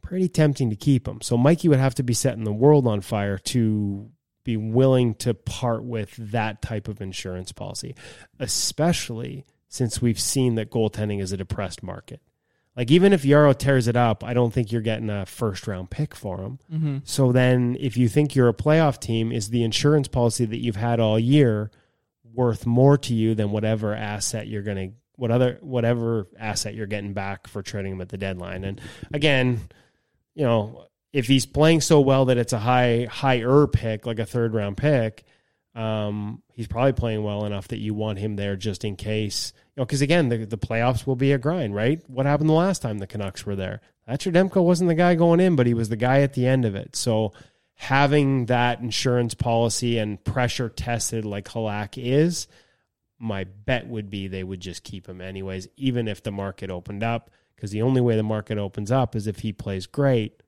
pretty 0.00 0.28
tempting 0.28 0.70
to 0.70 0.76
keep 0.76 1.06
him. 1.06 1.20
So 1.20 1.36
Mikey 1.36 1.68
would 1.68 1.78
have 1.80 1.94
to 1.96 2.02
be 2.02 2.14
setting 2.14 2.44
the 2.44 2.52
world 2.52 2.86
on 2.86 3.02
fire 3.02 3.36
to 3.38 4.10
be 4.44 4.56
willing 4.56 5.14
to 5.16 5.34
part 5.34 5.84
with 5.84 6.14
that 6.16 6.62
type 6.62 6.86
of 6.88 7.00
insurance 7.02 7.50
policy, 7.52 7.94
especially 8.38 9.44
since 9.68 10.00
we've 10.00 10.20
seen 10.20 10.54
that 10.56 10.70
goaltending 10.70 11.20
is 11.20 11.32
a 11.32 11.36
depressed 11.36 11.82
market. 11.82 12.20
Like 12.76 12.90
even 12.90 13.12
if 13.12 13.22
Jaro 13.22 13.56
tears 13.56 13.88
it 13.88 13.96
up, 13.96 14.22
I 14.22 14.34
don't 14.34 14.52
think 14.52 14.70
you're 14.70 14.82
getting 14.82 15.08
a 15.08 15.24
first 15.24 15.66
round 15.66 15.90
pick 15.90 16.14
for 16.14 16.40
him. 16.42 16.58
Mhm. 16.72 17.00
So 17.04 17.32
then 17.32 17.76
if 17.80 17.96
you 17.96 18.08
think 18.08 18.34
you're 18.34 18.48
a 18.48 18.54
playoff 18.54 19.00
team, 19.00 19.32
is 19.32 19.48
the 19.48 19.64
insurance 19.64 20.08
policy 20.08 20.44
that 20.44 20.58
you've 20.58 20.76
had 20.76 21.00
all 21.00 21.18
year 21.18 21.70
worth 22.34 22.66
more 22.66 22.98
to 22.98 23.14
you 23.14 23.34
than 23.34 23.50
whatever 23.50 23.94
asset 23.94 24.46
you're 24.46 24.62
going 24.62 24.90
to 24.90 24.96
what 25.18 25.30
other 25.30 25.56
whatever 25.62 26.26
asset 26.38 26.74
you're 26.74 26.86
getting 26.86 27.14
back 27.14 27.46
for 27.48 27.62
trading 27.62 27.92
him 27.92 28.00
at 28.02 28.10
the 28.10 28.18
deadline? 28.18 28.62
And 28.64 28.78
again, 29.14 29.60
you 30.34 30.44
know, 30.44 30.84
if 31.14 31.26
he's 31.28 31.46
playing 31.46 31.80
so 31.80 31.98
well 32.00 32.26
that 32.26 32.36
it's 32.36 32.52
a 32.52 32.58
high 32.58 33.06
higher 33.10 33.66
pick, 33.66 34.04
like 34.04 34.18
a 34.18 34.26
third 34.26 34.52
round 34.52 34.76
pick, 34.76 35.24
um, 35.76 36.42
he's 36.54 36.66
probably 36.66 36.94
playing 36.94 37.22
well 37.22 37.44
enough 37.44 37.68
that 37.68 37.78
you 37.78 37.92
want 37.92 38.18
him 38.18 38.36
there 38.36 38.56
just 38.56 38.82
in 38.82 38.96
case. 38.96 39.52
You 39.76 39.82
know, 39.82 39.84
because 39.84 40.00
again, 40.00 40.30
the 40.30 40.46
the 40.46 40.58
playoffs 40.58 41.06
will 41.06 41.16
be 41.16 41.32
a 41.32 41.38
grind, 41.38 41.74
right? 41.74 42.02
What 42.08 42.24
happened 42.24 42.48
the 42.48 42.54
last 42.54 42.80
time 42.80 42.98
the 42.98 43.06
Canucks 43.06 43.44
were 43.44 43.56
there? 43.56 43.82
Thatcher 44.06 44.32
Demko 44.32 44.64
wasn't 44.64 44.88
the 44.88 44.94
guy 44.94 45.14
going 45.16 45.38
in, 45.38 45.54
but 45.54 45.66
he 45.66 45.74
was 45.74 45.90
the 45.90 45.96
guy 45.96 46.22
at 46.22 46.32
the 46.32 46.46
end 46.46 46.64
of 46.64 46.74
it. 46.74 46.96
So 46.96 47.32
having 47.74 48.46
that 48.46 48.80
insurance 48.80 49.34
policy 49.34 49.98
and 49.98 50.22
pressure 50.24 50.70
tested 50.70 51.26
like 51.26 51.48
Halak 51.48 52.02
is, 52.02 52.48
my 53.18 53.44
bet 53.44 53.86
would 53.86 54.08
be 54.08 54.28
they 54.28 54.44
would 54.44 54.60
just 54.60 54.82
keep 54.82 55.06
him 55.06 55.20
anyways, 55.20 55.68
even 55.76 56.08
if 56.08 56.22
the 56.22 56.32
market 56.32 56.70
opened 56.70 57.02
up. 57.02 57.30
Because 57.54 57.70
the 57.70 57.82
only 57.82 58.00
way 58.00 58.16
the 58.16 58.22
market 58.22 58.58
opens 58.58 58.90
up 58.90 59.16
is 59.16 59.26
if 59.26 59.38
he 59.38 59.52
plays 59.52 59.86
great, 59.86 60.42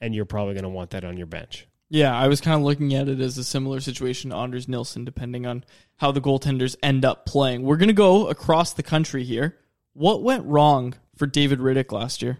and 0.00 0.14
you're 0.14 0.24
probably 0.24 0.54
going 0.54 0.64
to 0.64 0.70
want 0.70 0.90
that 0.90 1.04
on 1.04 1.16
your 1.16 1.26
bench. 1.26 1.66
Yeah, 1.90 2.16
I 2.16 2.28
was 2.28 2.40
kind 2.40 2.56
of 2.56 2.62
looking 2.62 2.94
at 2.94 3.08
it 3.08 3.20
as 3.20 3.38
a 3.38 3.44
similar 3.44 3.80
situation 3.80 4.30
to 4.30 4.36
Anders 4.36 4.68
Nilsson, 4.68 5.04
depending 5.04 5.46
on 5.46 5.64
how 5.96 6.12
the 6.12 6.20
goaltenders 6.20 6.76
end 6.82 7.04
up 7.04 7.26
playing. 7.26 7.62
We're 7.62 7.76
going 7.76 7.88
to 7.88 7.92
go 7.92 8.28
across 8.28 8.72
the 8.72 8.82
country 8.82 9.22
here. 9.22 9.58
What 9.92 10.22
went 10.22 10.44
wrong 10.44 10.94
for 11.16 11.26
David 11.26 11.60
Rittich 11.60 11.92
last 11.92 12.22
year? 12.22 12.38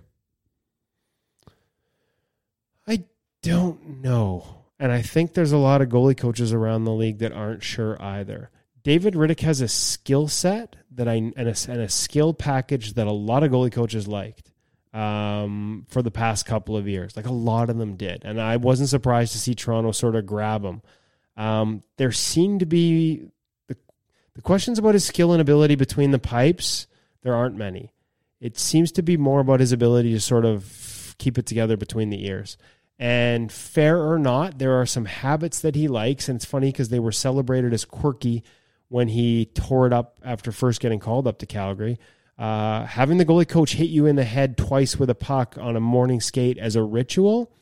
I 2.87 3.05
don't 3.43 4.01
know. 4.03 4.65
And 4.79 4.91
I 4.91 5.03
think 5.03 5.35
there's 5.35 5.53
a 5.53 5.59
lot 5.59 5.83
of 5.83 5.89
goalie 5.89 6.17
coaches 6.17 6.53
around 6.53 6.85
the 6.85 6.93
league 6.93 7.19
that 7.19 7.33
aren't 7.33 7.63
sure 7.63 8.01
either. 8.03 8.51
David 8.83 9.15
Rittich 9.15 9.41
has 9.41 9.61
a 9.61 9.69
skill 9.69 10.27
set 10.27 10.77
that 10.91 11.09
I 11.09 11.15
and 11.15 11.37
a, 11.37 11.55
and 11.69 11.81
a 11.81 11.89
skill 11.89 12.35
package 12.35 12.95
that 12.95 13.07
a 13.07 13.13
lot 13.13 13.43
of 13.43 13.53
goalie 13.53 13.73
coaches 13.73 14.09
liked 14.09 14.51
um, 14.95 15.87
for 15.89 16.01
the 16.03 16.11
past 16.11 16.47
couple 16.47 16.77
of 16.77 16.89
years. 16.89 17.17
Like 17.17 17.27
a 17.27 17.33
lot 17.33 17.69
of 17.69 17.77
them 17.77 17.97
did, 17.97 18.25
and 18.25 18.41
I 18.41 18.57
wasn't 18.57 18.89
surprised 18.89 19.33
to 19.33 19.39
see 19.39 19.55
Toronto 19.55 19.93
sort 19.93 20.17
of 20.17 20.25
grab 20.25 20.65
him. 20.65 20.81
Um, 21.37 21.83
there 21.97 22.13
seemed 22.13 22.61
to 22.61 22.67
be 22.67 23.27
the 23.67 23.77
the 24.35 24.43
questions 24.43 24.79
about 24.79 24.95
his 24.95 25.05
skill 25.05 25.33
and 25.33 25.43
ability 25.43 25.75
between 25.75 26.13
the 26.13 26.19
pipes. 26.19 26.87
There 27.23 27.35
aren't 27.35 27.57
many. 27.57 27.93
It 28.41 28.59
seems 28.59 28.93
to 28.93 29.03
be 29.03 29.17
more 29.17 29.41
about 29.41 29.61
his 29.61 29.73
ability 29.73 30.13
to 30.13 30.21
sort 30.21 30.45
of 30.45 31.15
keep 31.19 31.39
it 31.39 31.47
together 31.47 31.77
between 31.77 32.11
the 32.11 32.27
ears. 32.27 32.57
And 32.99 33.51
fair 33.51 34.01
or 34.01 34.19
not, 34.19 34.59
there 34.59 34.81
are 34.81 34.87
some 34.87 35.07
habits 35.07 35.61
that 35.61 35.75
he 35.75 35.89
likes, 35.89 36.29
and 36.29 36.37
it's 36.37 36.45
funny 36.45 36.71
because 36.71 36.91
they 36.91 37.01
were 37.01 37.13
celebrated 37.13 37.73
as 37.73 37.85
quirky 37.85 38.45
when 38.89 39.09
he 39.09 39.47
tore 39.47 39.87
it 39.87 39.93
up 39.93 40.21
after 40.23 40.53
first 40.53 40.81
getting 40.81 41.01
called 41.01 41.27
up 41.27 41.39
to 41.39 41.47
Calgary. 41.47 41.99
Uh, 42.39 42.85
having 42.85 43.19
the 43.19 43.25
goalie 43.25 43.49
coach 43.49 43.75
hit 43.75 43.89
you 43.89 44.07
in 44.07 44.17
the 44.17 44.25
head 44.25 44.57
twice 44.57 44.99
with 44.99 45.09
a 45.09 45.15
puck 45.15 45.57
on 45.61 45.77
a 45.77 45.81
morning 45.81 46.21
skate 46.21 46.59
as 46.59 46.75
a 46.75 46.83
ritual 46.83 47.53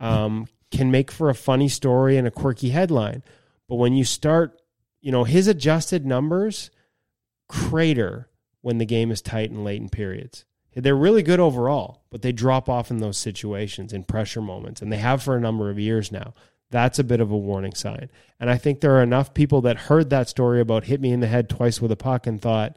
um, 0.00 0.48
can 0.70 0.90
make 0.90 1.10
for 1.10 1.30
a 1.30 1.34
funny 1.34 1.68
story 1.68 2.16
and 2.16 2.26
a 2.26 2.30
quirky 2.30 2.70
headline. 2.70 3.22
But 3.68 3.76
when 3.76 3.94
you 3.94 4.04
start, 4.04 4.60
you 5.00 5.12
know, 5.12 5.24
his 5.24 5.46
adjusted 5.46 6.04
numbers 6.04 6.70
crater 7.48 8.28
when 8.60 8.78
the 8.78 8.86
game 8.86 9.10
is 9.10 9.22
tight 9.22 9.50
and 9.50 9.64
late 9.64 9.80
in 9.80 9.88
periods. 9.88 10.44
They're 10.74 10.94
really 10.94 11.22
good 11.22 11.40
overall, 11.40 12.02
but 12.10 12.22
they 12.22 12.32
drop 12.32 12.68
off 12.68 12.90
in 12.90 12.98
those 12.98 13.18
situations 13.18 13.92
in 13.92 14.04
pressure 14.04 14.42
moments, 14.42 14.80
and 14.80 14.92
they 14.92 14.98
have 14.98 15.22
for 15.22 15.36
a 15.36 15.40
number 15.40 15.70
of 15.70 15.78
years 15.78 16.12
now. 16.12 16.34
That's 16.70 16.98
a 16.98 17.04
bit 17.04 17.20
of 17.20 17.30
a 17.30 17.36
warning 17.36 17.74
sign. 17.74 18.10
And 18.38 18.50
I 18.50 18.58
think 18.58 18.80
there 18.80 18.96
are 18.96 19.02
enough 19.02 19.32
people 19.32 19.62
that 19.62 19.78
heard 19.78 20.10
that 20.10 20.28
story 20.28 20.60
about 20.60 20.84
hit 20.84 21.00
me 21.00 21.12
in 21.12 21.20
the 21.20 21.26
head 21.26 21.48
twice 21.48 21.80
with 21.80 21.90
a 21.90 21.96
puck 21.96 22.26
and 22.26 22.40
thought, 22.40 22.76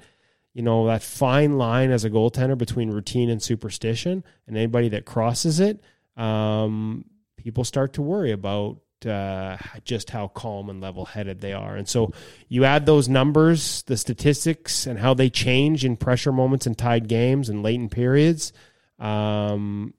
you 0.53 0.61
know, 0.61 0.87
that 0.87 1.03
fine 1.03 1.57
line 1.57 1.91
as 1.91 2.03
a 2.03 2.09
goaltender 2.09 2.57
between 2.57 2.89
routine 2.89 3.29
and 3.29 3.41
superstition, 3.41 4.23
and 4.47 4.57
anybody 4.57 4.89
that 4.89 5.05
crosses 5.05 5.59
it, 5.59 5.81
um, 6.17 7.05
people 7.37 7.63
start 7.63 7.93
to 7.93 8.01
worry 8.01 8.31
about 8.31 8.79
uh, 9.05 9.57
just 9.83 10.09
how 10.09 10.27
calm 10.27 10.69
and 10.69 10.81
level 10.81 11.05
headed 11.05 11.41
they 11.41 11.53
are. 11.53 11.75
And 11.75 11.87
so 11.87 12.13
you 12.49 12.65
add 12.65 12.85
those 12.85 13.09
numbers, 13.09 13.83
the 13.83 13.97
statistics, 13.97 14.85
and 14.85 14.99
how 14.99 15.13
they 15.13 15.29
change 15.29 15.85
in 15.85 15.97
pressure 15.97 16.31
moments 16.31 16.67
and 16.67 16.77
tied 16.77 17.07
games 17.07 17.49
and 17.49 17.63
late 17.63 17.79
in 17.79 17.89
periods 17.89 18.53
um, 18.99 19.93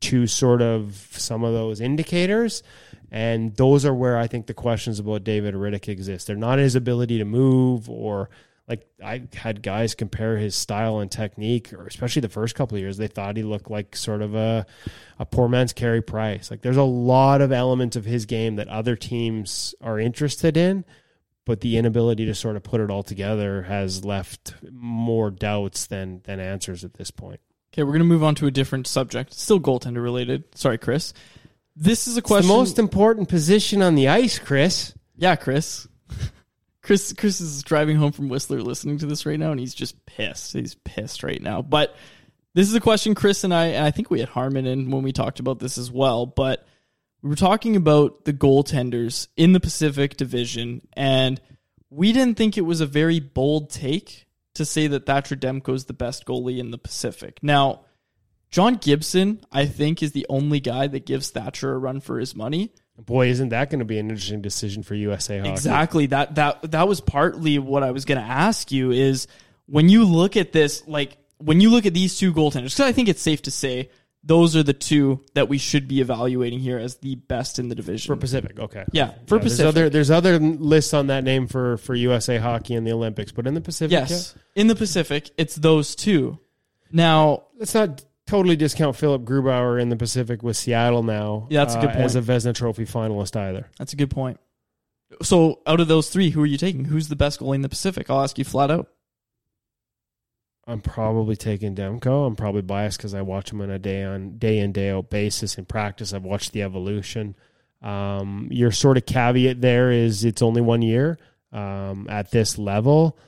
to 0.00 0.26
sort 0.26 0.62
of 0.62 0.94
some 1.12 1.44
of 1.44 1.52
those 1.52 1.80
indicators. 1.80 2.62
And 3.10 3.54
those 3.56 3.84
are 3.86 3.94
where 3.94 4.18
I 4.18 4.26
think 4.26 4.46
the 4.46 4.54
questions 4.54 4.98
about 4.98 5.24
David 5.24 5.54
Rittich 5.54 5.88
exist. 5.88 6.26
They're 6.26 6.36
not 6.36 6.58
his 6.58 6.74
ability 6.74 7.18
to 7.18 7.24
move 7.24 7.88
or 7.88 8.28
like 8.68 8.86
I 9.02 9.22
had 9.34 9.62
guys 9.62 9.94
compare 9.94 10.36
his 10.36 10.54
style 10.54 10.98
and 10.98 11.10
technique, 11.10 11.72
or 11.72 11.86
especially 11.86 12.20
the 12.20 12.28
first 12.28 12.54
couple 12.54 12.76
of 12.76 12.80
years, 12.82 12.96
they 12.98 13.06
thought 13.08 13.36
he 13.36 13.42
looked 13.42 13.70
like 13.70 13.96
sort 13.96 14.20
of 14.22 14.34
a 14.34 14.66
a 15.18 15.24
poor 15.26 15.48
man's 15.48 15.72
Carey 15.72 16.02
Price. 16.02 16.50
Like 16.50 16.60
there's 16.62 16.76
a 16.76 16.82
lot 16.82 17.40
of 17.40 17.50
elements 17.52 17.96
of 17.96 18.04
his 18.04 18.26
game 18.26 18.56
that 18.56 18.68
other 18.68 18.94
teams 18.96 19.74
are 19.80 19.98
interested 19.98 20.56
in, 20.56 20.84
but 21.46 21.60
the 21.62 21.76
inability 21.78 22.26
to 22.26 22.34
sort 22.34 22.56
of 22.56 22.62
put 22.62 22.80
it 22.80 22.90
all 22.90 23.02
together 23.02 23.62
has 23.62 24.04
left 24.04 24.54
more 24.70 25.30
doubts 25.30 25.86
than 25.86 26.20
than 26.24 26.38
answers 26.40 26.84
at 26.84 26.94
this 26.94 27.10
point. 27.10 27.40
Okay, 27.72 27.82
we're 27.82 27.92
going 27.92 27.98
to 28.00 28.04
move 28.04 28.24
on 28.24 28.34
to 28.36 28.46
a 28.46 28.50
different 28.50 28.86
subject. 28.86 29.32
Still 29.32 29.60
goaltender 29.60 30.02
related. 30.02 30.44
Sorry, 30.54 30.78
Chris. 30.78 31.12
This 31.76 32.08
is 32.08 32.16
a 32.16 32.18
It's 32.18 32.28
the 32.28 32.34
question. 32.34 32.48
most 32.48 32.78
important 32.78 33.28
position 33.28 33.82
on 33.82 33.94
the 33.94 34.08
ice, 34.08 34.38
Chris. 34.38 34.94
Yeah, 35.16 35.36
Chris. 35.36 35.86
Chris 36.88 37.12
Chris 37.12 37.38
is 37.42 37.62
driving 37.62 37.98
home 37.98 38.12
from 38.12 38.30
Whistler 38.30 38.62
listening 38.62 38.96
to 38.96 39.04
this 39.04 39.26
right 39.26 39.38
now 39.38 39.50
and 39.50 39.60
he's 39.60 39.74
just 39.74 40.06
pissed. 40.06 40.54
He's 40.54 40.74
pissed 40.74 41.22
right 41.22 41.42
now. 41.42 41.60
But 41.60 41.94
this 42.54 42.66
is 42.66 42.74
a 42.74 42.80
question 42.80 43.14
Chris 43.14 43.44
and 43.44 43.52
I 43.52 43.66
and 43.66 43.84
I 43.84 43.90
think 43.90 44.10
we 44.10 44.20
had 44.20 44.30
Harmon 44.30 44.64
in 44.64 44.90
when 44.90 45.02
we 45.02 45.12
talked 45.12 45.38
about 45.38 45.58
this 45.58 45.76
as 45.76 45.90
well, 45.90 46.24
but 46.24 46.66
we 47.20 47.28
were 47.28 47.36
talking 47.36 47.76
about 47.76 48.24
the 48.24 48.32
goaltenders 48.32 49.28
in 49.36 49.52
the 49.52 49.60
Pacific 49.60 50.16
Division 50.16 50.80
and 50.94 51.38
we 51.90 52.10
didn't 52.14 52.38
think 52.38 52.56
it 52.56 52.62
was 52.62 52.80
a 52.80 52.86
very 52.86 53.20
bold 53.20 53.68
take 53.68 54.26
to 54.54 54.64
say 54.64 54.86
that 54.86 55.04
Thatcher 55.04 55.36
Demko 55.36 55.74
is 55.74 55.84
the 55.84 55.92
best 55.92 56.24
goalie 56.24 56.58
in 56.58 56.70
the 56.70 56.78
Pacific. 56.78 57.38
Now, 57.42 57.82
John 58.50 58.76
Gibson, 58.76 59.44
I 59.52 59.66
think, 59.66 60.02
is 60.02 60.12
the 60.12 60.24
only 60.30 60.58
guy 60.58 60.86
that 60.86 61.04
gives 61.04 61.28
Thatcher 61.28 61.70
a 61.70 61.78
run 61.78 62.00
for 62.00 62.18
his 62.18 62.34
money. 62.34 62.72
Boy, 62.98 63.28
isn't 63.28 63.50
that 63.50 63.70
going 63.70 63.78
to 63.78 63.84
be 63.84 63.98
an 63.98 64.10
interesting 64.10 64.42
decision 64.42 64.82
for 64.82 64.94
USA 64.94 65.38
Hockey? 65.38 65.50
Exactly. 65.50 66.06
That 66.06 66.34
that 66.34 66.70
that 66.72 66.88
was 66.88 67.00
partly 67.00 67.58
what 67.58 67.82
I 67.82 67.92
was 67.92 68.04
going 68.04 68.20
to 68.20 68.26
ask 68.26 68.72
you 68.72 68.90
is 68.90 69.28
when 69.66 69.88
you 69.88 70.04
look 70.04 70.36
at 70.36 70.52
this, 70.52 70.86
like 70.88 71.16
when 71.38 71.60
you 71.60 71.70
look 71.70 71.86
at 71.86 71.94
these 71.94 72.18
two 72.18 72.32
goaltenders, 72.32 72.74
because 72.74 72.80
I 72.80 72.92
think 72.92 73.08
it's 73.08 73.22
safe 73.22 73.42
to 73.42 73.50
say 73.50 73.90
those 74.24 74.56
are 74.56 74.62
the 74.62 74.72
two 74.72 75.24
that 75.34 75.48
we 75.48 75.58
should 75.58 75.86
be 75.86 76.00
evaluating 76.00 76.58
here 76.58 76.78
as 76.78 76.96
the 76.96 77.14
best 77.14 77.58
in 77.58 77.68
the 77.68 77.74
division 77.74 78.12
for 78.12 78.18
Pacific. 78.18 78.58
Okay, 78.58 78.84
Yeah, 78.92 79.12
for 79.26 79.36
Yeah, 79.36 79.42
Pacific. 79.42 79.56
There's 79.56 79.60
other, 79.60 79.90
there's 79.90 80.10
other 80.10 80.38
lists 80.38 80.92
on 80.92 81.06
that 81.06 81.24
name 81.24 81.46
for 81.46 81.76
for 81.78 81.94
USA 81.94 82.38
Hockey 82.38 82.74
and 82.74 82.86
the 82.86 82.92
Olympics, 82.92 83.32
but 83.32 83.46
in 83.46 83.54
the 83.54 83.60
Pacific, 83.60 83.92
yes, 83.92 84.34
in 84.54 84.66
the 84.66 84.74
Pacific, 84.74 85.30
it's 85.36 85.54
those 85.54 85.94
two. 85.94 86.38
Now, 86.90 87.44
let's 87.56 87.74
not 87.74 88.04
totally 88.28 88.56
discount 88.56 88.94
Philipp 88.94 89.22
Grubauer 89.22 89.80
in 89.80 89.88
the 89.88 89.96
Pacific 89.96 90.42
with 90.42 90.56
Seattle 90.56 91.02
now. 91.02 91.46
Yeah, 91.50 91.64
that's 91.64 91.74
a 91.74 91.80
good 91.80 91.90
uh, 91.90 92.04
As 92.04 92.14
a. 92.14 92.20
Vezina 92.20 92.54
Trophy 92.54 92.84
finalist, 92.84 93.34
either. 93.36 93.68
that's 93.78 93.92
a 93.92 93.96
good 93.96 94.10
point. 94.10 94.38
So, 95.22 95.60
out 95.66 95.80
of 95.80 95.88
those 95.88 96.10
three, 96.10 96.30
who 96.30 96.42
are 96.42 96.46
you 96.46 96.58
taking? 96.58 96.84
Who's 96.84 97.08
the 97.08 97.16
best 97.16 97.40
goalie 97.40 97.56
in 97.56 97.62
the 97.62 97.68
Pacific? 97.68 98.10
I'll 98.10 98.20
ask 98.20 98.38
you 98.38 98.44
flat 98.44 98.70
out. 98.70 98.88
I'm 100.66 100.82
probably 100.82 101.34
taking 101.34 101.74
Demko. 101.74 102.26
I'm 102.26 102.36
probably 102.36 102.60
biased 102.60 102.98
because 102.98 103.14
I 103.14 103.22
watch 103.22 103.50
him 103.50 103.62
on 103.62 103.70
a 103.70 103.78
day 103.78 104.04
on 104.04 104.36
day 104.36 104.58
in 104.58 104.72
day 104.72 104.90
out 104.90 105.08
basis 105.08 105.56
in 105.56 105.64
practice. 105.64 106.12
I've 106.12 106.24
watched 106.24 106.52
the 106.52 106.62
evolution. 106.62 107.34
Um, 107.80 108.48
your 108.50 108.70
sort 108.70 108.98
of 108.98 109.06
caveat 109.06 109.62
there 109.62 109.90
is 109.90 110.24
it's 110.24 110.42
only 110.42 110.60
one 110.60 110.82
year 110.82 111.18
um, 111.52 112.06
at 112.10 112.30
this 112.30 112.58
level, 112.58 113.18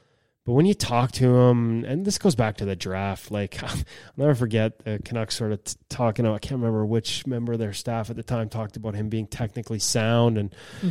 but 0.51 0.55
when 0.55 0.66
you 0.66 0.74
talk 0.74 1.12
to 1.12 1.32
him, 1.32 1.84
and 1.84 2.05
this 2.05 2.18
goes 2.18 2.34
back 2.34 2.57
to 2.57 2.64
the 2.64 2.74
draft, 2.74 3.30
like 3.30 3.62
I'll 3.62 3.76
never 4.16 4.34
forget 4.34 4.80
the 4.80 4.98
Canucks 5.05 5.36
sort 5.36 5.53
of 5.53 5.62
t- 5.62 5.76
talking. 5.88 6.26
I 6.26 6.38
can't 6.40 6.61
remember 6.61 6.84
which 6.84 7.24
member 7.24 7.53
of 7.53 7.61
their 7.61 7.72
staff 7.72 8.11
at 8.11 8.16
the 8.16 8.24
time 8.24 8.48
talked 8.48 8.76
about 8.76 8.96
him 8.96 9.09
being 9.09 9.28
technically 9.28 9.78
sound 9.78 10.38
and 10.38 10.53
hmm. 10.80 10.88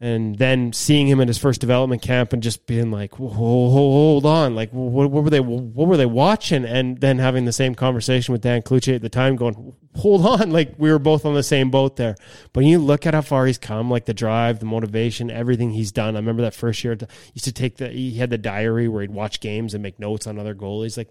And 0.00 0.38
then 0.38 0.72
seeing 0.72 1.08
him 1.08 1.18
in 1.18 1.26
his 1.26 1.38
first 1.38 1.60
development 1.60 2.02
camp 2.02 2.32
and 2.32 2.40
just 2.40 2.66
being 2.66 2.92
like, 2.92 3.14
hold 3.14 4.24
on, 4.24 4.54
like 4.54 4.70
what, 4.70 5.10
what 5.10 5.24
were 5.24 5.30
they, 5.30 5.40
what 5.40 5.88
were 5.88 5.96
they 5.96 6.06
watching? 6.06 6.64
And 6.64 7.00
then 7.00 7.18
having 7.18 7.46
the 7.46 7.52
same 7.52 7.74
conversation 7.74 8.30
with 8.30 8.42
Dan 8.42 8.62
Cloutier 8.62 8.94
at 8.94 9.02
the 9.02 9.08
time, 9.08 9.34
going, 9.34 9.74
hold 9.96 10.24
on, 10.24 10.50
like 10.52 10.74
we 10.78 10.92
were 10.92 11.00
both 11.00 11.24
on 11.24 11.34
the 11.34 11.42
same 11.42 11.68
boat 11.70 11.96
there. 11.96 12.14
But 12.52 12.64
you 12.64 12.78
look 12.78 13.06
at 13.06 13.14
how 13.14 13.22
far 13.22 13.46
he's 13.46 13.58
come, 13.58 13.90
like 13.90 14.04
the 14.04 14.14
drive, 14.14 14.60
the 14.60 14.66
motivation, 14.66 15.32
everything 15.32 15.70
he's 15.72 15.90
done. 15.90 16.14
I 16.14 16.20
remember 16.20 16.42
that 16.42 16.54
first 16.54 16.84
year, 16.84 16.96
he 17.00 17.06
used 17.34 17.46
to 17.46 17.52
take 17.52 17.78
the, 17.78 17.88
he 17.88 18.18
had 18.18 18.30
the 18.30 18.38
diary 18.38 18.86
where 18.86 19.02
he'd 19.02 19.10
watch 19.10 19.40
games 19.40 19.74
and 19.74 19.82
make 19.82 19.98
notes 19.98 20.28
on 20.28 20.38
other 20.38 20.54
goalies, 20.54 20.96
like. 20.96 21.10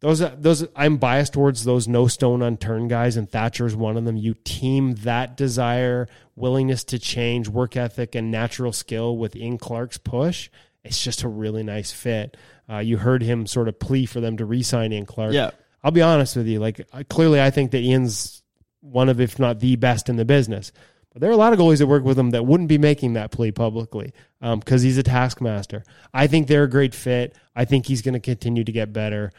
Those, 0.00 0.20
uh, 0.20 0.36
those, 0.38 0.66
I'm 0.76 0.98
biased 0.98 1.32
towards 1.32 1.64
those 1.64 1.88
no 1.88 2.06
stone 2.06 2.42
unturned 2.42 2.90
guys, 2.90 3.16
and 3.16 3.30
Thatcher's 3.30 3.74
one 3.74 3.96
of 3.96 4.04
them. 4.04 4.16
You 4.16 4.34
team 4.44 4.94
that 4.96 5.36
desire, 5.36 6.06
willingness 6.34 6.84
to 6.84 6.98
change, 6.98 7.48
work 7.48 7.76
ethic, 7.76 8.14
and 8.14 8.30
natural 8.30 8.72
skill 8.72 9.16
with 9.16 9.34
Ian 9.34 9.56
Clark's 9.58 9.96
push. 9.96 10.50
It's 10.84 11.02
just 11.02 11.22
a 11.22 11.28
really 11.28 11.62
nice 11.62 11.92
fit. 11.92 12.36
Uh, 12.70 12.78
you 12.78 12.98
heard 12.98 13.22
him 13.22 13.46
sort 13.46 13.68
of 13.68 13.78
plea 13.78 14.06
for 14.06 14.20
them 14.20 14.36
to 14.36 14.44
re-sign 14.44 14.92
Ian 14.92 15.06
Clark. 15.06 15.32
Yeah. 15.32 15.50
I'll 15.82 15.92
be 15.92 16.02
honest 16.02 16.36
with 16.36 16.46
you. 16.46 16.58
Like 16.60 16.86
I- 16.92 17.02
clearly, 17.04 17.40
I 17.40 17.50
think 17.50 17.70
that 17.70 17.80
Ian's 17.80 18.42
one 18.80 19.08
of, 19.08 19.20
if 19.20 19.38
not 19.38 19.60
the 19.60 19.76
best 19.76 20.08
in 20.08 20.16
the 20.16 20.24
business. 20.24 20.72
But 21.12 21.22
there 21.22 21.30
are 21.30 21.34
a 21.34 21.38
lot 21.38 21.54
of 21.54 21.58
goalies 21.58 21.78
that 21.78 21.86
work 21.86 22.04
with 22.04 22.18
him 22.18 22.30
that 22.30 22.44
wouldn't 22.44 22.68
be 22.68 22.76
making 22.76 23.14
that 23.14 23.30
plea 23.30 23.50
publicly 23.50 24.12
um, 24.42 24.58
because 24.58 24.82
he's 24.82 24.98
a 24.98 25.02
taskmaster. 25.02 25.82
I 26.12 26.26
think 26.26 26.46
they're 26.46 26.64
a 26.64 26.70
great 26.70 26.94
fit. 26.94 27.34
I 27.54 27.64
think 27.64 27.86
he's 27.86 28.02
going 28.02 28.12
to 28.14 28.20
continue 28.20 28.64
to 28.64 28.72
get 28.72 28.92
better. 28.92 29.32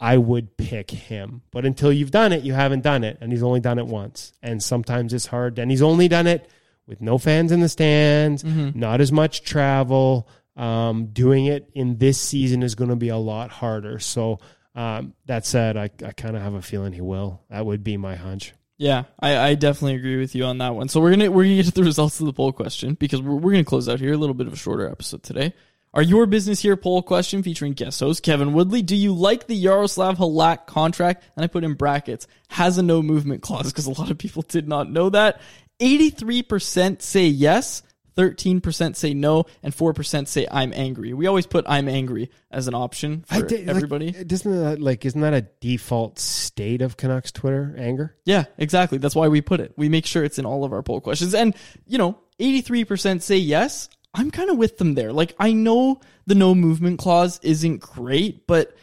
I 0.00 0.18
would 0.18 0.56
pick 0.56 0.90
him. 0.90 1.42
But 1.50 1.64
until 1.64 1.92
you've 1.92 2.10
done 2.10 2.32
it, 2.32 2.42
you 2.44 2.52
haven't 2.52 2.82
done 2.82 3.04
it. 3.04 3.18
And 3.20 3.32
he's 3.32 3.42
only 3.42 3.60
done 3.60 3.78
it 3.78 3.86
once. 3.86 4.32
And 4.42 4.62
sometimes 4.62 5.12
it's 5.14 5.26
hard. 5.26 5.58
And 5.58 5.70
he's 5.70 5.82
only 5.82 6.08
done 6.08 6.26
it 6.26 6.48
with 6.86 7.00
no 7.00 7.16
fans 7.18 7.52
in 7.52 7.60
the 7.60 7.68
stands, 7.68 8.42
Mm-hmm. 8.42 8.78
not 8.78 9.00
as 9.00 9.10
much 9.12 9.42
travel. 9.42 10.28
Um, 10.56 11.06
doing 11.06 11.46
it 11.46 11.68
in 11.74 11.98
this 11.98 12.20
season 12.20 12.62
is 12.62 12.74
going 12.76 12.90
to 12.90 12.96
be 12.96 13.08
a 13.08 13.16
lot 13.16 13.50
harder. 13.50 13.98
So, 13.98 14.38
um, 14.76 15.14
that 15.26 15.46
said, 15.46 15.76
I, 15.76 15.84
I 16.04 16.12
kind 16.12 16.36
of 16.36 16.42
have 16.42 16.54
a 16.54 16.62
feeling 16.62 16.92
he 16.92 17.00
will. 17.00 17.42
That 17.50 17.64
would 17.66 17.82
be 17.82 17.96
my 17.96 18.14
hunch. 18.16 18.52
Yeah, 18.76 19.04
I, 19.20 19.36
I 19.36 19.54
definitely 19.54 19.94
agree 19.94 20.18
with 20.18 20.34
you 20.34 20.44
on 20.44 20.58
that 20.58 20.74
one. 20.74 20.88
So 20.88 21.00
we're 21.00 21.10
gonna 21.10 21.30
we're 21.30 21.44
gonna 21.44 21.56
get 21.56 21.66
to 21.66 21.70
the 21.72 21.84
results 21.84 22.18
of 22.18 22.26
the 22.26 22.32
poll 22.32 22.50
question 22.52 22.94
because 22.94 23.22
we're, 23.22 23.34
we're 23.36 23.52
gonna 23.52 23.64
close 23.64 23.88
out 23.88 24.00
here 24.00 24.12
a 24.12 24.16
little 24.16 24.34
bit 24.34 24.48
of 24.48 24.52
a 24.52 24.56
shorter 24.56 24.88
episode 24.88 25.22
today. 25.22 25.54
Our 25.94 26.02
Your 26.02 26.26
Business 26.26 26.60
Here 26.60 26.76
poll 26.76 27.02
question 27.02 27.44
featuring 27.44 27.72
guest 27.72 28.00
host 28.00 28.24
Kevin 28.24 28.52
Woodley. 28.52 28.82
Do 28.82 28.96
you 28.96 29.14
like 29.14 29.46
the 29.46 29.54
Yaroslav 29.54 30.18
Halak 30.18 30.66
contract? 30.66 31.22
And 31.36 31.44
I 31.44 31.46
put 31.46 31.62
in 31.62 31.74
brackets, 31.74 32.26
has 32.48 32.78
a 32.78 32.82
no 32.82 33.00
movement 33.00 33.42
clause 33.42 33.70
because 33.72 33.86
a 33.86 33.92
lot 33.92 34.10
of 34.10 34.18
people 34.18 34.42
did 34.42 34.66
not 34.66 34.90
know 34.90 35.08
that. 35.10 35.40
83% 35.78 37.00
say 37.00 37.26
yes, 37.28 37.84
13% 38.16 38.96
say 38.96 39.14
no, 39.14 39.44
and 39.62 39.72
4% 39.72 40.26
say 40.26 40.48
I'm 40.50 40.72
angry. 40.72 41.12
We 41.12 41.28
always 41.28 41.46
put 41.46 41.64
I'm 41.68 41.88
angry 41.88 42.28
as 42.50 42.66
an 42.66 42.74
option 42.74 43.24
for 43.28 43.42
did- 43.42 43.60
like, 43.60 43.68
everybody. 43.76 44.10
doesn't 44.10 44.50
that 44.50 44.80
like 44.80 45.04
isn't 45.04 45.20
that 45.20 45.32
a 45.34 45.42
default 45.60 46.18
state 46.18 46.82
of 46.82 46.96
Canucks 46.96 47.30
Twitter 47.30 47.72
anger? 47.78 48.16
Yeah, 48.24 48.46
exactly. 48.58 48.98
That's 48.98 49.14
why 49.14 49.28
we 49.28 49.40
put 49.42 49.60
it. 49.60 49.72
We 49.76 49.88
make 49.88 50.06
sure 50.06 50.24
it's 50.24 50.40
in 50.40 50.44
all 50.44 50.64
of 50.64 50.72
our 50.72 50.82
poll 50.82 51.00
questions. 51.00 51.34
And, 51.34 51.54
you 51.86 51.98
know, 51.98 52.18
83% 52.40 53.22
say 53.22 53.36
yes. 53.36 53.88
I'm 54.14 54.30
kind 54.30 54.48
of 54.50 54.56
with 54.56 54.78
them 54.78 54.94
there. 54.94 55.12
Like, 55.12 55.34
I 55.38 55.52
know 55.52 56.00
the 56.26 56.34
no 56.34 56.54
movement 56.54 56.98
clause 56.98 57.40
isn't 57.42 57.80
great, 57.80 58.46
but 58.46 58.74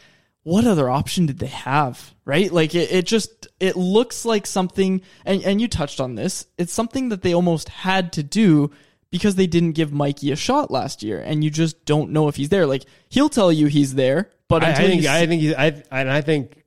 what 0.44 0.66
other 0.66 0.90
option 0.90 1.26
did 1.26 1.40
they 1.40 1.48
have? 1.48 2.14
Right? 2.26 2.52
Like, 2.52 2.76
it, 2.76 2.92
it 2.92 3.06
just, 3.06 3.48
it 3.60 3.76
looks 3.76 4.26
like 4.26 4.46
something, 4.46 5.02
and, 5.26 5.42
and 5.44 5.62
you 5.62 5.68
touched 5.68 6.02
on 6.02 6.16
this, 6.16 6.46
it's 6.58 6.74
something 6.74 7.10
that 7.10 7.22
they 7.22 7.34
almost 7.34 7.70
had 7.70 8.14
to 8.14 8.24
do 8.24 8.72
because 9.10 9.36
they 9.36 9.48
didn't 9.48 9.74
give 9.74 9.92
Mikey 9.92 10.32
a 10.32 10.36
shot 10.36 10.72
last 10.72 11.04
year, 11.04 11.22
and 11.22 11.44
you 11.44 11.50
just 11.50 11.86
don't 11.86 12.12
know 12.12 12.28
if 12.28 12.36
he's 12.36 12.50
there. 12.50 12.66
Like, 12.66 12.86
he'll 13.10 13.30
tell 13.30 13.52
you 13.52 13.68
he's 13.68 13.96
there, 13.96 14.30
but 14.48 14.64
I, 14.64 14.72
I 14.72 14.74
think 14.74 15.04
you 15.04 15.10
I 15.10 15.28
think 15.28 15.42
he, 15.42 15.56
I 15.56 15.84
and 15.92 16.10
I 16.10 16.22
think 16.22 16.64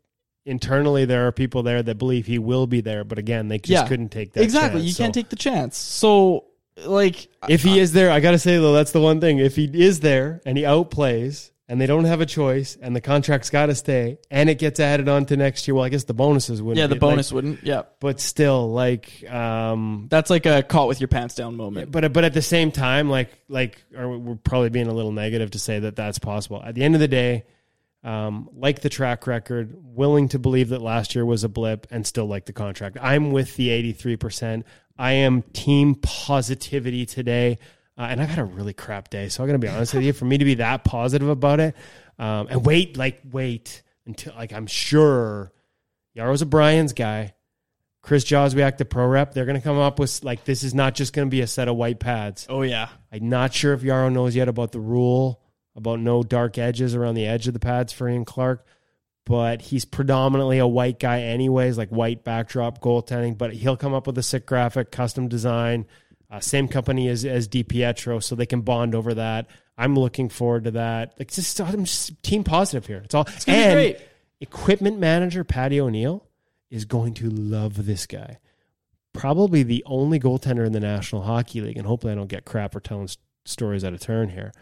internally 0.47 1.05
there 1.07 1.27
are 1.27 1.33
people 1.33 1.63
there 1.63 1.83
that 1.83 1.97
believe 1.97 2.27
he 2.27 2.39
will 2.39 2.67
be 2.67 2.81
there, 2.81 3.05
but 3.05 3.19
again, 3.19 3.49
they 3.49 3.59
just 3.59 3.89
couldn't 3.89 4.11
take 4.11 4.33
that. 4.33 4.43
exactly. 4.43 4.81
chance. 4.81 4.91
You 4.91 5.05
can't 5.05 5.15
take 5.15 5.29
the 5.31 5.37
chance. 5.37 5.77
So, 5.79 6.45
like, 6.85 7.29
if 7.49 7.63
he 7.63 7.79
is 7.79 7.93
there, 7.93 8.11
I 8.11 8.21
got 8.21 8.33
to 8.33 8.39
say 8.39 8.57
though, 8.59 8.73
that's 8.73 8.93
the 8.93 9.01
one 9.01 9.21
thing. 9.21 9.39
If 9.39 9.57
he 9.57 9.65
is 9.65 10.01
there 10.01 10.41
and 10.45 10.57
he 10.59 10.65
outplays, 10.65 11.51
and 11.67 11.81
they 11.81 11.87
don't 11.87 12.05
have 12.05 12.21
a 12.21 12.27
choice, 12.27 12.77
and 12.81 12.95
the 12.95 13.01
contract's 13.01 13.49
got 13.49 13.67
to 13.67 13.75
stay, 13.75 14.19
and 14.31 14.51
it 14.51 14.59
gets 14.59 14.79
added 14.81 15.09
on 15.09 15.25
to 15.27 15.37
next 15.37 15.67
year, 15.67 15.75
well, 15.75 15.85
I 15.85 15.89
guess 15.89 16.05
the 16.05 16.13
bonuses 16.13 16.61
wouldn't. 16.61 16.79
yeah, 16.79 16.87
the 16.87 16.95
be- 16.95 17.01
bonus 17.01 17.31
like, 17.31 17.35
wouldn't. 17.37 17.63
Yeah, 17.65 17.83
but 18.01 18.21
still, 18.21 18.71
like, 18.71 19.25
um, 19.31 20.07
that's 20.11 20.29
like 20.29 20.45
a 20.45 20.63
caught 20.63 20.89
with 20.89 21.01
your 21.01 21.09
pants 21.09 21.35
down 21.35 21.57
moment. 21.57 21.91
but 21.91 22.13
but 22.13 22.25
at 22.25 22.35
the 22.35 22.43
same 22.43 22.71
time, 22.71 23.09
like 23.09 23.31
like, 23.49 23.83
or 23.97 24.19
we're 24.19 24.35
probably 24.37 24.69
being 24.69 24.89
a 24.89 24.95
little 24.95 25.13
negative 25.13 25.53
to 25.53 25.59
say 25.59 25.79
that 25.79 25.97
that's 25.97 26.19
possible. 26.19 26.63
At 26.63 26.75
the 26.75 26.85
end 26.85 26.95
of 26.95 27.01
the 27.01 27.09
day, 27.09 27.45
um, 28.03 28.51
like 28.55 28.81
the 28.81 28.91
track 28.91 29.27
record, 29.27 29.75
willing 29.75 30.29
to 30.29 30.39
believe 30.39 30.69
that 30.69 30.83
last 30.83 31.15
year 31.15 31.25
was 31.25 31.45
a 31.45 31.49
blip, 31.49 31.87
and 31.91 32.07
still 32.07 32.27
like 32.27 32.45
the 32.45 32.53
contract. 32.53 32.99
I'm 33.01 33.33
with 33.33 33.57
the 33.57 33.71
83. 33.71 34.19
I 34.97 35.13
am 35.13 35.43
team 35.43 35.95
positivity 35.97 37.07
today, 37.07 37.59
uh, 37.99 38.03
and 38.03 38.21
I've 38.21 38.29
had 38.29 38.39
a 38.39 38.45
really 38.45 38.73
crap 38.73 39.11
day. 39.11 39.29
So 39.29 39.43
I'm 39.43 39.49
gonna 39.49 39.59
be 39.59 39.69
honest 39.69 39.95
with 39.95 40.05
you. 40.05 40.13
For 40.13 40.25
me 40.25 40.39
to 40.39 40.45
be 40.45 40.55
that 40.55 40.85
positive 40.85 41.29
about 41.29 41.61
it, 41.61 41.75
um, 42.19 42.49
and 42.51 42.65
wait, 42.65 42.97
like 42.97 43.21
wait 43.31 43.83
until 44.07 44.35
like 44.35 44.53
I'm 44.53 44.67
sure 44.67 45.53
Jaro's 46.17 46.43
a 46.43 46.47
Brian's 46.47 46.93
guy. 46.93 47.35
Chris 48.03 48.25
Joswiak, 48.27 48.77
the 48.77 48.85
pro 48.85 49.07
rep, 49.07 49.33
they're 49.33 49.47
going 49.47 49.59
to 49.59 49.65
come 49.65 49.79
up 49.79 49.99
with 49.99 50.23
like 50.23 50.45
this 50.45 50.63
is 50.63 50.75
not 50.75 50.95
just 50.95 51.15
going 51.15 51.27
to 51.27 51.31
be 51.31 51.41
a 51.41 51.47
set 51.47 51.69
of 51.69 51.77
white 51.77 51.99
pads. 51.99 52.47
Oh 52.51 52.61
yeah, 52.61 52.89
I'm 53.11 53.31
not 53.31 53.55
sure 53.55 53.73
if 53.73 53.81
Jaro 53.81 54.13
knows 54.13 54.37
yet 54.37 54.47
about 54.47 54.73
the 54.73 54.81
rule 54.81 55.41
about 55.77 56.01
no 56.01 56.23
dark 56.23 56.59
edges 56.59 56.95
around 56.95 57.15
the 57.15 57.27
edge 57.27 57.47
of 57.49 57.55
the 57.55 57.61
pads 57.61 57.93
for 57.93 58.09
Ian 58.09 58.25
Clark, 58.25 58.65
but 59.27 59.63
he's 59.63 59.85
predominantly 59.85 60.59
a 60.59 60.67
white 60.67 60.99
guy 60.99 61.23
anyways, 61.23 61.79
like 61.79 61.89
white 61.89 62.25
backdrop 62.25 62.81
goaltending. 62.81 63.39
But 63.39 63.55
he'll 63.55 63.77
come 63.77 63.95
up 63.95 64.07
with 64.07 64.19
a 64.19 64.23
sick 64.23 64.47
graphic, 64.47 64.91
custom 64.91 65.29
design, 65.29 65.87
uh, 66.31 66.41
same 66.41 66.69
company 66.69 67.09
as 67.09 67.25
as 67.25 67.49
DiPietro, 67.49 68.23
so 68.23 68.35
they 68.35 68.47
can 68.47 68.61
bond 68.61 68.95
over 68.95 69.15
that. 69.15 69.47
I'm 69.77 69.97
looking 69.99 70.29
forward 70.29 70.65
to 70.65 70.73
that. 70.73 71.15
Like 71.19 71.31
just 71.31 71.61
I'm 71.61 71.85
just 71.85 72.23
team 72.23 72.45
positive 72.45 72.87
here. 72.87 73.03
It's 73.05 73.15
all 73.15 73.25
be 73.25 73.53
and 73.53 73.75
great. 73.75 73.99
equipment 74.41 74.99
manager 74.99 75.45
Patty 75.45 75.81
O'Neill 75.81 76.27
is 76.71 76.85
going 76.85 77.15
to 77.15 77.31
love 77.31 77.87
this 77.87 78.07
guy. 78.07 78.39
Probably 79.13 79.63
the 79.63 79.85
only 79.87 80.19
goaltender 80.19 80.67
in 80.67 80.73
the 80.73 80.81
National 80.81 81.23
Hockey 81.23 81.61
League, 81.61 81.79
and 81.79 81.87
hopefully 81.87 82.13
I 82.13 82.17
don't 82.17 82.27
get 82.27 82.45
crap 82.45 82.73
for 82.73 82.81
telling 82.81 83.09
stories 83.45 83.85
out 83.85 83.95
of 83.95 84.01
turn 84.01 84.31
here. 84.31 84.53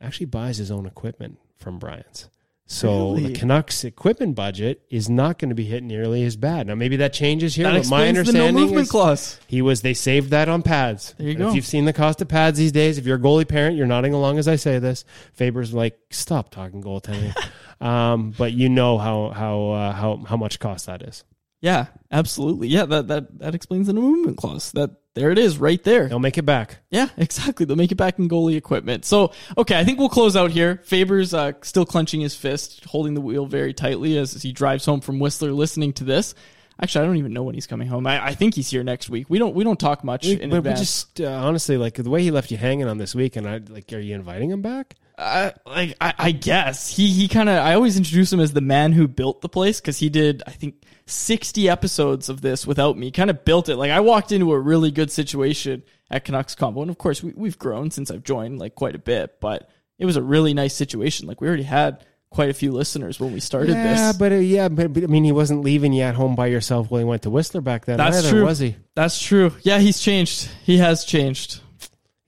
Actually 0.00 0.26
buys 0.26 0.56
his 0.56 0.70
own 0.70 0.86
equipment 0.86 1.38
from 1.56 1.78
Brian's. 1.78 2.28
So 2.66 3.12
Really? 3.12 3.28
the 3.28 3.38
Canucks 3.38 3.84
equipment 3.84 4.34
budget 4.34 4.82
is 4.88 5.10
not 5.10 5.38
going 5.38 5.50
to 5.50 5.54
be 5.54 5.64
hit 5.66 5.82
nearly 5.82 6.24
as 6.24 6.34
bad. 6.36 6.66
Now 6.66 6.74
maybe 6.74 6.96
that 6.96 7.12
changes 7.12 7.54
here. 7.54 7.64
That 7.70 7.82
but 7.82 7.88
my 7.90 7.98
the 8.06 8.12
no 8.12 8.18
understanding 8.20 8.74
is 8.78 8.90
clause. 8.90 9.38
he 9.46 9.60
was 9.60 9.82
they 9.82 9.92
saved 9.92 10.30
that 10.30 10.48
on 10.48 10.62
pads. 10.62 11.14
There 11.18 11.26
you 11.26 11.32
And 11.32 11.38
go. 11.40 11.48
If 11.50 11.54
you've 11.56 11.66
seen 11.66 11.84
the 11.84 11.92
cost 11.92 12.22
of 12.22 12.28
pads 12.28 12.58
these 12.58 12.72
days, 12.72 12.96
if 12.96 13.04
you're 13.06 13.16
a 13.18 13.20
goalie 13.20 13.46
parent, 13.46 13.76
you're 13.76 13.86
nodding 13.86 14.14
along 14.14 14.38
as 14.38 14.48
I 14.48 14.56
say 14.56 14.78
this. 14.78 15.04
Faber's 15.34 15.74
like, 15.74 15.98
stop 16.10 16.50
talking 16.50 16.82
goaltending. 16.82 17.34
um, 17.86 18.32
but 18.36 18.52
you 18.52 18.70
know 18.70 18.96
how 18.96 19.28
how 19.30 19.70
uh, 19.70 19.92
how 19.92 20.16
how 20.26 20.36
much 20.38 20.58
cost 20.58 20.86
that 20.86 21.02
is. 21.02 21.22
Yeah, 21.64 21.86
absolutely. 22.12 22.68
Yeah, 22.68 22.84
that 22.84 23.08
that 23.08 23.38
that 23.38 23.54
explains 23.54 23.86
the 23.86 23.94
movement 23.94 24.36
clause. 24.36 24.70
That 24.72 24.90
there 25.14 25.30
it 25.30 25.38
is, 25.38 25.56
right 25.56 25.82
there. 25.82 26.08
They'll 26.08 26.18
make 26.18 26.36
it 26.36 26.44
back. 26.44 26.80
Yeah, 26.90 27.08
exactly. 27.16 27.64
They'll 27.64 27.76
make 27.76 27.90
it 27.90 27.94
back 27.94 28.18
in 28.18 28.28
goalie 28.28 28.56
equipment. 28.56 29.06
So, 29.06 29.32
okay, 29.56 29.78
I 29.78 29.82
think 29.82 29.98
we'll 29.98 30.10
close 30.10 30.36
out 30.36 30.50
here. 30.50 30.82
Faber's 30.84 31.32
uh, 31.32 31.52
still 31.62 31.86
clenching 31.86 32.20
his 32.20 32.36
fist, 32.36 32.84
holding 32.84 33.14
the 33.14 33.22
wheel 33.22 33.46
very 33.46 33.72
tightly 33.72 34.18
as 34.18 34.42
he 34.42 34.52
drives 34.52 34.84
home 34.84 35.00
from 35.00 35.18
Whistler, 35.18 35.52
listening 35.52 35.94
to 35.94 36.04
this. 36.04 36.34
Actually, 36.78 37.04
I 37.04 37.06
don't 37.06 37.16
even 37.16 37.32
know 37.32 37.44
when 37.44 37.54
he's 37.54 37.66
coming 37.66 37.88
home. 37.88 38.06
I, 38.06 38.22
I 38.22 38.34
think 38.34 38.54
he's 38.54 38.68
here 38.68 38.84
next 38.84 39.08
week. 39.08 39.30
We 39.30 39.38
don't 39.38 39.54
we 39.54 39.64
don't 39.64 39.80
talk 39.80 40.04
much 40.04 40.26
We, 40.26 40.38
in 40.42 40.50
but 40.50 40.64
we 40.64 40.70
just 40.70 41.18
uh, 41.18 41.30
honestly, 41.30 41.78
like 41.78 41.94
the 41.94 42.10
way 42.10 42.22
he 42.22 42.30
left 42.30 42.50
you 42.50 42.58
hanging 42.58 42.88
on 42.88 42.98
this 42.98 43.14
week, 43.14 43.36
and 43.36 43.48
I 43.48 43.62
like, 43.70 43.90
are 43.94 43.98
you 43.98 44.14
inviting 44.14 44.50
him 44.50 44.60
back? 44.60 44.96
Uh, 45.16 45.52
like 45.64 45.96
I, 46.00 46.14
I 46.18 46.30
guess 46.32 46.88
he 46.88 47.08
he 47.08 47.28
kind 47.28 47.48
of 47.48 47.58
I 47.58 47.74
always 47.74 47.96
introduce 47.96 48.32
him 48.32 48.40
as 48.40 48.52
the 48.52 48.60
man 48.60 48.92
who 48.92 49.06
built 49.06 49.42
the 49.42 49.48
place 49.48 49.80
because 49.80 49.98
he 49.98 50.08
did 50.08 50.42
I 50.44 50.50
think 50.50 50.82
sixty 51.06 51.68
episodes 51.68 52.28
of 52.28 52.40
this 52.40 52.66
without 52.66 52.98
me. 52.98 53.12
Kind 53.12 53.30
of 53.30 53.44
built 53.44 53.68
it. 53.68 53.76
Like 53.76 53.92
I 53.92 54.00
walked 54.00 54.32
into 54.32 54.52
a 54.52 54.58
really 54.58 54.90
good 54.90 55.12
situation 55.12 55.84
at 56.10 56.24
Canucks 56.24 56.56
Convo, 56.56 56.82
and 56.82 56.90
of 56.90 56.98
course 56.98 57.22
we 57.22 57.32
we've 57.36 57.58
grown 57.58 57.92
since 57.92 58.10
I've 58.10 58.24
joined 58.24 58.58
like 58.58 58.74
quite 58.74 58.96
a 58.96 58.98
bit, 58.98 59.40
but 59.40 59.70
it 59.98 60.04
was 60.04 60.16
a 60.16 60.22
really 60.22 60.52
nice 60.52 60.74
situation. 60.74 61.28
Like 61.28 61.40
we 61.40 61.46
already 61.46 61.62
had 61.62 62.04
quite 62.34 62.50
a 62.50 62.54
few 62.54 62.72
listeners 62.72 63.20
when 63.20 63.32
we 63.32 63.40
started 63.40 63.70
yeah, 63.70 64.08
this. 64.08 64.16
but 64.16 64.32
uh, 64.32 64.36
yeah, 64.36 64.68
but, 64.68 64.92
but 64.92 65.04
I 65.04 65.06
mean, 65.06 65.24
he 65.24 65.32
wasn't 65.32 65.62
leaving 65.62 65.92
you 65.92 66.02
at 66.02 66.16
home 66.16 66.34
by 66.34 66.48
yourself 66.48 66.90
when 66.90 67.00
he 67.00 67.04
went 67.04 67.22
to 67.22 67.30
Whistler 67.30 67.60
back 67.60 67.84
then. 67.84 67.96
That's 67.96 68.18
either, 68.18 68.30
true. 68.30 68.44
Was 68.44 68.58
he? 68.58 68.76
That's 68.94 69.22
true. 69.22 69.52
Yeah, 69.62 69.78
he's 69.78 70.00
changed. 70.00 70.50
He 70.64 70.78
has 70.78 71.04
changed. 71.04 71.60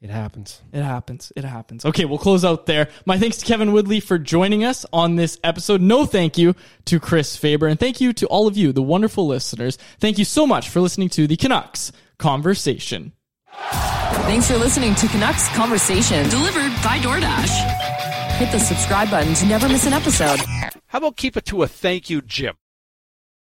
It 0.06 0.12
happens. 0.12 0.60
It 0.72 0.84
happens. 0.84 1.32
It 1.34 1.44
happens. 1.44 1.84
Okay, 1.84 2.04
we'll 2.04 2.18
close 2.18 2.44
out 2.44 2.66
there. 2.66 2.90
My 3.06 3.18
thanks 3.18 3.38
to 3.38 3.44
Kevin 3.44 3.72
Woodley 3.72 3.98
for 3.98 4.18
joining 4.18 4.62
us 4.62 4.86
on 4.92 5.16
this 5.16 5.36
episode. 5.42 5.80
No 5.80 6.06
thank 6.06 6.38
you 6.38 6.54
to 6.84 7.00
Chris 7.00 7.36
Faber, 7.36 7.66
and 7.66 7.80
thank 7.80 8.00
you 8.00 8.12
to 8.12 8.26
all 8.28 8.46
of 8.46 8.56
you, 8.56 8.70
the 8.70 8.82
wonderful 8.82 9.26
listeners. 9.26 9.78
Thank 9.98 10.18
you 10.18 10.24
so 10.24 10.46
much 10.46 10.68
for 10.68 10.80
listening 10.80 11.08
to 11.08 11.26
the 11.26 11.36
Canucks 11.36 11.90
Conversation. 12.18 13.14
Thanks 13.50 14.48
for 14.48 14.56
listening 14.58 14.94
to 14.94 15.08
Canucks 15.08 15.48
Conversation, 15.56 16.28
delivered 16.28 16.70
by 16.84 16.98
DoorDash. 16.98 18.36
Hit 18.36 18.52
the 18.52 18.60
subscribe 18.60 19.10
button 19.10 19.34
to 19.34 19.46
never 19.46 19.68
miss 19.68 19.86
an 19.86 19.92
episode. 19.92 20.38
How 20.86 20.98
about 20.98 21.16
keep 21.16 21.36
it 21.36 21.46
to 21.46 21.64
a 21.64 21.66
thank 21.66 22.08
you, 22.08 22.22
Jim? 22.22 22.54